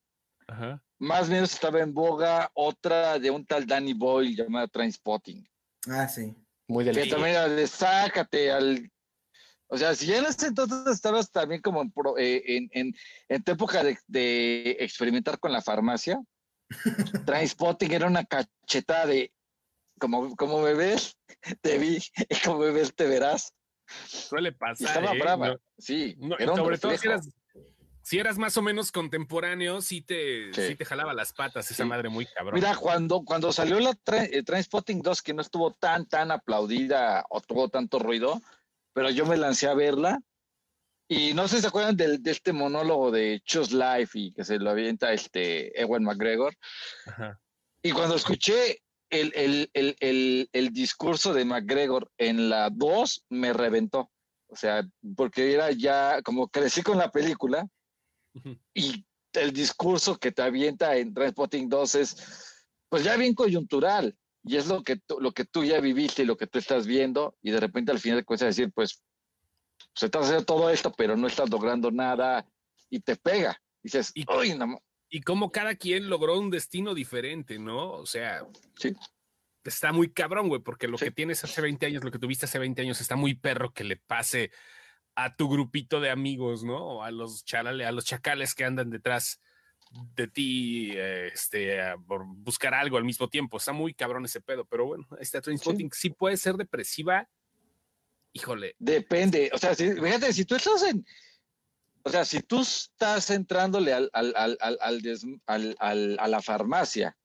más 0.99 1.28
o 1.28 1.30
menos 1.30 1.53
estaba 1.53 1.80
en 1.80 1.92
boga 1.92 2.51
otra 2.55 3.18
de 3.18 3.30
un 3.30 3.44
tal 3.44 3.66
Danny 3.66 3.94
Boyle 3.94 4.34
llamada 4.34 4.68
Trainspotting. 4.68 5.49
Ah, 5.88 6.09
sí. 6.09 6.34
Muy 6.68 6.84
del 6.84 6.97
Que 6.97 7.07
también 7.07 7.34
era 7.34 7.49
de 7.49 7.66
sácate 7.66 8.51
al. 8.51 8.90
O 9.68 9.76
sea, 9.76 9.94
si 9.94 10.07
ya 10.07 10.18
en 10.18 10.26
ese 10.26 10.47
entonces 10.47 10.86
estabas 10.86 11.30
también 11.30 11.61
como 11.61 11.82
en, 11.82 11.92
eh, 12.18 12.68
en, 12.72 12.94
en, 13.28 13.42
tu 13.42 13.53
época 13.53 13.82
de, 13.82 13.99
de, 14.07 14.76
experimentar 14.78 15.40
con 15.40 15.53
la 15.53 15.61
farmacia, 15.61 16.20
Trainspotting 17.26 17.92
era 17.92 18.07
una 18.07 18.24
cachetada 18.24 19.07
de 19.07 19.32
como, 19.99 20.36
como 20.36 20.62
me 20.62 20.74
ves, 20.74 21.16
te 21.61 21.78
vi, 21.78 21.99
y 22.28 22.34
como 22.44 22.61
me 22.61 22.70
ves, 22.70 22.94
te 22.94 23.07
verás. 23.07 23.53
Suele 24.07 24.53
pasar. 24.53 24.88
estaba 24.88 25.14
¿eh? 25.14 25.18
brava, 25.18 25.57
sí. 25.78 26.16
sobre 26.38 26.78
todo 26.78 26.97
si 26.97 27.07
eras, 27.07 27.28
más 28.38 28.57
o 28.57 28.62
menos 28.62 28.92
contemporáneo, 28.92 29.82
sí 29.82 30.00
te, 30.00 30.52
sí. 30.54 30.76
te 30.76 30.84
jalaba 30.84 31.12
las 31.12 31.32
patas 31.32 31.70
esa 31.70 31.84
madre 31.84 32.09
muy 32.09 32.26
cabrón. 32.26 32.54
Mira, 32.54 32.76
cuando, 32.76 33.24
cuando 33.24 33.52
salió 33.52 33.80
la 33.80 33.98
eh, 34.12 34.42
Transpotting 34.42 35.02
2, 35.02 35.22
que 35.22 35.34
no 35.34 35.42
estuvo 35.42 35.72
tan, 35.72 36.07
tan 36.07 36.30
aplaudida 36.30 37.24
o 37.30 37.40
tuvo 37.40 37.68
tanto 37.68 37.98
ruido, 37.98 38.40
pero 38.92 39.11
yo 39.11 39.26
me 39.26 39.36
lancé 39.36 39.66
a 39.66 39.74
verla. 39.74 40.20
Y 41.09 41.34
no 41.34 41.46
sé 41.48 41.57
si 41.57 41.62
se 41.62 41.68
acuerdan 41.68 41.96
de, 41.96 42.18
de 42.18 42.30
este 42.30 42.52
monólogo 42.52 43.11
de 43.11 43.40
Choose 43.44 43.74
Life 43.74 44.18
y 44.18 44.32
que 44.32 44.44
se 44.44 44.59
lo 44.59 44.70
avienta 44.70 45.12
este 45.12 45.80
Ewan 45.80 46.04
McGregor. 46.04 46.57
Y 47.82 47.92
cuando 47.92 48.16
escuché 48.16 48.82
el, 49.11 49.32
el, 49.34 49.70
el, 49.72 50.48
el, 50.52 50.72
discurso 50.72 51.32
de 51.32 51.44
McGregor 51.44 52.11
en 52.18 52.48
la 52.48 52.70
2 52.70 53.26
me 53.30 53.52
reventó. 53.52 54.11
O 54.48 54.57
sea, 54.57 54.84
porque 55.16 55.54
era 55.54 55.70
ya 55.70 56.22
como 56.22 56.48
crecí 56.48 56.82
con 56.82 56.98
la 56.98 57.11
película 57.11 57.68
y 58.74 59.07
el 59.32 59.53
discurso 59.53 60.18
que 60.18 60.32
te 60.32 60.43
avienta 60.43 60.97
en 60.97 61.12
Transpotting 61.12 61.68
2 61.68 61.95
es 61.97 62.66
pues 62.89 63.05
ya 63.05 63.16
bien 63.16 63.34
coyuntural 63.34 64.16
y 64.43 64.57
es 64.57 64.66
lo 64.66 64.82
que, 64.82 64.97
tú, 64.97 65.20
lo 65.20 65.32
que 65.32 65.45
tú 65.45 65.64
ya 65.64 65.80
viviste 65.80 66.22
y 66.22 66.26
lo 66.26 66.37
que 66.37 66.47
tú 66.47 66.59
estás 66.59 66.87
viendo 66.87 67.37
y 67.43 67.51
de 67.51 67.61
repente 67.61 67.93
al 67.93 67.99
final 67.99 68.18
de 68.18 68.24
cuentas 68.24 68.57
decir 68.57 68.72
pues 68.72 69.03
se 69.95 70.07
está 70.07 70.20
haciendo 70.20 70.45
todo 70.45 70.70
esto 70.70 70.93
pero 70.93 71.16
no 71.16 71.26
estás 71.26 71.51
logrando 71.51 71.91
nada 71.91 72.47
y 72.91 73.01
te 73.01 73.16
pega. 73.16 73.61
Y 73.82 73.89
dices, 73.89 74.12
y, 74.14 74.24
no, 74.24 74.80
y 75.09 75.20
como 75.20 75.53
cada 75.53 75.74
quien 75.76 76.09
logró 76.09 76.39
un 76.39 76.51
destino 76.51 76.95
diferente, 76.95 77.59
¿no? 77.59 77.93
O 77.93 78.07
sea, 78.07 78.47
sí. 78.76 78.95
está 79.64 79.93
muy 79.93 80.12
cabrón, 80.12 80.49
güey, 80.49 80.61
porque 80.61 80.89
lo 80.89 80.99
que 80.99 81.11
tienes 81.11 81.45
hace 81.45 81.61
20 81.61 81.87
años, 81.87 82.05
lo 82.05 82.11
que 82.11 82.18
tuviste 82.18 82.47
hace 82.47 82.59
20 82.59 82.82
años, 82.82 83.01
está 83.01 83.16
muy 83.16 83.34
perro 83.34 83.72
que 83.72 83.84
le 83.84 83.97
pase 83.97 84.51
a 85.17 85.35
tu 85.35 85.49
grupito 85.49 86.01
de 86.01 86.11
amigos, 86.11 86.62
¿no? 86.62 87.03
A 87.03 87.11
los 87.11 87.45
charales, 87.45 87.87
a 87.87 87.93
los 87.93 88.05
chacales 88.05 88.55
que 88.55 88.64
andan 88.64 88.91
detrás 88.91 89.41
de 90.14 90.29
ti, 90.29 90.93
este, 90.97 91.81
por 92.07 92.25
buscar 92.27 92.75
algo 92.75 92.99
al 92.99 93.05
mismo 93.05 93.29
tiempo. 93.29 93.57
Está 93.57 93.73
muy 93.73 93.95
cabrón 93.95 94.25
ese 94.25 94.41
pedo, 94.41 94.64
pero 94.64 94.87
bueno, 94.87 95.07
esta 95.19 95.41
Trainspotting 95.41 95.91
sí. 95.93 96.01
sí 96.03 96.11
puede 96.11 96.37
ser 96.37 96.57
depresiva. 96.57 97.29
Híjole. 98.33 98.77
Depende, 98.79 99.51
o 99.53 99.59
sea, 99.59 99.75
fíjate, 99.75 100.33
si 100.33 100.45
tú 100.45 100.57
estás 100.57 100.83
en, 100.83 101.05
o 102.07 102.09
sea, 102.09 102.25
si 102.25 102.41
tú 102.41 102.61
estás 102.61 103.31
entrándole 103.31 103.93
al, 103.93 104.11
al, 104.12 104.33
al, 104.37 106.17
a 106.21 106.29
la 106.29 106.41
farmacia 106.41 107.17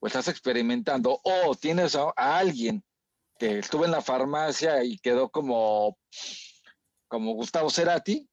o 0.00 0.08
estás 0.08 0.26
experimentando 0.26 1.20
o 1.22 1.54
tienes 1.54 1.94
a, 1.94 2.12
alguien 2.16 2.82
que 3.38 3.60
estuvo 3.60 3.84
en 3.84 3.92
la 3.92 4.02
farmacia 4.02 4.82
y 4.82 4.98
quedó 4.98 5.28
como, 5.28 5.98
como 7.08 7.34
Gustavo 7.34 7.70
Cerati, 7.70 8.28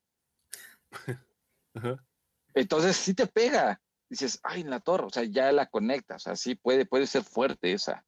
entonces 2.53 2.95
sí 2.95 3.13
te 3.13 3.27
pega. 3.27 3.81
Dices, 4.09 4.39
ay, 4.43 4.61
en 4.61 4.69
la 4.69 4.81
torre, 4.81 5.05
o 5.05 5.09
sea, 5.09 5.23
ya 5.23 5.51
la 5.53 5.67
conectas, 5.67 6.23
o 6.23 6.25
sea, 6.25 6.35
sí 6.35 6.55
puede, 6.55 6.85
puede 6.85 7.07
ser 7.07 7.23
fuerte 7.23 7.71
esa. 7.71 8.05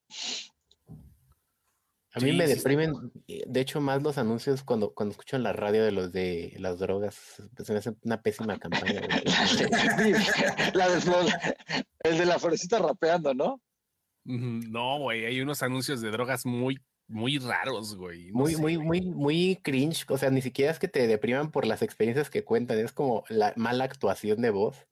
A 2.16 2.20
mí 2.20 2.32
me 2.34 2.46
deprimen, 2.46 3.12
eh, 3.28 3.44
de 3.48 3.62
hecho, 3.62 3.82
más 3.82 4.04
los 4.04 4.20
anuncios 4.20 4.64
cuando, 4.64 4.94
cuando 4.94 5.14
escucho 5.14 5.36
en 5.36 5.44
la 5.44 5.52
radio 5.52 5.84
de 5.84 5.92
los 5.92 6.12
de 6.12 6.54
las 6.60 6.78
drogas. 6.78 7.42
Se 7.64 7.74
me 7.74 7.80
hace 7.80 7.96
una 8.04 8.22
pésima 8.22 8.60
campaña. 8.60 9.02
la 10.74 10.88
el 12.04 12.18
de 12.18 12.26
la 12.26 12.38
florecita 12.38 12.78
rapeando, 12.80 13.34
¿no? 13.34 13.62
No, 14.26 15.00
güey, 15.00 15.26
hay 15.26 15.42
unos 15.42 15.64
anuncios 15.64 16.02
de 16.02 16.12
drogas 16.12 16.46
muy, 16.46 16.80
muy 17.08 17.38
raros, 17.38 17.96
güey. 17.96 18.32
muy, 18.32 18.56
muy, 18.56 18.78
muy, 18.78 19.02
muy 19.02 19.60
cringe. 19.62 20.06
O 20.10 20.18
sea, 20.18 20.30
ni 20.30 20.42
siquiera 20.42 20.72
es 20.72 20.80
que 20.80 20.88
te 20.88 21.08
depriman 21.08 21.52
por 21.52 21.66
las 21.66 21.82
experiencias 21.82 22.30
que 22.30 22.44
cuentan, 22.44 22.80
es 22.80 22.92
como 22.92 23.24
la 23.30 23.54
mala 23.56 23.84
actuación 23.84 24.42
de 24.42 24.50
voz. 24.50 24.88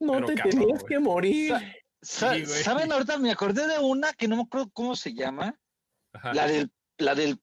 No 0.00 0.24
te 0.24 0.34
tenías 0.34 0.84
que 0.84 0.98
morir. 0.98 1.54
¿Saben? 2.02 2.92
Ahorita 2.92 3.18
me 3.18 3.30
acordé 3.30 3.66
de 3.66 3.78
una 3.78 4.12
que 4.12 4.28
no 4.28 4.36
me 4.36 4.42
acuerdo 4.42 4.70
cómo 4.72 4.94
se 4.94 5.14
llama 5.14 5.58
la 6.32 6.46
del, 6.46 6.70
la 6.98 7.14
del, 7.14 7.40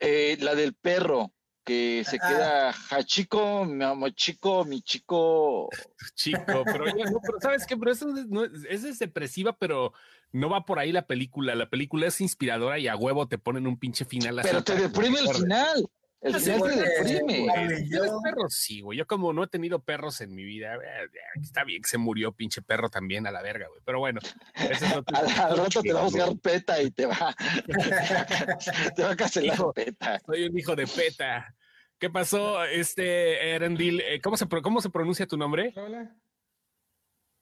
eh, 0.00 0.36
la 0.40 0.54
del 0.54 0.74
perro 0.74 1.32
que 1.64 2.04
se 2.04 2.18
queda 2.18 2.72
Hachiko, 2.90 3.64
mi 3.64 3.84
amo 3.84 4.08
chico, 4.10 4.64
mi 4.64 4.82
chico. 4.82 5.68
Chico, 6.14 6.62
pero, 6.64 6.86
no, 6.86 7.20
pero 7.20 7.40
¿sabes 7.40 7.66
qué? 7.66 7.76
Pero 7.76 7.90
eso 7.90 8.06
no, 8.06 8.44
es 8.44 8.98
depresiva, 9.00 9.56
pero 9.58 9.92
no 10.36 10.50
va 10.50 10.64
por 10.64 10.78
ahí 10.78 10.92
la 10.92 11.06
película. 11.06 11.54
La 11.54 11.68
película 11.68 12.06
es 12.06 12.20
inspiradora 12.20 12.78
y 12.78 12.88
a 12.88 12.96
huevo 12.96 13.26
te 13.26 13.38
ponen 13.38 13.66
un 13.66 13.78
pinche 13.78 14.04
final. 14.04 14.40
Pero 14.42 14.62
te 14.62 14.76
deprime 14.76 15.20
el 15.20 15.28
final. 15.28 15.90
El 16.20 16.34
final 16.34 16.62
te 16.62 16.76
deprime. 16.76 17.88
Yo, 17.88 18.20
perros 18.22 18.54
sí, 18.54 18.80
güey. 18.80 18.98
Yo 18.98 19.06
como 19.06 19.32
no 19.32 19.44
he 19.44 19.46
tenido 19.46 19.82
perros 19.82 20.20
en 20.20 20.34
mi 20.34 20.44
vida, 20.44 20.74
eh, 20.74 21.08
está 21.40 21.64
bien 21.64 21.82
que 21.82 21.88
se 21.88 21.98
murió 21.98 22.32
pinche 22.32 22.62
perro 22.62 22.88
también 22.88 23.26
a 23.26 23.30
la 23.30 23.42
verga, 23.42 23.68
güey. 23.68 23.80
Pero 23.84 23.98
bueno. 23.98 24.20
al, 24.54 25.04
rato 25.56 25.82
te 25.82 25.92
va 25.92 26.00
a 26.00 26.04
buscar 26.04 26.36
peta 26.38 26.82
y 26.82 26.90
te 26.90 27.06
va, 27.06 27.34
te 28.96 29.02
va 29.02 29.10
a 29.10 29.16
cancelar 29.16 29.58
peta. 29.74 30.20
Soy 30.26 30.44
un 30.44 30.58
hijo 30.58 30.76
de 30.76 30.86
peta. 30.86 31.54
¿Qué 31.98 32.10
pasó, 32.10 32.62
este 32.64 33.54
Erendil? 33.54 34.00
Eh, 34.00 34.20
¿Cómo 34.20 34.36
se, 34.36 34.46
¿Cómo 34.46 34.82
se 34.82 34.90
pronuncia 34.90 35.26
tu 35.26 35.38
nombre? 35.38 35.72
Hola. 35.76 36.14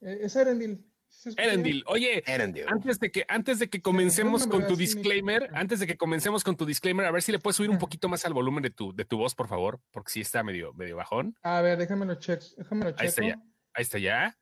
Eh, 0.01 0.19
es 0.23 0.37
Erendil. 0.37 0.94
Erendil, 1.37 1.85
oye, 1.87 2.23
antes 2.67 3.01
de 3.01 3.11
que 3.11 3.25
antes 3.29 3.59
de 3.59 3.69
que 3.69 3.81
comencemos 3.81 4.47
con 4.47 4.67
tu 4.67 4.77
disclaimer, 4.77 5.51
antes 5.55 5.81
de 5.81 5.87
que 5.87 5.97
comencemos 5.97 6.45
con 6.45 6.57
tu 6.57 6.67
disclaimer, 6.67 7.07
a 7.07 7.11
ver 7.11 7.23
si 7.23 7.33
le 7.33 7.39
puedes 7.39 7.57
subir 7.57 7.71
un 7.71 7.79
poquito 7.79 8.09
más 8.09 8.25
al 8.25 8.33
volumen 8.33 8.63
de 8.63 8.71
tu 8.71 8.95
de 8.95 9.05
tu 9.05 9.19
voz, 9.19 9.35
por 9.35 9.49
favor, 9.49 9.81
porque 9.91 10.11
sí 10.11 10.21
está 10.21 10.43
medio 10.43 10.73
medio 10.75 10.97
bajón. 10.97 11.37
A 11.43 11.61
ver, 11.61 11.79
déjamelo 11.79 12.15
check, 12.17 12.43
déjamelo 12.57 12.91
check. 12.93 13.01
Ahí 13.01 13.07
está 13.09 13.23
ya. 13.23 13.43
Ahí 13.75 13.83
está 13.83 13.99
ya. 13.99 14.39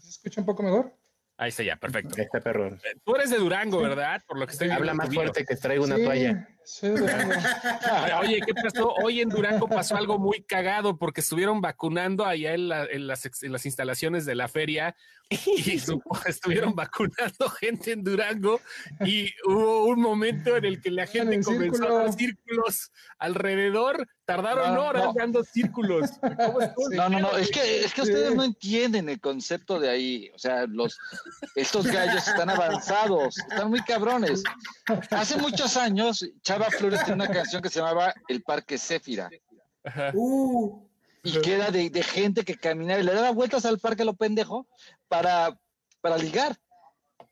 ¿Se 0.00 0.08
escucha 0.08 0.40
un 0.40 0.46
poco 0.46 0.62
mejor? 0.62 0.96
Ahí 1.38 1.50
está 1.50 1.62
ya, 1.62 1.76
perfecto. 1.76 2.14
Este 2.16 2.40
perro. 2.40 2.78
Tú 3.04 3.14
eres 3.14 3.30
de 3.30 3.36
Durango, 3.36 3.80
¿verdad? 3.82 4.22
Por 4.26 4.38
lo 4.38 4.46
que 4.46 4.52
estoy 4.52 4.70
Habla 4.70 4.94
más 4.94 5.12
fuerte 5.12 5.44
que 5.44 5.56
traigo 5.56 5.84
una 5.84 5.96
toalla. 5.96 6.48
Oye, 8.20 8.40
¿qué 8.44 8.54
pasó? 8.54 8.92
Hoy 9.02 9.20
en 9.20 9.28
Durango 9.28 9.68
pasó 9.68 9.96
algo 9.96 10.18
muy 10.18 10.42
cagado 10.42 10.98
porque 10.98 11.20
estuvieron 11.20 11.60
vacunando 11.60 12.26
allá 12.26 12.54
en, 12.54 12.68
las, 13.06 13.64
instalaciones 13.64 14.26
de 14.26 14.34
la 14.34 14.48
feria 14.48 14.96
y 15.28 15.80
estuvieron 16.26 16.74
vacunando 16.74 17.48
gente 17.50 17.92
en 17.92 18.02
Durango 18.02 18.60
y 19.04 19.32
hubo 19.44 19.86
un 19.86 20.00
momento 20.00 20.56
en 20.56 20.64
el 20.64 20.80
que 20.80 20.90
la 20.90 21.06
gente 21.06 21.40
comenzó 21.42 21.88
a 21.88 22.02
dar 22.02 22.12
círculos 22.12 22.90
alrededor. 23.18 24.06
Tardaron 24.24 24.76
horas 24.76 25.14
dando 25.14 25.44
círculos. 25.44 26.10
No, 26.90 27.08
no, 27.08 27.20
no, 27.20 27.36
es 27.36 27.48
que, 27.50 27.84
es 27.84 27.94
que 27.94 28.02
ustedes 28.02 28.34
no 28.34 28.42
entienden 28.42 29.08
el 29.08 29.20
concepto 29.20 29.78
de 29.78 29.88
ahí. 29.88 30.30
O 30.34 30.38
sea, 30.38 30.66
los, 30.66 30.98
estos 31.54 31.86
gallos 31.86 32.26
están 32.26 32.50
avanzados, 32.50 33.38
están 33.38 33.70
muy 33.70 33.80
cabrones. 33.82 34.42
Hace 35.10 35.36
muchos 35.36 35.76
años, 35.76 36.28
Chava 36.56 36.70
Flores 36.70 37.04
tiene 37.04 37.24
una 37.24 37.32
canción 37.32 37.60
que 37.60 37.68
se 37.68 37.80
llamaba 37.80 38.14
El 38.28 38.42
Parque 38.42 38.78
Céfira. 38.78 39.28
Uh, 40.14 40.82
y 41.22 41.40
que 41.40 41.54
era 41.54 41.70
de, 41.70 41.90
gente 42.02 42.44
que 42.44 42.56
caminaba 42.56 43.00
y 43.00 43.04
le 43.04 43.12
daba 43.12 43.30
vueltas 43.30 43.66
al 43.66 43.78
parque 43.78 44.02
a 44.02 44.04
lo 44.06 44.14
pendejo 44.14 44.66
para, 45.08 45.58
para 46.00 46.16
ligar. 46.16 46.56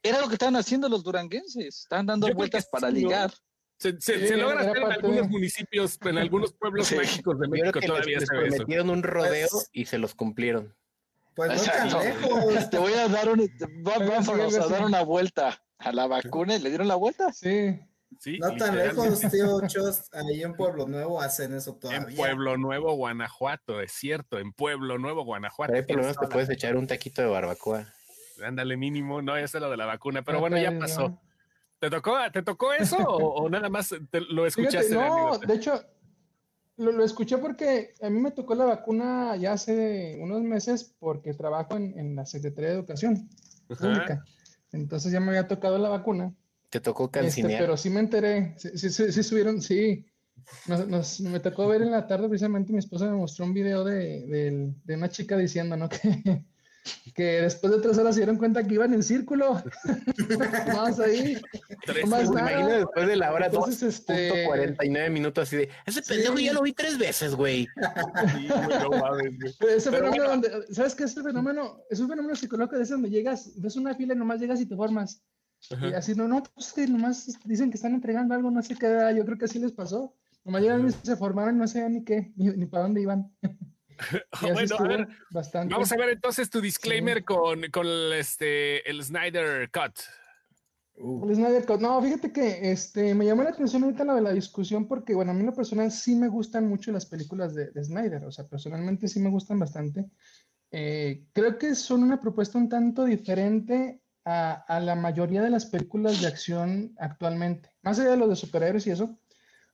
Era 0.02 0.20
lo 0.20 0.28
que 0.28 0.34
estaban 0.34 0.56
haciendo 0.56 0.88
los 0.88 1.02
duranguenses, 1.02 1.78
estaban 1.78 2.06
dando 2.06 2.32
vueltas 2.34 2.68
para 2.70 2.90
ligar. 2.90 3.32
Se, 3.78 4.36
logra 4.36 4.60
hacer 4.60 4.76
en 4.76 4.92
algunos 4.92 5.28
municipios, 5.28 5.98
en 6.02 6.18
algunos 6.18 6.52
pueblos 6.52 6.92
mágicos 6.92 7.40
de 7.40 7.48
México 7.48 7.80
todavía 7.80 8.18
les, 8.18 8.28
les 8.30 8.50
prometieron 8.50 8.90
un 8.90 9.02
rodeo 9.02 9.48
y 9.72 9.86
se 9.86 9.98
los 9.98 10.14
cumplieron. 10.14 10.74
Pues 11.34 11.66
no 11.66 11.72
tan 11.72 11.88
lejos. 11.88 12.70
Te 12.70 12.78
voy 12.78 12.92
a 12.92 13.08
dar 13.08 13.28
un, 13.30 13.50
vamos 13.82 14.28
a 14.28 14.68
dar 14.68 14.84
una 14.84 15.02
vuelta 15.02 15.60
a 15.78 15.92
la 15.92 16.06
vacuna. 16.06 16.58
¿Le 16.58 16.68
dieron 16.68 16.88
la 16.88 16.94
vuelta? 16.94 17.32
Sí. 17.32 17.80
Sí, 18.20 18.38
no 18.38 18.56
tan 18.56 18.76
lejos, 18.76 19.20
tío 19.32 19.60
Chos, 19.66 20.10
ahí 20.12 20.42
en 20.42 20.54
Pueblo 20.54 20.86
Nuevo 20.86 21.20
hacen 21.20 21.54
eso 21.54 21.74
todavía. 21.74 22.06
En 22.08 22.16
Pueblo 22.16 22.56
Nuevo, 22.56 22.94
Guanajuato, 22.94 23.80
es 23.80 23.92
cierto, 23.92 24.38
en 24.38 24.52
Pueblo 24.52 24.98
Nuevo, 24.98 25.24
Guanajuato. 25.24 25.74
Ahí 25.74 25.82
por 25.82 25.96
lo 25.96 26.02
menos 26.02 26.16
te 26.16 26.26
puedes 26.28 26.48
echar 26.50 26.76
un 26.76 26.86
taquito 26.86 27.22
de 27.22 27.28
barbacoa. 27.28 27.86
Ándale, 28.42 28.76
mínimo, 28.76 29.22
no, 29.22 29.38
ya 29.38 29.46
sé 29.46 29.60
lo 29.60 29.70
de 29.70 29.76
la 29.76 29.86
vacuna, 29.86 30.22
pero 30.22 30.40
bueno, 30.40 30.58
ya 30.58 30.76
pasó. 30.78 31.20
¿Te 31.78 31.90
tocó, 31.90 32.16
¿te 32.32 32.42
tocó 32.42 32.72
eso 32.72 32.96
o, 32.96 33.48
nada 33.48 33.68
más 33.68 33.94
lo 34.30 34.46
escuchaste? 34.46 34.94
no, 34.94 35.38
de 35.38 35.54
hecho, 35.54 35.84
lo, 36.76 37.04
escuché 37.04 37.38
porque 37.38 37.94
a 38.02 38.10
mí 38.10 38.20
me 38.20 38.30
tocó 38.30 38.54
la 38.54 38.64
vacuna 38.64 39.36
ya 39.36 39.52
hace 39.52 40.18
unos 40.20 40.42
meses 40.42 40.94
porque 40.98 41.34
trabajo 41.34 41.76
en, 41.76 42.16
la 42.16 42.26
Secretaría 42.26 42.70
de 42.70 42.76
Educación 42.76 43.28
Pública. 43.68 44.24
Entonces 44.72 45.12
ya 45.12 45.20
me 45.20 45.28
había 45.28 45.46
tocado 45.46 45.78
la 45.78 45.88
vacuna. 45.88 46.32
¿Te 46.74 46.80
tocó 46.80 47.08
este, 47.14 47.44
pero 47.44 47.76
sí 47.76 47.88
me 47.88 48.00
enteré, 48.00 48.56
sí, 48.58 48.76
sí, 48.76 49.12
sí, 49.12 49.22
subieron, 49.22 49.62
sí. 49.62 50.04
Nos, 50.66 51.20
me 51.20 51.38
tocó 51.38 51.68
ver 51.68 51.82
en 51.82 51.92
la 51.92 52.08
tarde 52.08 52.28
precisamente 52.28 52.72
mi 52.72 52.80
esposa 52.80 53.06
me 53.06 53.16
mostró 53.16 53.44
un 53.44 53.54
video 53.54 53.84
de, 53.84 54.26
de, 54.26 54.74
de 54.82 54.96
una 54.96 55.08
chica 55.08 55.38
diciendo, 55.38 55.76
¿no? 55.76 55.88
Que, 56.02 56.42
que 57.14 57.42
después 57.42 57.72
de 57.72 57.80
tres 57.80 57.96
horas 57.96 58.14
se 58.14 58.22
dieron 58.22 58.36
cuenta 58.36 58.62
que 58.62 58.74
iban 58.74 58.92
en 58.92 59.04
círculo. 59.04 59.62
más 60.74 60.98
ahí. 60.98 61.40
Tres, 61.86 62.06
más 62.08 62.28
nada. 62.30 62.78
después 62.78 63.06
de 63.06 63.16
la 63.16 63.32
hora 63.32 63.46
Entonces, 63.46 63.94
este... 63.94 64.44
49 64.44 65.10
minutos 65.10 65.48
así 65.48 65.56
de, 65.56 65.70
ese 65.86 66.02
pendejo 66.02 66.38
ya 66.40 66.52
lo 66.52 66.62
vi 66.62 66.72
tres 66.72 66.98
veces, 66.98 67.36
güey. 67.36 67.68
ese 69.74 69.90
fenómeno 69.92 70.24
donde, 70.24 70.50
¿sabes 70.72 70.94
qué 70.94 71.04
es 71.04 71.16
el 71.16 71.22
fenómeno? 71.22 71.84
Es 71.88 72.00
un 72.00 72.08
fenómeno 72.08 72.34
psicológico 72.34 72.76
de 72.76 72.82
ese 72.82 72.94
donde 72.94 73.10
llegas, 73.10 73.52
ves 73.56 73.76
una 73.76 73.94
fila 73.94 74.12
y 74.12 74.18
nomás 74.18 74.40
llegas 74.40 74.60
y 74.60 74.66
te 74.66 74.76
formas. 74.76 75.22
Y 75.70 75.94
así, 75.94 76.14
no, 76.14 76.28
no, 76.28 76.42
pues 76.42 76.72
que 76.72 76.86
nomás 76.86 77.38
dicen 77.44 77.70
que 77.70 77.76
están 77.76 77.94
entregando 77.94 78.34
algo, 78.34 78.50
no 78.50 78.62
sé 78.62 78.76
qué, 78.76 79.14
yo 79.16 79.24
creo 79.24 79.38
que 79.38 79.46
así 79.46 79.58
les 79.58 79.72
pasó. 79.72 80.14
Nomás 80.44 80.62
llegaron 80.62 80.88
y 80.88 80.92
se 80.92 81.16
formaron, 81.16 81.56
no 81.56 81.66
sé 81.66 81.88
ni 81.88 82.04
qué, 82.04 82.32
ni, 82.36 82.48
ni 82.48 82.66
para 82.66 82.84
dónde 82.84 83.00
iban. 83.00 83.32
bueno, 84.42 84.76
a 84.76 84.82
ver, 84.82 85.08
vamos 85.68 85.92
a 85.92 85.96
ver 85.96 86.08
entonces 86.10 86.50
tu 86.50 86.60
disclaimer 86.60 87.24
con, 87.24 87.62
con 87.70 87.86
el, 87.86 88.12
este, 88.14 88.88
el 88.88 89.02
Snyder 89.02 89.70
Cut. 89.70 90.00
Uh. 90.96 91.28
El 91.28 91.36
Snyder 91.36 91.64
Cut. 91.64 91.80
No, 91.80 92.02
fíjate 92.02 92.32
que 92.32 92.72
este, 92.72 93.14
me 93.14 93.24
llamó 93.24 93.42
la 93.42 93.50
atención 93.50 93.84
ahorita 93.84 94.04
la 94.04 94.14
de 94.14 94.20
la 94.20 94.32
discusión 94.32 94.86
porque, 94.86 95.14
bueno, 95.14 95.30
a 95.30 95.34
mí 95.34 95.44
lo 95.44 95.54
personal 95.54 95.90
sí 95.90 96.14
me 96.14 96.28
gustan 96.28 96.68
mucho 96.68 96.92
las 96.92 97.06
películas 97.06 97.54
de, 97.54 97.72
Snyder, 97.84 98.24
o 98.24 98.32
sea, 98.32 98.46
personalmente 98.46 99.08
sí 99.08 99.20
me 99.20 99.30
gustan 99.30 99.58
bastante. 99.58 100.06
Eh, 100.70 101.24
creo 101.32 101.56
que 101.56 101.74
son 101.74 102.02
una 102.02 102.20
propuesta 102.20 102.58
un 102.58 102.68
tanto 102.68 103.04
diferente 103.04 104.00
a, 104.24 104.80
la 104.80 104.94
mayoría 104.94 105.42
de 105.42 105.50
las 105.50 105.66
películas 105.66 106.20
de 106.20 106.26
acción 106.26 106.94
actualmente. 106.98 107.70
Más 107.82 107.98
allá 107.98 108.10
de 108.10 108.16
los 108.16 108.28
de 108.28 108.36
superhéroes 108.36 108.86
y 108.86 108.90
eso, 108.90 109.18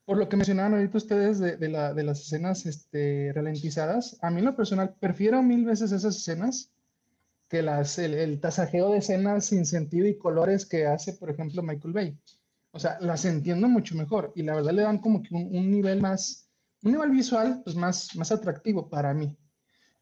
por 0.05 0.19
lo 0.19 0.29
que 0.29 0.37
mencionaban 0.37 0.75
ahorita 0.75 0.99
ustedes 0.99 1.39
de, 1.39 1.69
las 1.69 2.21
escenas 2.21 2.67
este, 2.67 3.33
ralentizadas, 3.35 4.19
a 4.23 4.31
mí 4.31 4.41
en 4.41 4.47
lo 4.47 4.57
personal 4.57 4.95
prefiero 4.99 5.43
mil 5.43 5.65
veces 5.65 5.93
esas 5.93 6.17
escenas 6.17 6.73
que 7.49 7.63
las, 7.63 7.99
el, 7.99 8.41
tasajeo 8.41 8.91
de 8.91 8.99
escenas 8.99 9.47
sin 9.47 9.67
sentido 9.67 10.07
y 10.07 10.19
colores 10.19 10.67
que 10.67 10.87
hace, 10.87 11.13
por 11.13 11.31
ejemplo, 11.31 11.63
Michael 11.63 11.93
Bay. 11.93 12.19
O 12.73 12.79
sea, 12.79 12.99
las 13.01 13.25
entiendo 13.25 13.69
mucho 13.69 13.97
mejor 13.97 14.33
y 14.37 14.43
la 14.43 14.55
verdad 14.55 14.73
le 14.73 14.83
dan 14.83 14.99
como 14.99 15.23
que 15.23 15.35
un, 15.35 15.71
nivel 15.71 16.01
más, 16.01 16.49
un 16.83 16.93
nivel 16.93 17.11
visual 17.11 17.61
pues 17.65 17.75
más, 17.75 18.15
más 18.15 18.31
atractivo 18.31 18.89
para 18.89 19.13
mí. 19.13 19.37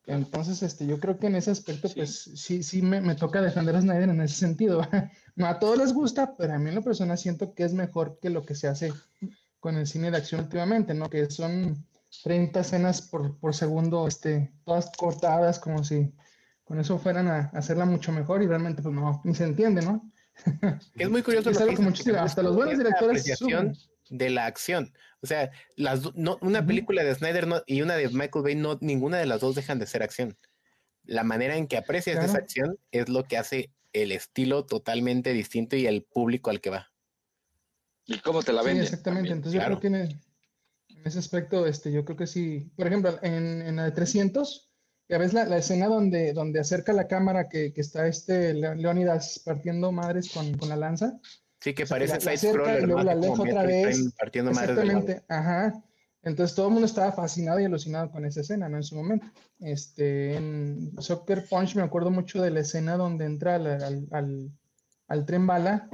Entonces, 0.09 0.63
este, 0.63 0.87
yo 0.87 0.99
creo 0.99 1.19
que 1.19 1.27
en 1.27 1.37
ese 1.37 1.51
aspecto, 1.51 1.89
pues 1.95 2.31
sí, 2.35 2.63
sí 2.63 2.81
me, 2.81 3.03
me, 3.03 3.15
toca 3.15 3.43
defender 3.43 3.77
a 3.77 3.83
Snyder 3.83 4.09
en 4.09 4.23
ese 4.23 4.37
sentido. 4.37 4.81
no 5.37 5.47
a 5.47 5.59
todos 5.59 5.77
les 5.77 5.93
gusta, 5.93 6.35
pero 6.37 6.55
a 6.55 6.59
mí 6.59 6.71
en 6.71 6.77
lo 6.77 6.83
personal 6.83 7.19
siento 7.19 7.53
que 7.53 7.65
es 7.65 7.75
mejor 7.75 8.19
que 8.19 8.31
lo 8.31 8.43
que 8.47 8.55
se 8.55 8.69
hace 8.69 8.91
con 9.61 9.77
el 9.77 9.87
cine 9.87 10.11
de 10.11 10.17
acción 10.17 10.41
últimamente, 10.41 10.95
¿no? 10.95 11.11
Que 11.11 11.31
son 11.31 11.87
30 12.23 12.61
escenas 12.61 13.03
por, 13.03 13.39
por 13.39 13.55
segundo, 13.55 14.09
este, 14.09 14.51
todas 14.65 14.91
cortadas, 14.97 15.59
como 15.59 15.85
si 15.85 16.11
con 16.65 16.81
eso 16.81 16.99
fueran 16.99 17.29
a, 17.29 17.51
hacerla 17.53 17.85
mucho 17.85 18.11
mejor 18.11 18.43
y 18.43 18.47
realmente 18.47 18.81
pues 18.81 18.95
no, 18.95 19.21
ni 19.25 19.35
se 19.35 19.45
entiende, 19.45 19.83
¿no? 19.83 20.11
Es 20.95 21.11
muy 21.11 21.23
curioso 21.23 21.51
lo 21.51 21.93
que 21.93 22.17
hasta 22.17 22.43
los 22.43 22.57
buenos 22.57 22.79
directores 22.79 23.25
de 24.09 24.31
la 24.31 24.47
acción. 24.47 24.93
O 25.21 25.27
sea, 25.27 25.51
las, 25.77 26.15
no, 26.15 26.39
una 26.43 26.65
película 26.65 27.03
de 27.03 27.15
Snyder 27.15 27.49
y 27.67 27.83
una 27.83 27.97
de 27.97 28.09
Michael 28.09 28.45
Bay, 28.45 28.55
no, 28.55 28.79
ninguna 28.81 29.19
de 29.19 29.27
las 29.27 29.41
dos 29.41 29.55
dejan 29.55 29.79
de 29.79 29.87
ser 29.87 30.03
acción. 30.03 30.37
La 31.05 31.25
manera 31.25 31.57
en 31.57 31.67
que 31.67 31.77
aprecias 31.77 32.25
esa 32.25 32.39
acción 32.39 32.79
es 32.93 33.09
lo 33.09 33.25
que 33.25 33.37
hace 33.37 33.71
el 33.93 34.13
estilo 34.13 34.65
totalmente 34.67 35.33
distinto 35.33 35.77
y 35.77 35.87
el 35.87 36.03
público 36.03 36.51
al 36.51 36.61
que 36.61 36.71
va. 36.71 36.93
¿Y 38.07 38.19
cómo 38.21 38.43
te 38.43 38.53
la 38.53 38.63
venden? 38.63 38.85
Sí, 38.85 38.91
exactamente. 38.91 39.33
Entonces 39.33 39.61
yo 39.61 39.67
creo 39.67 39.81
que 39.81 39.87
en, 39.89 40.21
ese 41.05 41.19
aspecto, 41.19 41.67
este, 41.67 41.93
yo 41.93 42.05
creo 42.05 42.17
que 42.17 42.27
sí. 42.27 42.71
Por 42.77 42.87
ejemplo, 42.87 43.19
en, 43.23 43.63
en 43.63 43.77
la 43.77 43.85
de 43.85 43.93
300, 43.93 44.71
ya 45.09 45.19
ves 45.19 45.33
la, 45.33 45.45
la, 45.47 45.59
escena 45.59 45.87
donde, 45.87 46.33
donde 46.33 46.61
acerca 46.61 46.93
la 46.93 47.09
cámara 47.09 47.49
que, 47.49 47.73
que 47.73 47.81
está 47.81 48.07
este 48.07 48.55
Leonidas 48.55 49.41
partiendo 49.45 49.91
madres 49.91 50.31
con, 50.33 50.57
con 50.59 50.69
la 50.69 50.77
lanza. 50.77 51.19
Sí, 51.61 51.75
que 51.75 51.87
parece 51.87 52.19
la, 52.19 52.65
la 52.65 52.79
y 52.79 52.83
luego 52.83 53.03
la 53.03 53.13
aleja 53.13 53.43
otra 53.43 53.63
vez. 53.65 54.13
Partiendo 54.19 54.51
Exactamente, 54.51 55.23
ajá. 55.29 55.83
Entonces 56.23 56.55
todo 56.55 56.67
el 56.67 56.73
mundo 56.73 56.87
estaba 56.87 57.13
fascinado 57.13 57.61
y 57.61 57.65
alucinado 57.65 58.11
con 58.11 58.25
esa 58.25 58.41
escena, 58.41 58.69
¿no? 58.69 58.77
En 58.77 58.83
su 58.83 58.97
momento. 58.97 59.27
Este, 59.61 60.37
en 60.37 60.93
Soccer 60.99 61.47
Punch 61.49 61.75
me 61.77 61.83
acuerdo 61.83 62.11
mucho 62.11 62.43
de 62.43 62.51
la 62.51 62.61
escena 62.61 62.97
donde 62.97 63.25
entra 63.25 63.57
al, 63.57 63.67
al, 63.67 64.09
al, 64.11 64.51
al 65.09 65.27
tren 65.27 65.47
bala 65.47 65.89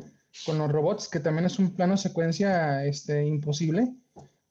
con 0.44 0.58
los 0.58 0.70
robots, 0.70 1.08
que 1.08 1.20
también 1.20 1.46
es 1.46 1.58
un 1.58 1.74
plano 1.74 1.96
secuencia 1.96 2.84
este, 2.84 3.24
imposible, 3.24 3.94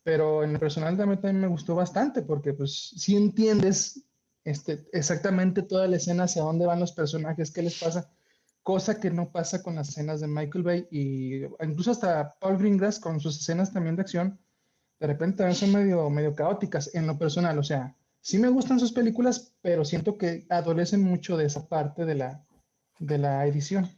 pero 0.04 0.44
en 0.44 0.52
el 0.52 0.60
personal 0.60 0.98
también, 0.98 1.40
me 1.40 1.48
gustó 1.48 1.76
bastante, 1.76 2.22
porque 2.22 2.54
pues 2.54 2.94
si 2.96 3.16
entiendes 3.16 4.04
este, 4.46 4.86
exactamente 4.94 5.62
toda 5.64 5.88
la 5.88 5.98
escena, 5.98 6.24
hacia 6.24 6.44
dónde 6.44 6.66
van 6.66 6.80
los 6.80 6.94
personajes, 6.94 7.52
qué 7.52 7.62
les 7.62 7.80
pasa, 7.80 8.10
cosa 8.64 9.00
que 9.00 9.12
no 9.12 9.32
pasa 9.32 9.62
con 9.62 9.76
las 9.76 9.90
escenas 9.90 10.22
de 10.22 10.28
Michael 10.28 10.64
Bay 10.64 10.88
y 10.90 11.44
incluso 11.64 11.92
hasta 11.92 12.34
Paul 12.40 12.58
Greengrass 12.58 13.00
con 13.00 13.20
sus 13.20 13.40
escenas 13.40 13.72
también 13.72 13.96
de 13.96 14.02
acción, 14.02 14.40
de 15.00 15.08
repente 15.08 15.38
también 15.38 15.56
son 15.56 15.74
medio, 15.74 16.10
medio 16.10 16.34
caóticas 16.34 16.94
en 16.96 17.06
lo 17.06 17.18
personal, 17.18 17.60
o 17.60 17.64
sea, 17.64 17.96
sí 18.22 18.40
me 18.40 18.50
gustan 18.50 18.80
sus 18.80 18.94
películas, 18.94 19.54
pero 19.62 19.84
siento 19.86 20.18
que 20.18 20.46
adolecen 20.50 21.04
mucho 21.04 21.38
de 21.38 21.46
esa 21.46 21.68
parte 21.68 22.06
de 22.06 22.16
la, 22.16 22.46
de 23.00 23.18
la 23.18 23.46
edición. 23.46 23.90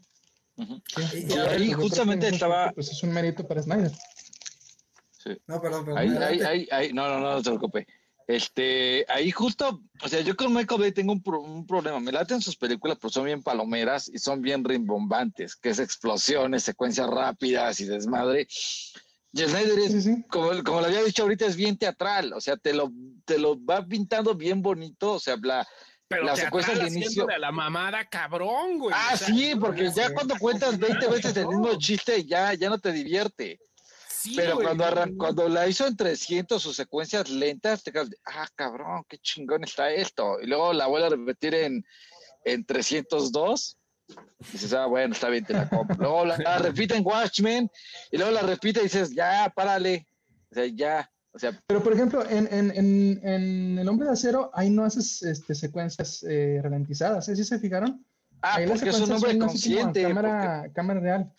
Y, 0.57 1.33
ahí 1.33 1.73
justamente 1.73 2.29
estaba. 2.29 2.71
Pues 2.71 2.89
es 2.89 3.03
un 3.03 3.13
mérito 3.13 3.45
para 3.45 3.61
Snyder. 3.61 3.91
Sí. 5.11 5.37
No, 5.47 5.61
perdón, 5.61 5.85
perdón. 5.85 5.99
Ahí, 5.99 6.41
ahí, 6.43 6.67
ahí, 6.71 6.93
no, 6.93 7.07
no, 7.07 7.19
no, 7.19 7.33
no 7.33 7.37
te 7.41 7.49
preocupes. 7.49 7.85
Este, 8.27 9.05
ahí 9.07 9.29
justo, 9.29 9.81
o 10.01 10.07
sea, 10.07 10.21
yo 10.21 10.35
con 10.35 10.51
Michael 10.51 10.81
Bay 10.81 10.91
tengo 10.91 11.13
un, 11.13 11.21
un, 11.25 11.67
problema. 11.67 11.99
Me 11.99 12.11
laten 12.11 12.41
sus 12.41 12.55
películas, 12.55 12.97
pero 12.99 13.11
son 13.11 13.25
bien 13.25 13.43
palomeras 13.43 14.09
y 14.09 14.17
son 14.17 14.41
bien 14.41 14.63
rimbombantes, 14.63 15.55
que 15.55 15.69
es 15.69 15.79
explosiones, 15.79 16.63
secuencias 16.63 17.07
rápidas 17.07 17.79
y 17.79 17.85
desmadre. 17.85 18.47
Y 19.31 19.41
Snyder 19.41 19.77
es, 19.79 20.07
Como, 20.29 20.63
como 20.63 20.81
le 20.81 20.87
había 20.87 21.03
dicho 21.03 21.23
ahorita, 21.23 21.45
es 21.45 21.55
bien 21.55 21.77
teatral, 21.77 22.33
o 22.33 22.41
sea, 22.41 22.55
te 22.57 22.73
lo, 22.73 22.91
te 23.25 23.37
lo 23.37 23.63
va 23.63 23.85
pintando 23.85 24.33
bien 24.33 24.61
bonito, 24.61 25.13
o 25.13 25.19
sea, 25.19 25.35
la, 25.41 25.67
pero 26.07 26.23
la 26.23 26.35
secuencia 26.35 26.73
de 26.75 26.87
inicio. 26.87 27.25
De 27.25 27.37
la 27.37 27.51
mamada, 27.51 28.05
cabrón, 28.05 28.77
güey. 28.77 28.95
Ah, 28.97 29.17
sí, 29.17 29.53
porque 29.59 29.91
ya 29.91 30.13
cuando 30.13 30.35
cuentas 30.37 30.79
20 30.79 31.07
veces 31.07 31.35
el 31.37 31.47
mismo 31.47 31.75
chiste, 31.77 32.23
ya, 32.23 32.53
ya 32.53 32.69
no 32.69 32.79
te 32.79 32.91
divierte. 32.91 33.59
Sí, 34.25 34.33
Pero 34.35 34.55
cuando, 34.55 34.85
cuando 35.17 35.47
la 35.47 35.67
hizo 35.67 35.85
en 35.85 35.95
300, 35.95 36.59
sus 36.59 36.75
secuencias 36.75 37.29
lentas, 37.29 37.83
te 37.83 37.91
quedas, 37.91 38.09
ah, 38.25 38.47
cabrón, 38.55 39.03
qué 39.07 39.19
chingón 39.19 39.63
está 39.63 39.91
esto. 39.91 40.41
Y 40.41 40.47
luego 40.47 40.73
la 40.73 40.87
vuelve 40.87 41.05
a 41.05 41.09
repetir 41.11 41.53
en, 41.53 41.85
en 42.43 42.65
302. 42.65 43.77
Y 44.09 44.51
dices, 44.51 44.73
ah, 44.73 44.87
bueno, 44.87 45.13
está 45.13 45.29
bien, 45.29 45.45
te 45.45 45.53
la 45.53 45.69
compro. 45.69 45.95
Luego 45.99 46.25
la, 46.25 46.37
la 46.39 46.57
repite 46.57 46.95
en 46.95 47.05
Watchmen. 47.05 47.69
Y 48.09 48.17
luego 48.17 48.31
la 48.31 48.41
repite 48.41 48.79
y 48.79 48.83
dices, 48.83 49.13
ya, 49.13 49.53
párale. 49.55 50.07
O 50.49 50.55
sea, 50.55 50.65
ya. 50.65 51.11
O 51.31 51.37
sea, 51.37 51.61
pero 51.67 51.83
por 51.83 51.93
ejemplo, 51.93 52.27
en, 52.27 52.47
en, 52.51 52.71
en, 52.71 53.27
en 53.27 53.77
El 53.77 53.87
Hombre 53.87 54.07
de 54.07 54.13
Acero, 54.13 54.49
ahí 54.55 54.71
no 54.71 54.85
haces 54.85 55.21
este, 55.21 55.53
secuencias 55.53 56.23
eh, 56.27 56.61
ralentizadas, 56.63 57.29
¿eh? 57.29 57.35
¿Sí 57.35 57.43
se 57.43 57.59
fijaron? 57.59 58.03
Ah, 58.41 58.55
ahí 58.55 58.67
porque 58.67 58.89
es 58.89 58.99
un 58.99 59.11
hombre 59.11 59.37
consciente. 59.37 60.01
Cámara, 60.01 60.67
cámara 60.73 60.99
real. 60.99 61.31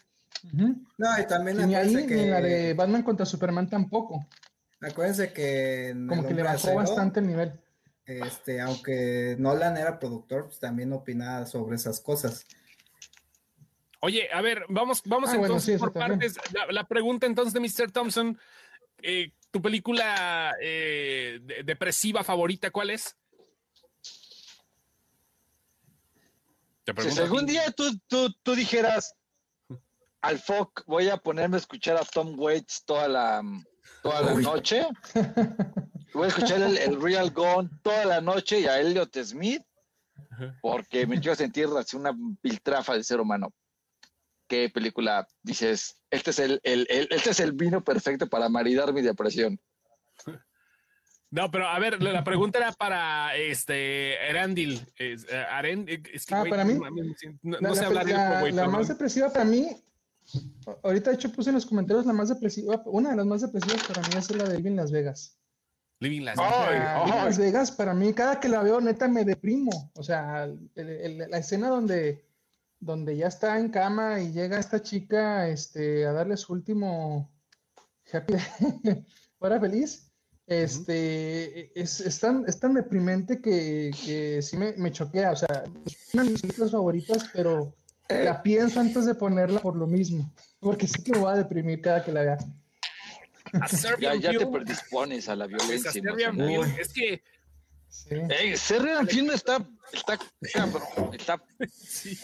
No, 0.53 1.18
y 1.18 1.27
también 1.27 1.66
ni 1.66 1.74
ahí, 1.74 2.07
que... 2.07 2.14
ni 2.14 2.22
en 2.22 2.31
la 2.31 2.41
de 2.41 2.74
Batman 2.74 3.03
contra 3.03 3.27
Superman 3.27 3.68
tampoco. 3.68 4.27
Acuérdense 4.81 5.33
que. 5.33 5.95
Como 6.09 6.27
que 6.27 6.35
le 6.35 6.43
bajó 6.43 6.74
bastante 6.74 7.20
el 7.20 7.27
nivel. 7.27 7.53
Este, 8.05 8.61
aunque 8.61 9.37
Nolan 9.39 9.77
era 9.77 9.99
productor, 9.99 10.47
pues 10.47 10.61
también 10.61 10.93
opinaba 10.93 11.45
sobre 11.47 11.77
esas 11.77 12.01
cosas. 12.01 12.47
Oye, 14.01 14.29
a 14.33 14.41
ver, 14.43 14.64
vamos, 14.68 15.03
vamos 15.05 15.31
ah, 15.31 15.37
entonces 15.37 15.81
por 15.81 15.93
partes. 15.93 16.37
La, 16.53 16.70
la, 16.70 16.85
pregunta 16.85 17.27
entonces 17.27 17.53
de 17.53 17.61
Mr. 17.61 17.91
Thompson, 17.91 18.39
eh, 19.03 19.33
¿Tu 19.51 19.62
película 19.62 20.55
eh, 20.61 21.41
depresiva 21.64 22.22
favorita 22.22 22.70
cuál 22.70 22.91
es? 22.91 23.16
si 26.85 27.20
algún 27.20 27.47
día 27.47 27.70
tú, 27.72 27.99
tú, 28.07 28.33
tú 28.43 28.55
dijeras, 28.55 29.16
al 30.27 30.39
FOC 30.41 30.85
voy 30.87 31.09
a 31.09 31.16
ponerme 31.16 31.57
a 31.57 31.61
escuchar 31.61 31.97
a 31.97 32.05
Tom 32.05 32.39
Waits 32.39 32.85
toda 32.85 33.07
la, 33.07 33.43
toda 34.03 34.22
la 34.22 34.35
noche, 34.35 34.87
voy 36.14 36.24
a 36.24 36.29
escuchar 36.29 36.61
el, 36.61 37.01
Real 37.01 37.31
Gone 37.31 37.70
toda 37.83 38.05
la 38.05 38.20
noche 38.20 38.61
y 38.61 38.66
a 38.66 38.81
Elliot 38.81 39.16
Smith, 39.22 39.62
porque 40.61 41.07
me 41.07 41.20
quiero 41.20 41.37
sentir 41.37 41.68
así 41.79 41.97
una 41.97 42.12
piltrafa 42.41 42.95
de 42.95 43.05
ser 43.05 43.20
humano. 43.20 43.53
¿Qué 44.49 44.68
película 44.68 45.27
dices? 45.43 46.01
Este 46.11 46.31
es 46.31 46.39
el, 46.39 46.61
el, 46.62 46.87
este 46.89 47.31
es 47.31 47.41
el 47.41 47.53
vino 47.53 47.83
perfecto 47.83 48.29
para 48.29 48.49
maridar 48.49 48.93
mi 48.93 49.03
depresión. 49.03 49.61
No, 51.31 51.51
pero 51.51 51.68
a 51.68 51.79
ver, 51.79 52.01
la 52.03 52.22
pregunta 52.22 52.59
era 52.59 52.72
para 52.72 53.35
este 53.37 54.14
Erandil. 54.29 54.87
Eh, 54.99 55.16
ah, 55.51 56.45
para 56.49 56.64
mí. 56.64 56.79
No, 57.43 57.74
sé 57.74 57.85
hablar 57.85 58.09
la, 58.09 58.43
la 58.51 58.68
más 58.68 58.89
depresiva 58.89 59.33
para 59.33 59.45
mí. 59.45 59.83
Ahorita, 60.83 61.11
de 61.11 61.16
hecho, 61.16 61.33
puse 61.33 61.51
en 61.51 61.55
los 61.55 61.66
comentarios 61.66 62.07
la 62.07 62.12
más 62.12 62.29
depresiva. 62.29 62.83
Una 62.87 63.11
de 63.11 63.16
las 63.16 63.27
más 63.27 63.43
depresivas 63.43 63.83
para 63.87 64.03
mí 64.03 64.14
es 64.16 64.31
la 64.31 64.45
de 64.45 64.57
Living 64.57 64.77
Las 64.77 64.91
Vegas. 64.91 65.39
Living 66.01 66.22
Las 66.22 66.37
Vegas. 66.37 67.09
Las 67.09 67.39
Vegas, 67.39 67.70
para 67.72 67.95
mí, 67.95 68.12
cada 68.12 68.41
que 68.41 68.49
la 68.49 68.62
veo, 68.62 68.81
neta, 68.81 69.09
me 69.09 69.24
deprimo. 69.24 69.93
O 69.95 70.03
sea, 70.03 70.49
la 70.74 71.39
escena 71.39 71.68
donde, 71.68 72.27
donde 72.81 73.16
ya 73.16 73.29
está 73.29 73.59
en 73.59 73.70
cama 73.70 74.20
y 74.20 74.33
llega 74.33 74.59
esta 74.59 74.83
chica 74.83 75.49
este, 75.49 76.07
a 76.07 76.12
darle 76.12 76.37
su 76.37 76.53
último 76.53 77.33
happy, 78.12 78.35
fuera 79.39 79.61
feliz 79.61 80.07
este, 80.47 81.72
es, 81.81 82.20
tan, 82.20 82.74
deprimente 82.74 83.41
que, 83.41 83.91
que 84.05 84.41
sí 84.43 84.57
me, 84.57 84.72
me, 84.74 84.93
choquea. 84.93 85.33
O 85.33 85.37
sea, 85.37 85.64
es 85.85 86.14
una 86.14 86.22
de 86.22 86.31
mis 86.31 86.41
películas 86.41 86.70
favoritas, 86.70 87.29
pero. 87.33 87.74
La 88.09 88.42
pienso 88.42 88.80
antes 88.80 89.07
de 89.07 89.14
ponerla 89.14 89.61
por 89.61 89.76
lo 89.76 89.86
mismo. 89.86 90.32
Porque 90.61 90.86
sí 90.86 91.02
que 91.02 91.12
me 91.12 91.18
va 91.18 91.32
a 91.32 91.36
deprimir 91.36 91.80
cada 91.80 92.04
que 92.04 92.12
la 92.12 92.22
vea. 92.22 92.38
Ya, 94.00 94.14
ya, 94.16 94.32
te 94.32 94.46
predispones 94.46 95.28
a 95.28 95.36
la 95.36 95.46
violencia. 95.46 95.90
Es 96.78 96.92
que. 96.92 97.22
Sí. 97.88 98.16
Hey, 98.28 98.57
Serbian 98.57 99.07
Film 99.07 99.30
está, 99.30 99.64
está 99.92 100.18
está. 101.12 101.42
Sí. 101.72 102.18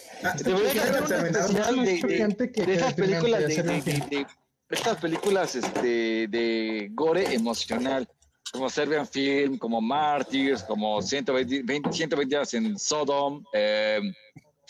Debería 0.45 0.83
haber 0.83 1.03
un 1.03 1.13
especial 1.13 1.77
de, 1.77 1.93
de, 1.93 2.29
de, 2.29 2.67
de 2.67 2.75
esas 2.75 2.95
películas 2.95 3.41
de, 3.47 3.63
de, 3.63 4.27
estas 4.73 4.97
películas 4.99 5.55
este, 5.55 6.27
de 6.29 6.89
gore 6.93 7.35
emocional, 7.35 8.09
como 8.53 8.69
Serbian 8.69 9.07
Film, 9.07 9.59
como 9.59 9.81
Martyrs, 9.81 10.63
como 10.63 11.01
120, 11.01 11.63
120 11.93 12.27
días 12.27 12.55
en 12.55 12.79
Sodom, 12.79 13.45
eh, 13.53 14.01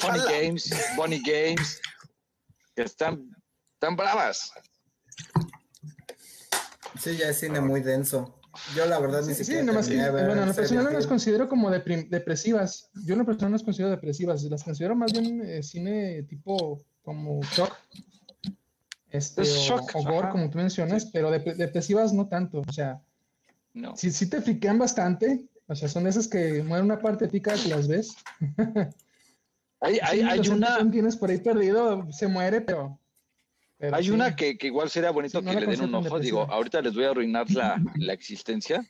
Funny 0.03 0.19
Games, 0.19 0.75
Bonnie 0.97 1.23
Games, 1.25 1.81
que 2.75 2.83
están 2.83 3.31
tan 3.79 3.95
bravas. 3.97 4.53
Sí, 7.01 7.17
ya 7.17 7.29
es 7.29 7.39
cine 7.39 7.61
muy 7.61 7.81
denso. 7.83 8.39
Yo 8.77 8.85
la 8.87 8.99
verdad 8.99 9.25
ni 9.25 9.35
siquiera. 9.35 9.61
Sí, 9.61 9.67
nomás 9.67 9.89
que, 9.89 10.11
bueno, 10.11 10.43
en 10.43 10.55
personal 10.55 10.85
no 10.85 10.91
las 10.91 11.07
considero 11.07 11.49
como 11.49 11.71
depresivas. 11.71 12.91
Yo 13.07 13.15
en 13.15 13.21
lo 13.21 13.25
personal 13.25 13.53
no 13.53 13.57
las 13.57 13.63
considero 13.63 13.91
depresivas. 13.91 14.43
Las 14.43 14.65
considero 14.65 14.95
más 14.95 15.13
bien 15.13 15.41
eh, 15.45 15.63
cine 15.63 16.25
tipo 16.25 16.83
como 17.03 17.41
shock. 17.43 17.75
Este, 19.11 19.43
o, 19.43 19.87
como 20.31 20.51
tú 20.51 20.59
mencionas, 20.59 21.07
pero 21.07 21.31
depresivas 21.31 22.13
no 22.13 22.29
tanto. 22.29 22.63
O 22.67 22.73
sea, 22.73 23.01
no. 23.73 23.97
Si, 23.97 24.11
si 24.11 24.29
te 24.29 24.43
friquean 24.43 24.79
bastante, 24.79 25.47
o 25.67 25.75
sea, 25.75 25.89
son 25.89 26.07
esas 26.07 26.29
que 26.29 26.63
mueren 26.63 26.87
una 26.87 27.01
parte 27.01 27.27
de 27.27 27.31
ti 27.31 27.41
cada 27.41 27.63
que 27.63 27.69
las 27.69 27.89
ves. 27.89 28.15
hay, 29.83 29.99
hay, 30.03 30.21
hay 30.23 30.49
una. 30.49 30.91
Tienes 30.91 31.17
por 31.17 31.31
ahí 31.31 31.39
perdido, 31.39 32.11
se 32.11 32.29
muere, 32.29 32.61
pero. 32.61 32.99
hay 33.93 34.11
una 34.11 34.35
que, 34.35 34.57
que, 34.57 34.69
igual 34.69 34.89
sería 34.89 35.11
bonito 35.11 35.43
que 35.43 35.53
le 35.53 35.67
den 35.67 35.83
un 35.83 35.95
ojo. 35.95 36.19
Digo, 36.19 36.43
ahorita 36.51 36.81
les 36.81 36.95
voy 36.95 37.05
a 37.05 37.11
arruinar 37.11 37.51
la, 37.51 37.77
la 37.97 38.13
existencia. 38.13 38.85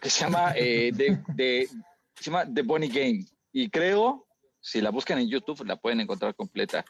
Que 0.00 0.10
se 0.10 0.24
llama, 0.24 0.52
eh, 0.56 0.90
de, 0.92 1.18
de, 1.34 1.68
se 2.16 2.24
llama 2.24 2.44
The 2.52 2.62
Bonnie 2.62 2.88
Game. 2.88 3.24
Y 3.52 3.70
creo 3.70 4.26
si 4.66 4.80
la 4.80 4.90
buscan 4.90 5.20
en 5.20 5.28
YouTube, 5.28 5.64
la 5.64 5.76
pueden 5.76 6.00
encontrar 6.00 6.34
completa. 6.34 6.84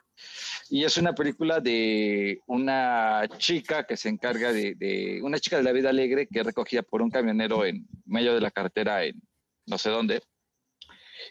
Y 0.70 0.84
es 0.84 0.96
una 0.96 1.14
película 1.14 1.60
de 1.60 2.40
una 2.46 3.28
chica 3.36 3.84
que 3.84 3.98
se 3.98 4.08
encarga 4.08 4.50
de, 4.50 5.20
una 5.22 5.38
chica 5.38 5.58
de 5.58 5.62
la 5.62 5.72
vida 5.72 5.90
alegre 5.90 6.26
que 6.26 6.40
es 6.40 6.46
recogida 6.46 6.82
por 6.82 7.02
un 7.02 7.10
camionero 7.10 7.66
en 7.66 7.86
medio 8.06 8.34
de 8.34 8.40
la 8.40 8.50
carretera 8.50 9.04
en 9.04 9.20
no 9.66 9.76
sé 9.76 9.90
dónde. 9.90 10.22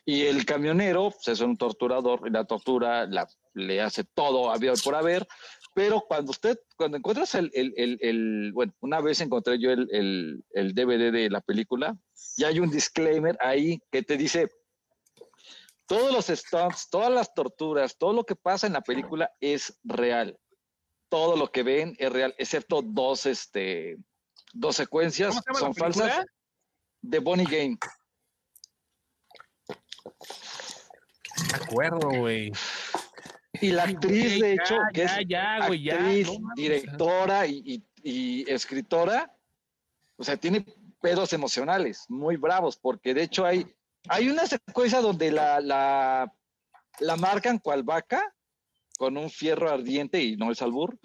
Y 0.04 0.24
el 0.24 0.46
camionero 0.46 1.12
pues, 1.12 1.28
es 1.28 1.40
un 1.42 1.58
torturador 1.58 2.22
y 2.26 2.32
la 2.32 2.46
tortura 2.46 3.06
la, 3.06 3.28
le 3.54 3.82
hace 3.82 4.04
todo 4.04 4.52
había 4.52 4.74
por 4.84 4.96
haber. 4.96 5.28
Pero 5.74 6.02
cuando 6.08 6.32
usted, 6.32 6.58
cuando 6.78 6.98
encuentras 6.98 7.36
el, 7.36 7.52
el, 7.54 7.74
el, 7.76 7.98
el 8.02 8.52
bueno, 8.54 8.74
una 8.80 9.02
vez 9.02 9.20
encontré 9.22 9.60
yo 9.60 9.72
el, 9.72 10.44
DVD 10.54 11.12
de 11.12 11.30
la 11.30 11.42
película 11.42 11.98
y 12.38 12.44
hay 12.46 12.60
un 12.60 12.70
disclaimer 12.70 13.38
ahí 13.42 13.80
que 13.92 14.02
te 14.02 14.16
dice, 14.16 14.50
todos 15.86 16.14
los 16.14 16.28
stunts, 16.28 16.90
todas 16.90 17.12
las 17.12 17.34
torturas, 17.34 17.98
todo 17.98 18.14
lo 18.14 18.24
que 18.24 18.36
pasa 18.36 18.68
en 18.68 18.74
la 18.74 18.82
película 18.82 19.32
es 19.40 19.78
real. 19.84 20.40
Todo 21.10 21.36
lo 21.36 21.52
que 21.52 21.64
ven 21.64 21.96
es 22.00 22.12
real, 22.12 22.34
excepto 22.38 22.82
dos, 22.82 23.26
este, 23.26 23.98
dos 24.54 24.76
secuencias 24.76 25.40
son 25.60 25.76
falsas. 25.76 26.26
De 27.02 27.20
Bonnie 27.20 27.46
Game. 27.46 27.78
De 30.06 31.64
acuerdo, 31.64 32.10
güey. 32.10 32.52
Y 33.62 33.72
la 33.72 33.84
actriz, 33.84 34.40
de 34.40 34.54
hecho, 34.54 34.78
que 34.94 35.04
es 35.04 35.12
actriz, 35.12 36.30
directora 36.56 37.48
y, 37.48 37.84
y 38.04 38.50
escritora, 38.52 39.34
o 40.18 40.24
sea, 40.24 40.38
tiene 40.38 40.66
pedos 41.02 41.34
emocionales 41.34 42.06
muy 42.10 42.36
bravos, 42.36 42.78
porque 42.78 43.14
de 43.14 43.24
hecho 43.24 43.46
hay 43.46 43.66
hay 44.08 44.30
una 44.30 44.46
secuencia 44.46 45.02
donde 45.02 45.32
la, 45.32 45.60
la, 45.60 46.32
la 47.00 47.16
marcan 47.16 47.60
cual 47.60 47.84
vaca 47.84 48.34
con 48.98 49.18
un 49.18 49.30
fierro 49.30 49.70
ardiente 49.70 50.22
y 50.22 50.36
no 50.38 50.52
el 50.52 50.58
albur. 50.60 50.98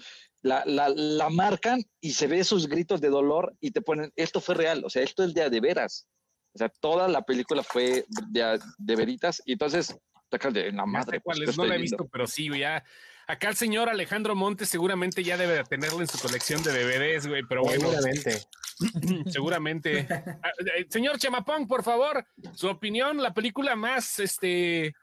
La, 0.42 0.64
la, 0.64 0.88
la, 0.88 1.28
marcan 1.28 1.82
y 2.00 2.12
se 2.12 2.26
ve 2.26 2.44
sus 2.44 2.66
gritos 2.66 3.00
de 3.02 3.10
dolor 3.10 3.54
y 3.60 3.72
te 3.72 3.82
ponen, 3.82 4.10
esto 4.16 4.40
fue 4.40 4.54
real, 4.54 4.82
o 4.84 4.88
sea, 4.88 5.02
esto 5.02 5.22
es 5.22 5.34
de, 5.34 5.50
de 5.50 5.60
veras. 5.60 6.06
O 6.52 6.58
sea, 6.58 6.68
toda 6.68 7.08
la 7.08 7.22
película 7.22 7.62
fue 7.62 8.04
de, 8.08 8.60
de 8.78 8.96
veritas 8.96 9.42
y 9.46 9.52
entonces, 9.52 9.96
de 10.30 10.72
la 10.72 10.86
madre. 10.86 11.20
Cuál 11.20 11.38
pues, 11.44 11.56
no 11.56 11.64
la 11.64 11.74
he 11.74 11.78
visto, 11.78 12.08
pero 12.08 12.26
sí, 12.26 12.48
ya. 12.58 12.84
Acá 13.26 13.48
el 13.48 13.56
señor 13.56 13.88
Alejandro 13.88 14.34
Montes 14.34 14.68
seguramente 14.68 15.22
ya 15.22 15.36
debe 15.36 15.62
tenerlo 15.64 16.00
en 16.00 16.08
su 16.08 16.18
colección 16.18 16.62
de 16.62 16.72
DVDs, 16.72 17.26
güey, 17.28 17.42
pero 17.48 17.62
bueno. 17.62 17.90
Seguramente. 17.90 18.42
seguramente. 19.30 20.08
Ah, 20.42 20.50
eh, 20.76 20.86
señor 20.88 21.18
Chamapón, 21.18 21.66
por 21.66 21.82
favor, 21.82 22.24
su 22.54 22.68
opinión, 22.68 23.22
la 23.22 23.34
película 23.34 23.76
más 23.76 24.18
este, 24.18 24.94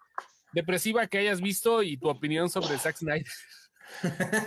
depresiva 0.51 1.07
que 1.07 1.19
hayas 1.19 1.41
visto 1.41 1.83
y 1.83 1.97
tu 1.97 2.09
opinión 2.09 2.49
sobre 2.49 2.77
Zack 2.77 2.97
Snyder. 2.97 3.25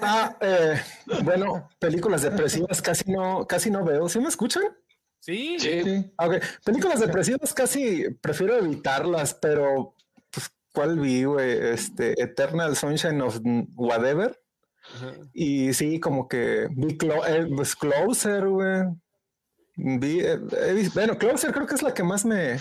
Ah, 0.03 0.37
eh, 0.41 0.83
bueno, 1.23 1.69
películas 1.79 2.23
depresivas 2.23 2.83
casi 2.83 3.11
no, 3.11 3.47
casi 3.47 3.71
no 3.71 3.85
veo. 3.85 4.09
¿Sí 4.09 4.19
me 4.21 4.29
escuchan? 4.29 4.65
Sí, 5.21 5.59
sí. 5.59 6.13
Okay. 6.17 6.41
Películas 6.65 7.01
depresivas 7.01 7.53
casi 7.53 8.09
prefiero 8.23 8.57
evitarlas, 8.57 9.35
pero 9.35 9.95
pues, 10.31 10.51
¿cuál 10.73 10.99
vi, 10.99 11.25
güey? 11.25 11.73
Este, 11.73 12.21
Eternal 12.21 12.75
Sunshine 12.75 13.21
of 13.21 13.39
Whatever. 13.77 14.41
Y 15.35 15.73
sí, 15.75 16.01
como 16.01 16.27
que 16.27 16.69
vi 16.71 16.97
eh, 17.29 17.47
pues, 17.55 17.77
Closer, 17.77 18.49
güey. 18.49 18.85
Vi, 19.77 20.21
eh, 20.21 20.39
bueno, 20.95 21.19
Closer 21.19 21.53
creo 21.53 21.67
que 21.67 21.75
es 21.75 21.83
la 21.83 21.93
que 21.93 22.03
más 22.03 22.25
me. 22.25 22.59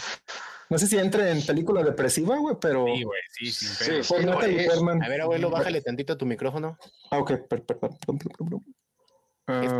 No 0.69 0.77
sé 0.77 0.85
si 0.85 0.97
entre 0.97 1.31
en 1.31 1.43
película 1.43 1.81
depresiva, 1.81 2.37
güey, 2.37 2.57
pero. 2.59 2.85
Sí, 2.93 3.03
güey, 3.03 3.21
sí, 3.31 3.51
sí. 3.51 4.03
sí, 4.03 4.13
a 4.13 5.09
ver, 5.09 5.21
abuelo, 5.21 5.49
bájale 5.49 5.81
tantito 5.81 6.13
a 6.13 6.17
tu 6.17 6.25
micrófono. 6.25 6.77
Ah, 7.09 7.19
ok, 7.19 7.31
perdón. 7.47 7.97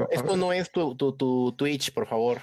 esto, 0.09 0.37
no 0.37 0.53
es 0.53 0.71
tu, 0.71 0.95
tu, 0.95 1.15
tu, 1.15 1.53
Twitch, 1.57 1.93
por 1.93 2.07
favor. 2.07 2.41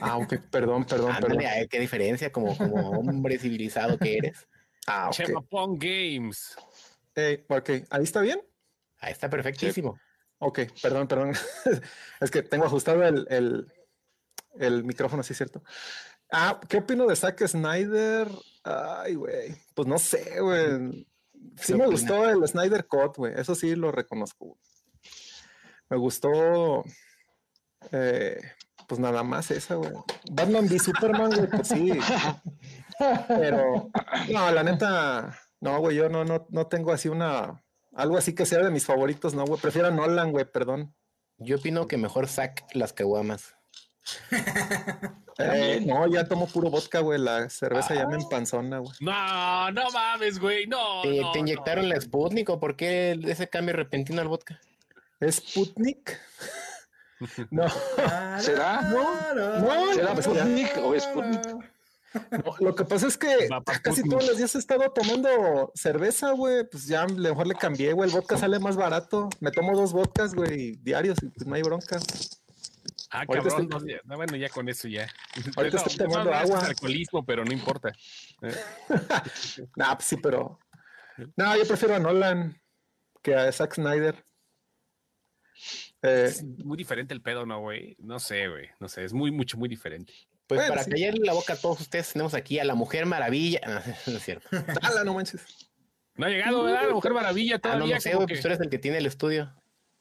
Ah, 0.00 0.16
ok, 0.16 0.34
perdón, 0.50 0.84
perdón, 0.84 1.14
perdón. 1.20 1.42
qué 1.70 1.80
diferencia 1.80 2.32
como, 2.32 2.56
como 2.56 2.90
hombre 2.90 3.38
civilizado 3.38 3.98
que 3.98 4.18
eres. 4.18 4.46
Ah, 4.86 5.08
ok. 5.08 5.14
Chemapon 5.14 5.78
Games. 5.78 6.56
Hey, 7.14 7.44
ok, 7.48 7.70
¿ahí 7.90 8.02
está 8.02 8.20
bien? 8.20 8.40
Ahí 8.98 9.12
está 9.12 9.28
perfectísimo. 9.28 9.98
Ok, 10.38 10.60
perdón, 10.82 11.06
perdón. 11.06 11.32
es 12.20 12.30
que 12.30 12.42
tengo 12.42 12.64
ajustado 12.64 13.04
el, 13.04 13.26
el, 13.30 13.72
el 14.58 14.84
micrófono, 14.84 15.22
sí, 15.22 15.34
cierto. 15.34 15.62
Ah, 16.32 16.58
¿qué 16.68 16.78
opino 16.78 17.06
de 17.06 17.14
Zack 17.14 17.46
Snyder? 17.46 18.28
Ay, 18.64 19.14
güey. 19.14 19.54
Pues 19.74 19.86
no 19.86 19.98
sé, 19.98 20.40
güey. 20.40 21.06
Sí 21.56 21.74
me 21.74 21.86
gustó 21.86 22.28
el 22.28 22.46
Snyder 22.48 22.86
Cut, 22.86 23.16
güey. 23.16 23.34
Eso 23.36 23.54
sí 23.54 23.74
lo 23.76 23.92
reconozco. 23.92 24.58
Me 25.90 25.96
gustó. 25.98 26.84
Eh, 27.90 28.40
pues 28.86 29.00
nada 29.00 29.22
más 29.22 29.50
esa, 29.50 29.74
güey. 29.76 29.92
Batman 30.30 30.66
v 30.68 30.78
Superman, 30.78 31.30
güey, 31.30 31.48
pues 31.48 31.68
sí. 31.68 31.92
Pero, 33.28 33.90
no, 34.30 34.50
la 34.50 34.62
neta, 34.62 35.38
No, 35.60 35.78
güey, 35.80 35.96
yo 35.96 36.08
no, 36.08 36.24
no, 36.24 36.46
no 36.50 36.66
tengo 36.66 36.92
así 36.92 37.08
una. 37.08 37.62
Algo 37.94 38.16
así 38.16 38.34
que 38.34 38.46
sea 38.46 38.62
de 38.62 38.70
mis 38.70 38.86
favoritos, 38.86 39.34
no, 39.34 39.44
güey. 39.44 39.60
Prefiero 39.60 39.90
Nolan, 39.90 40.32
güey, 40.32 40.44
perdón. 40.44 40.94
Yo 41.38 41.56
opino 41.56 41.86
que 41.88 41.96
mejor 41.96 42.28
sac 42.28 42.64
las 42.74 42.92
caguamas. 42.92 43.54
Eh, 45.38 45.82
no, 45.86 46.06
ya 46.08 46.26
tomo 46.28 46.46
puro 46.46 46.70
vodka, 46.70 47.00
güey. 47.00 47.18
La 47.18 47.48
cerveza 47.48 47.94
ya 47.94 48.06
me 48.06 48.16
Ah. 48.16 48.20
empanzona, 48.22 48.78
güey. 48.78 48.92
No, 49.00 49.70
no 49.72 49.90
mames, 49.90 50.38
güey. 50.38 50.66
No. 50.66 51.02
¿Te, 51.02 51.20
no, 51.20 51.32
te 51.32 51.38
inyectaron 51.38 51.88
la 51.88 52.00
Sputnik 52.00 52.48
o 52.50 52.60
por 52.60 52.76
qué 52.76 53.18
ese 53.24 53.48
cambio 53.48 53.74
repentino 53.74 54.20
al 54.20 54.28
vodka? 54.28 54.60
¿Es 55.20 55.36
Sputnik? 55.36 56.18
No, 57.50 57.64
¿Será? 58.40 58.82
No, 58.82 59.34
no, 59.34 59.94
¿Será 59.94 60.22
Sputnik 60.22 60.76
o 60.82 60.98
Sputnik? 60.98 61.46
no, 62.44 62.54
lo 62.60 62.74
que 62.74 62.84
pasa 62.84 63.06
es 63.06 63.16
que 63.16 63.48
casi 63.82 64.02
todos 64.08 64.26
los 64.26 64.36
días 64.36 64.54
he 64.54 64.58
estado 64.58 64.90
tomando 64.90 65.72
cerveza, 65.74 66.32
güey. 66.32 66.68
Pues 66.68 66.86
ya 66.86 67.02
a 67.02 67.08
lo 67.08 67.14
mejor 67.30 67.46
le 67.46 67.54
cambié, 67.54 67.92
güey. 67.94 68.08
El 68.10 68.14
vodka 68.14 68.36
sale 68.36 68.58
más 68.58 68.76
barato. 68.76 69.28
Me 69.40 69.50
tomo 69.50 69.74
dos 69.76 69.92
vodkas, 69.92 70.34
güey, 70.34 70.76
diarios 70.82 71.16
y 71.22 71.28
pues 71.28 71.46
no 71.46 71.54
hay 71.54 71.62
bronca. 71.62 71.98
Ah, 73.14 73.24
Ahorita 73.28 73.48
cabrón. 73.48 73.62
estoy- 73.64 73.80
no, 73.80 73.86
ya- 73.86 74.00
no, 74.04 74.16
bueno, 74.16 74.36
ya 74.36 74.48
con 74.48 74.68
eso 74.68 74.88
ya. 74.88 75.06
Ahorita 75.56 75.76
estoy 75.78 75.96
tomando 75.96 76.30
no, 76.30 76.36
agua. 76.36 76.58
Es 76.58 76.64
alcoholismo, 76.64 77.24
pero 77.24 77.44
no 77.44 77.52
importa. 77.52 77.92
Nah, 79.76 79.94
pues 79.94 80.06
sí, 80.08 80.16
pero. 80.16 80.58
No, 81.36 81.56
yo 81.56 81.66
prefiero 81.66 81.94
a 81.94 81.98
Nolan 81.98 82.60
que 83.22 83.34
a 83.34 83.52
Zack 83.52 83.74
Snyder. 83.74 84.24
Eh, 86.02 86.24
Es 86.28 86.42
muy 86.42 86.76
diferente 86.76 87.14
el 87.14 87.20
pedo, 87.22 87.46
¿no, 87.46 87.60
güey? 87.60 87.96
No 87.98 88.18
sé, 88.18 88.48
güey. 88.48 88.68
No 88.80 88.88
sé, 88.88 89.04
es 89.04 89.12
muy, 89.12 89.30
mucho, 89.30 89.56
muy 89.56 89.68
diferente. 89.68 90.12
Pues 90.46 90.58
Bueno, 90.60 90.72
para 90.74 90.84
sí. 90.84 90.90
callarle 90.90 91.24
la 91.24 91.32
boca 91.32 91.52
a 91.52 91.56
todos 91.56 91.80
ustedes, 91.80 92.12
tenemos 92.12 92.34
aquí 92.34 92.58
a 92.58 92.64
la 92.64 92.74
Mujer 92.74 93.06
Maravilla. 93.06 93.60
No, 93.66 93.74
no 94.12 94.16
es 94.18 94.22
cierto. 94.24 94.48
ala, 94.82 95.04
no 95.04 95.14
manches. 95.14 95.42
No 96.16 96.26
ha 96.26 96.28
llegado, 96.28 96.64
¿verdad? 96.64 96.88
La 96.88 96.94
Mujer 96.94 97.12
Maravilla 97.14 97.56
Ah, 97.56 97.58
todavía. 97.60 97.86
no, 97.86 97.94
no 97.94 98.00
sé, 98.00 98.10
como 98.10 98.18
güey, 98.20 98.26
que- 98.26 98.34
pues 98.34 98.42
tú 98.42 98.48
eres 98.48 98.60
el 98.60 98.68
que 98.68 98.78
tiene 98.78 98.98
el 98.98 99.06
estudio. 99.06 99.54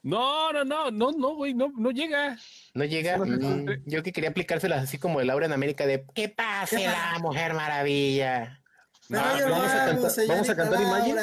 No, 0.04 0.52
no, 0.52 0.66
no, 0.66 0.90
no, 0.90 1.12
no, 1.12 1.36
güey, 1.36 1.54
no, 1.54 1.72
no 1.78 1.92
llega. 1.92 2.36
No 2.74 2.84
llega. 2.84 3.16
Sí, 3.24 3.30
no, 3.30 3.38
Mm, 3.50 3.70
yo 3.86 4.02
que 4.02 4.12
quería 4.12 4.32
aplicárselas 4.32 4.84
así 4.84 4.98
como 4.98 5.22
el 5.22 5.28
Laura 5.28 5.46
en 5.46 5.54
América 5.54 5.86
de 5.86 6.04
¿Qué 6.16 6.28
pase 6.28 6.78
¿Qué 6.78 6.86
la 6.88 7.20
Mujer 7.22 7.54
Maravilla? 7.54 8.60
Pero 9.08 9.22
No, 9.22 9.38
yo 9.40 9.50
vamos 9.52 9.72
a 9.72 9.86
cantar- 9.86 10.28
vamos 10.28 10.50
a 10.50 10.56
cantar 10.56 10.82
Imagine. 10.82 11.22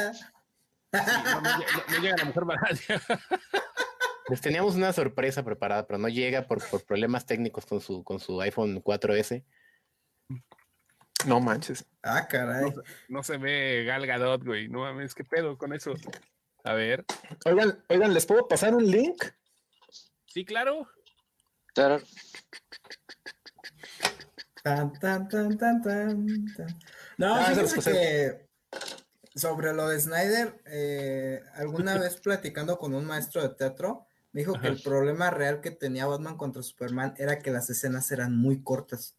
No, 0.93 1.41
no, 1.41 1.51
lle- 1.51 1.85
no 1.91 1.99
llega 2.03 2.17
la 2.19 2.25
Mujer 2.25 2.45
Maravilla. 2.45 3.01
Pues 4.29 4.41
teníamos 4.43 4.77
una 4.77 4.93
sorpresa 4.93 5.43
preparada, 5.43 5.87
pero 5.87 5.99
no 5.99 6.09
llega 6.09 6.47
por, 6.47 6.63
por 6.69 6.85
problemas 6.85 7.27
técnicos 7.27 7.67
con 7.67 7.81
su, 7.81 8.05
con 8.05 8.21
su 8.21 8.41
iPhone 8.41 8.83
4S. 8.83 9.45
No 11.27 11.41
manches. 11.41 11.85
Ah, 12.03 12.29
caray. 12.29 12.73
No 13.09 13.25
se 13.25 13.39
ve 13.39 13.83
Gal 13.85 14.07
Gadot, 14.07 14.45
güey. 14.45 14.69
No 14.69 14.81
mames, 14.81 15.15
¿qué 15.15 15.25
pedo 15.25 15.59
con 15.59 15.73
eso? 15.73 15.95
A 16.63 16.75
ver. 16.75 17.05
Oigan, 17.45 17.83
oigan, 17.89 18.15
¿les 18.15 18.27
puedo 18.27 18.47
pasar 18.47 18.75
un 18.75 18.89
link? 18.89 19.25
Sí, 20.27 20.45
claro. 20.45 20.87
Claro. 21.75 22.01
Tan, 24.63 24.93
tan, 25.01 25.29
tan, 25.29 25.57
tan, 25.57 25.83
tan, 25.83 26.27
tan. 26.55 26.79
No, 27.17 27.35
Ah, 27.35 27.47
fíjense 27.47 27.81
que 27.91 28.49
sobre 29.35 29.73
lo 29.73 29.89
de 29.89 30.01
Snyder, 30.01 30.61
eh, 30.67 31.41
alguna 31.55 31.99
vez 31.99 32.21
platicando 32.21 32.79
con 32.79 32.95
un 32.95 33.05
maestro 33.05 33.43
de 33.43 33.55
teatro, 33.55 34.08
me 34.33 34.41
dijo 34.41 34.61
que 34.61 34.69
el 34.69 34.83
problema 34.83 35.31
real 35.31 35.61
que 35.61 35.71
tenía 35.71 36.07
Batman 36.07 36.37
contra 36.37 36.63
Superman 36.63 37.15
era 37.19 37.39
que 37.39 37.51
las 37.51 37.71
escenas 37.71 38.11
eran 38.11 38.37
muy 38.37 38.63
cortas. 38.63 39.17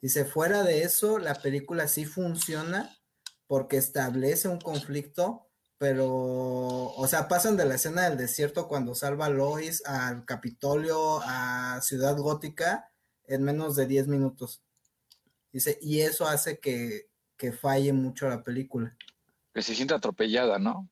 Dice, 0.00 0.24
fuera 0.24 0.62
de 0.62 0.82
eso, 0.82 1.18
la 1.18 1.34
película 1.34 1.88
sí 1.88 2.04
funciona 2.04 2.96
porque 3.46 3.76
establece 3.76 4.48
un 4.48 4.58
conflicto, 4.58 5.48
pero, 5.78 6.08
o 6.08 7.06
sea, 7.08 7.28
pasan 7.28 7.56
de 7.56 7.66
la 7.66 7.74
escena 7.74 8.08
del 8.08 8.16
desierto 8.16 8.68
cuando 8.68 8.94
salva 8.94 9.26
a 9.26 9.30
Lois 9.30 9.84
al 9.84 10.24
Capitolio, 10.24 11.20
a 11.22 11.80
Ciudad 11.82 12.16
Gótica, 12.16 12.90
en 13.26 13.42
menos 13.42 13.76
de 13.76 13.86
10 13.86 14.08
minutos. 14.08 14.62
Dice, 15.52 15.78
y 15.80 16.00
eso 16.00 16.26
hace 16.26 16.58
que, 16.58 17.08
que 17.36 17.52
falle 17.52 17.92
mucho 17.92 18.28
la 18.28 18.42
película. 18.42 18.96
Que 19.52 19.62
se 19.62 19.74
siente 19.74 19.94
atropellada, 19.94 20.58
¿no? 20.58 20.88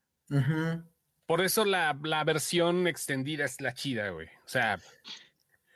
Por 1.27 1.41
eso 1.41 1.65
la, 1.65 1.99
la 2.03 2.23
versión 2.25 2.87
extendida 2.87 3.45
es 3.45 3.61
la 3.61 3.73
chida, 3.73 4.11
güey. 4.11 4.27
O 4.27 4.49
sea, 4.49 4.79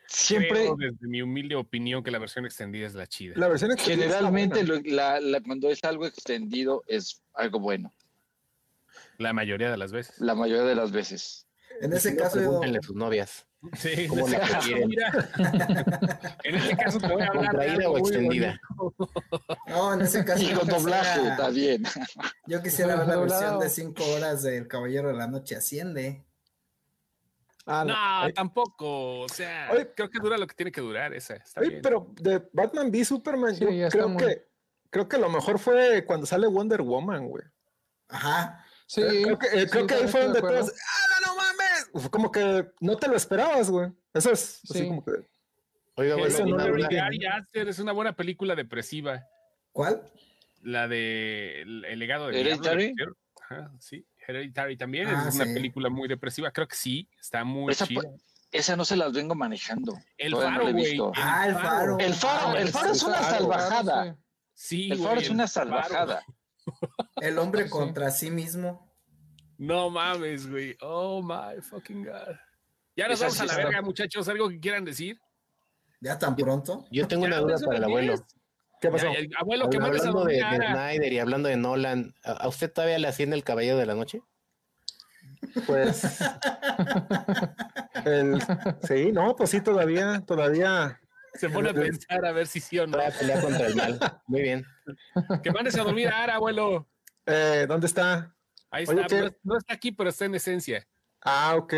Siempre, 0.06 0.48
creo 0.50 0.74
desde 0.76 1.06
mi 1.06 1.20
humilde 1.20 1.54
opinión 1.54 2.02
que 2.02 2.10
la 2.10 2.18
versión 2.18 2.46
extendida 2.46 2.86
es 2.86 2.94
la 2.94 3.06
chida. 3.06 3.34
La 3.36 3.48
versión 3.48 3.72
extendida 3.72 4.06
generalmente 4.06 4.64
la- 4.90 5.20
la- 5.20 5.40
cuando 5.42 5.68
es 5.70 5.84
algo 5.84 6.06
extendido 6.06 6.82
es 6.86 7.22
algo 7.34 7.60
bueno, 7.60 7.92
La 9.18 9.32
mayoría 9.34 9.70
de 9.70 9.76
las 9.76 9.92
veces. 9.92 10.18
la 10.20 10.34
mayoría 10.34 10.64
de 10.64 10.74
las 10.74 10.92
veces. 10.92 11.46
En 11.80 11.92
ese 11.92 12.16
caso, 12.16 12.36
pregúntenle 12.38 12.78
a 12.78 12.82
sus 12.82 12.96
novias. 12.96 13.46
Sí, 13.76 14.06
¿Cómo 14.06 14.26
en 14.26 14.32
la 14.32 14.38
este 14.38 14.52
caso, 14.52 14.68
mira. 14.86 15.30
En 16.44 16.54
este 16.54 16.76
caso 16.76 16.98
te 17.00 17.08
voy 17.08 17.22
a 17.22 17.26
hablar 17.26 17.42
de 17.42 17.48
¿Contraída 17.48 17.74
algo 17.74 17.92
o 17.94 17.98
extendida? 17.98 18.60
bonito. 18.76 19.10
no, 19.66 19.94
en 19.94 20.00
ese 20.02 20.24
caso, 20.24 20.42
Y 20.44 20.52
con 20.52 20.68
doblaje, 20.68 21.20
bien. 21.52 21.82
yo 22.46 22.62
quisiera 22.62 22.94
ver 22.96 23.08
la 23.08 23.16
versión 23.16 23.58
de 23.58 23.68
5 23.68 24.04
horas 24.14 24.42
del 24.42 24.68
Caballero 24.68 25.08
de 25.08 25.14
la 25.14 25.26
Noche 25.26 25.56
Asciende. 25.56 26.24
Ah, 27.66 27.84
no. 27.84 28.32
Tampoco. 28.32 29.20
O 29.20 29.28
sea, 29.28 29.68
Oye. 29.72 29.92
creo 29.94 30.08
que 30.08 30.20
dura 30.20 30.38
lo 30.38 30.46
que 30.46 30.54
tiene 30.54 30.72
que 30.72 30.80
durar 30.80 31.12
esa. 31.12 31.34
Está 31.34 31.60
oye, 31.60 31.68
bien. 31.70 31.82
pero 31.82 32.06
de 32.14 32.48
Batman 32.52 32.90
v 32.90 33.04
Superman, 33.04 33.54
Sí, 33.56 33.64
yo 33.78 33.88
creo 33.90 34.08
muy- 34.08 34.24
que 34.24 34.48
creo 34.88 35.06
que 35.08 35.18
lo 35.18 35.28
mejor 35.28 35.58
fue 35.58 36.04
cuando 36.06 36.24
sale 36.26 36.46
Wonder 36.46 36.80
Woman, 36.80 37.26
güey. 37.28 37.44
Ajá. 38.08 38.64
Sí, 38.86 39.02
creo 39.02 39.38
que, 39.38 39.46
eh, 39.48 39.60
sí, 39.64 39.66
creo 39.68 39.86
que 39.86 39.94
ahí 39.94 40.00
también 40.00 40.08
fue 40.08 40.24
donde 40.24 40.40
todos, 40.40 40.70
¡ah, 40.70 41.20
no, 41.20 41.26
no 41.26 41.36
mames! 41.36 41.58
Fue 41.58 41.77
como 42.10 42.30
que 42.30 42.66
no 42.80 42.96
te 42.96 43.08
lo 43.08 43.16
esperabas, 43.16 43.70
güey. 43.70 43.90
Eso 44.14 44.30
es 44.32 44.60
así 44.64 44.80
Sí. 44.80 44.88
como 44.88 45.04
que. 45.04 45.12
Oiga, 45.96 46.16
bueno, 46.16 46.38
no 46.46 46.54
una 46.54 47.36
Aster 47.36 47.68
es 47.68 47.78
una 47.80 47.92
buena 47.92 48.14
película 48.14 48.54
depresiva. 48.54 49.24
¿Cuál? 49.72 50.02
La 50.62 50.86
de 50.88 51.62
El, 51.62 51.84
el 51.84 51.98
legado 51.98 52.28
de 52.28 52.40
Hereditary. 52.40 52.94
Ajá, 53.42 53.72
sí. 53.80 54.06
Hereditary 54.26 54.76
también 54.76 55.08
Ah, 55.08 55.26
es 55.28 55.34
una 55.34 55.44
sí. 55.46 55.54
película 55.54 55.88
muy 55.88 56.06
depresiva. 56.08 56.50
Creo 56.52 56.68
que 56.68 56.76
sí, 56.76 57.08
está 57.20 57.44
muy 57.44 57.72
Esa 57.72 57.86
chida. 57.86 58.02
Esa 58.50 58.76
no 58.76 58.84
se 58.84 58.96
las 58.96 59.12
vengo 59.12 59.34
manejando. 59.34 59.94
El 60.16 60.32
todavía 60.32 60.58
faro, 60.58 60.72
güey. 60.72 60.84
visto. 60.90 61.12
Ah, 61.16 61.46
el 61.48 61.54
faro. 61.54 61.98
El 61.98 62.14
faro, 62.14 62.56
el 62.58 62.68
faro 62.68 62.92
es 62.92 63.02
una 63.02 63.22
salvajada. 63.22 64.16
Sí, 64.54 64.90
El 64.90 64.98
güey, 64.98 65.08
faro 65.08 65.20
es 65.20 65.30
una 65.30 65.46
salvajada. 65.46 66.22
El 67.20 67.38
hombre 67.38 67.64
Sí. 67.64 67.70
contra 67.70 68.10
sí 68.10 68.30
mismo. 68.30 68.87
No 69.58 69.90
mames, 69.90 70.48
güey. 70.48 70.76
Oh 70.80 71.20
my 71.20 71.60
fucking 71.60 72.04
God. 72.04 72.36
Ya 72.96 73.08
nos 73.08 73.20
vamos 73.20 73.40
a 73.40 73.44
la 73.44 73.56
verga, 73.56 73.82
muchachos. 73.82 74.28
¿Algo 74.28 74.48
que 74.48 74.60
quieran 74.60 74.84
decir? 74.84 75.20
¿Ya 76.00 76.16
tan 76.18 76.36
pronto? 76.36 76.86
Yo 76.90 77.08
tengo 77.08 77.26
una 77.26 77.38
duda 77.38 77.56
para 77.64 77.78
el 77.78 77.84
abuelo. 77.84 78.14
¿Qué 78.80 78.88
pasó? 78.88 79.06
Ya, 79.12 79.38
abuelo, 79.40 79.68
que 79.68 79.80
mandes 79.80 80.04
a 80.04 80.08
hablando 80.08 80.24
de. 80.24 80.38
Snyder 80.38 81.12
y 81.12 81.18
hablando 81.18 81.48
de 81.48 81.56
Nolan, 81.56 82.14
¿a, 82.22 82.46
usted 82.46 82.72
todavía 82.72 82.98
le 83.00 83.08
asciende 83.08 83.34
el 83.34 83.42
caballero 83.42 83.76
de 83.76 83.86
la 83.86 83.96
noche? 83.96 84.22
Pues. 85.66 86.20
el- 88.04 88.40
sí, 88.86 89.10
no, 89.12 89.34
pues 89.34 89.50
sí, 89.50 89.60
todavía, 89.60 90.22
todavía. 90.24 91.00
Se 91.34 91.50
pone 91.50 91.70
a 91.70 91.74
pensar 91.74 92.24
a 92.24 92.32
ver 92.32 92.46
si 92.46 92.60
sí 92.60 92.78
o 92.78 92.86
no. 92.86 92.92
Todavía 92.92 93.18
pelea 93.18 93.40
contra 93.40 93.66
el 93.66 93.74
mal. 93.74 93.98
Muy 94.26 94.42
bien. 94.42 94.64
Que 95.42 95.50
mandes 95.50 95.76
a 95.76 95.82
dormir 95.82 96.08
a 96.08 96.22
Ara, 96.22 96.36
abuelo. 96.36 96.88
Eh, 97.26 97.66
¿Dónde 97.68 97.88
está? 97.88 98.34
Ahí 98.70 98.84
Oye, 98.88 99.00
está. 99.02 99.30
¿qué? 99.30 99.36
No, 99.42 99.56
está 99.56 99.74
aquí, 99.74 99.92
pero 99.92 100.10
está 100.10 100.24
en 100.26 100.34
esencia. 100.34 100.86
Ah, 101.22 101.54
ok. 101.56 101.74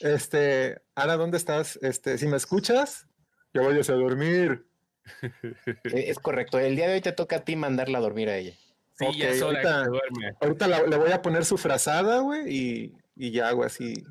Este, 0.00 0.80
Ana, 0.94 1.16
¿dónde 1.16 1.36
estás? 1.36 1.78
Este, 1.82 2.18
si 2.18 2.26
me 2.26 2.36
escuchas, 2.36 3.06
ya 3.54 3.62
vayas 3.62 3.90
a 3.90 3.94
dormir. 3.94 4.66
Eh, 5.84 6.10
Es 6.10 6.18
correcto. 6.18 6.58
El 6.58 6.74
día 6.74 6.88
de 6.88 6.94
hoy 6.94 7.00
te 7.00 7.12
toca 7.12 7.36
a 7.36 7.44
ti 7.44 7.54
mandarla 7.54 7.98
a 7.98 8.00
dormir 8.00 8.28
a 8.28 8.36
ella. 8.36 8.54
Sí, 8.98 9.06
ya 9.16 9.28
es 9.28 9.40
hora 9.42 9.60
ahorita- 9.60 9.78
que 9.78 9.84
se 9.84 9.90
duerme. 9.90 10.36
Ahorita 10.40 10.66
la- 10.68 10.82
le 10.82 10.96
voy 10.96 11.12
a 11.12 11.22
poner 11.22 11.44
su 11.44 11.56
frazada, 11.58 12.18
güey, 12.20 12.52
y, 12.52 12.92
y 13.14 13.30
ya, 13.30 13.52
güey, 13.52 13.66
así, 13.66 14.02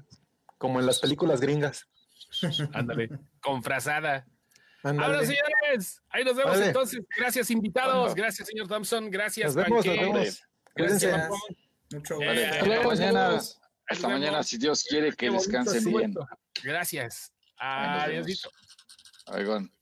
como 0.57 0.79
en 0.79 0.85
las 0.85 0.99
películas 0.99 1.41
gringas. 1.41 1.87
Ándale. 2.73 3.09
Con 3.41 3.61
frazada. 3.63 4.25
Ándale. 4.83 5.15
Ahora, 5.15 5.25
señores, 5.25 6.01
ahí 6.09 6.23
nos 6.23 6.35
vemos 6.37 6.53
Vale. 6.53 6.67
entonces. 6.67 7.01
Gracias, 7.17 7.49
invitados. 7.51 8.13
Gracias, 8.15 8.47
señor 8.47 8.67
Thompson. 8.67 9.09
Gracias, 9.09 9.55
Nos 9.55 9.65
vemos, 9.65 9.85
nos 9.85 9.95
Panque. 9.97 10.11
vemos. 10.13 10.43
Gracias. 10.75 11.29
Mucho 11.91 12.21
Eh, 12.21 12.59
gusto. 12.59 12.65
Hasta 12.65 12.87
mañana. 12.89 13.39
Hasta 13.87 14.07
si 14.43 14.57
Dios 14.57 14.83
quiere 14.83 15.11
que 15.13 15.29
descansen 15.29 15.83
bien. 15.85 16.13
Gracias. 16.63 17.31
Ahí 17.57 17.89
nos 17.89 18.03
Adiós. 18.03 18.25
vemos. 18.25 18.49
Oigan. 19.27 19.74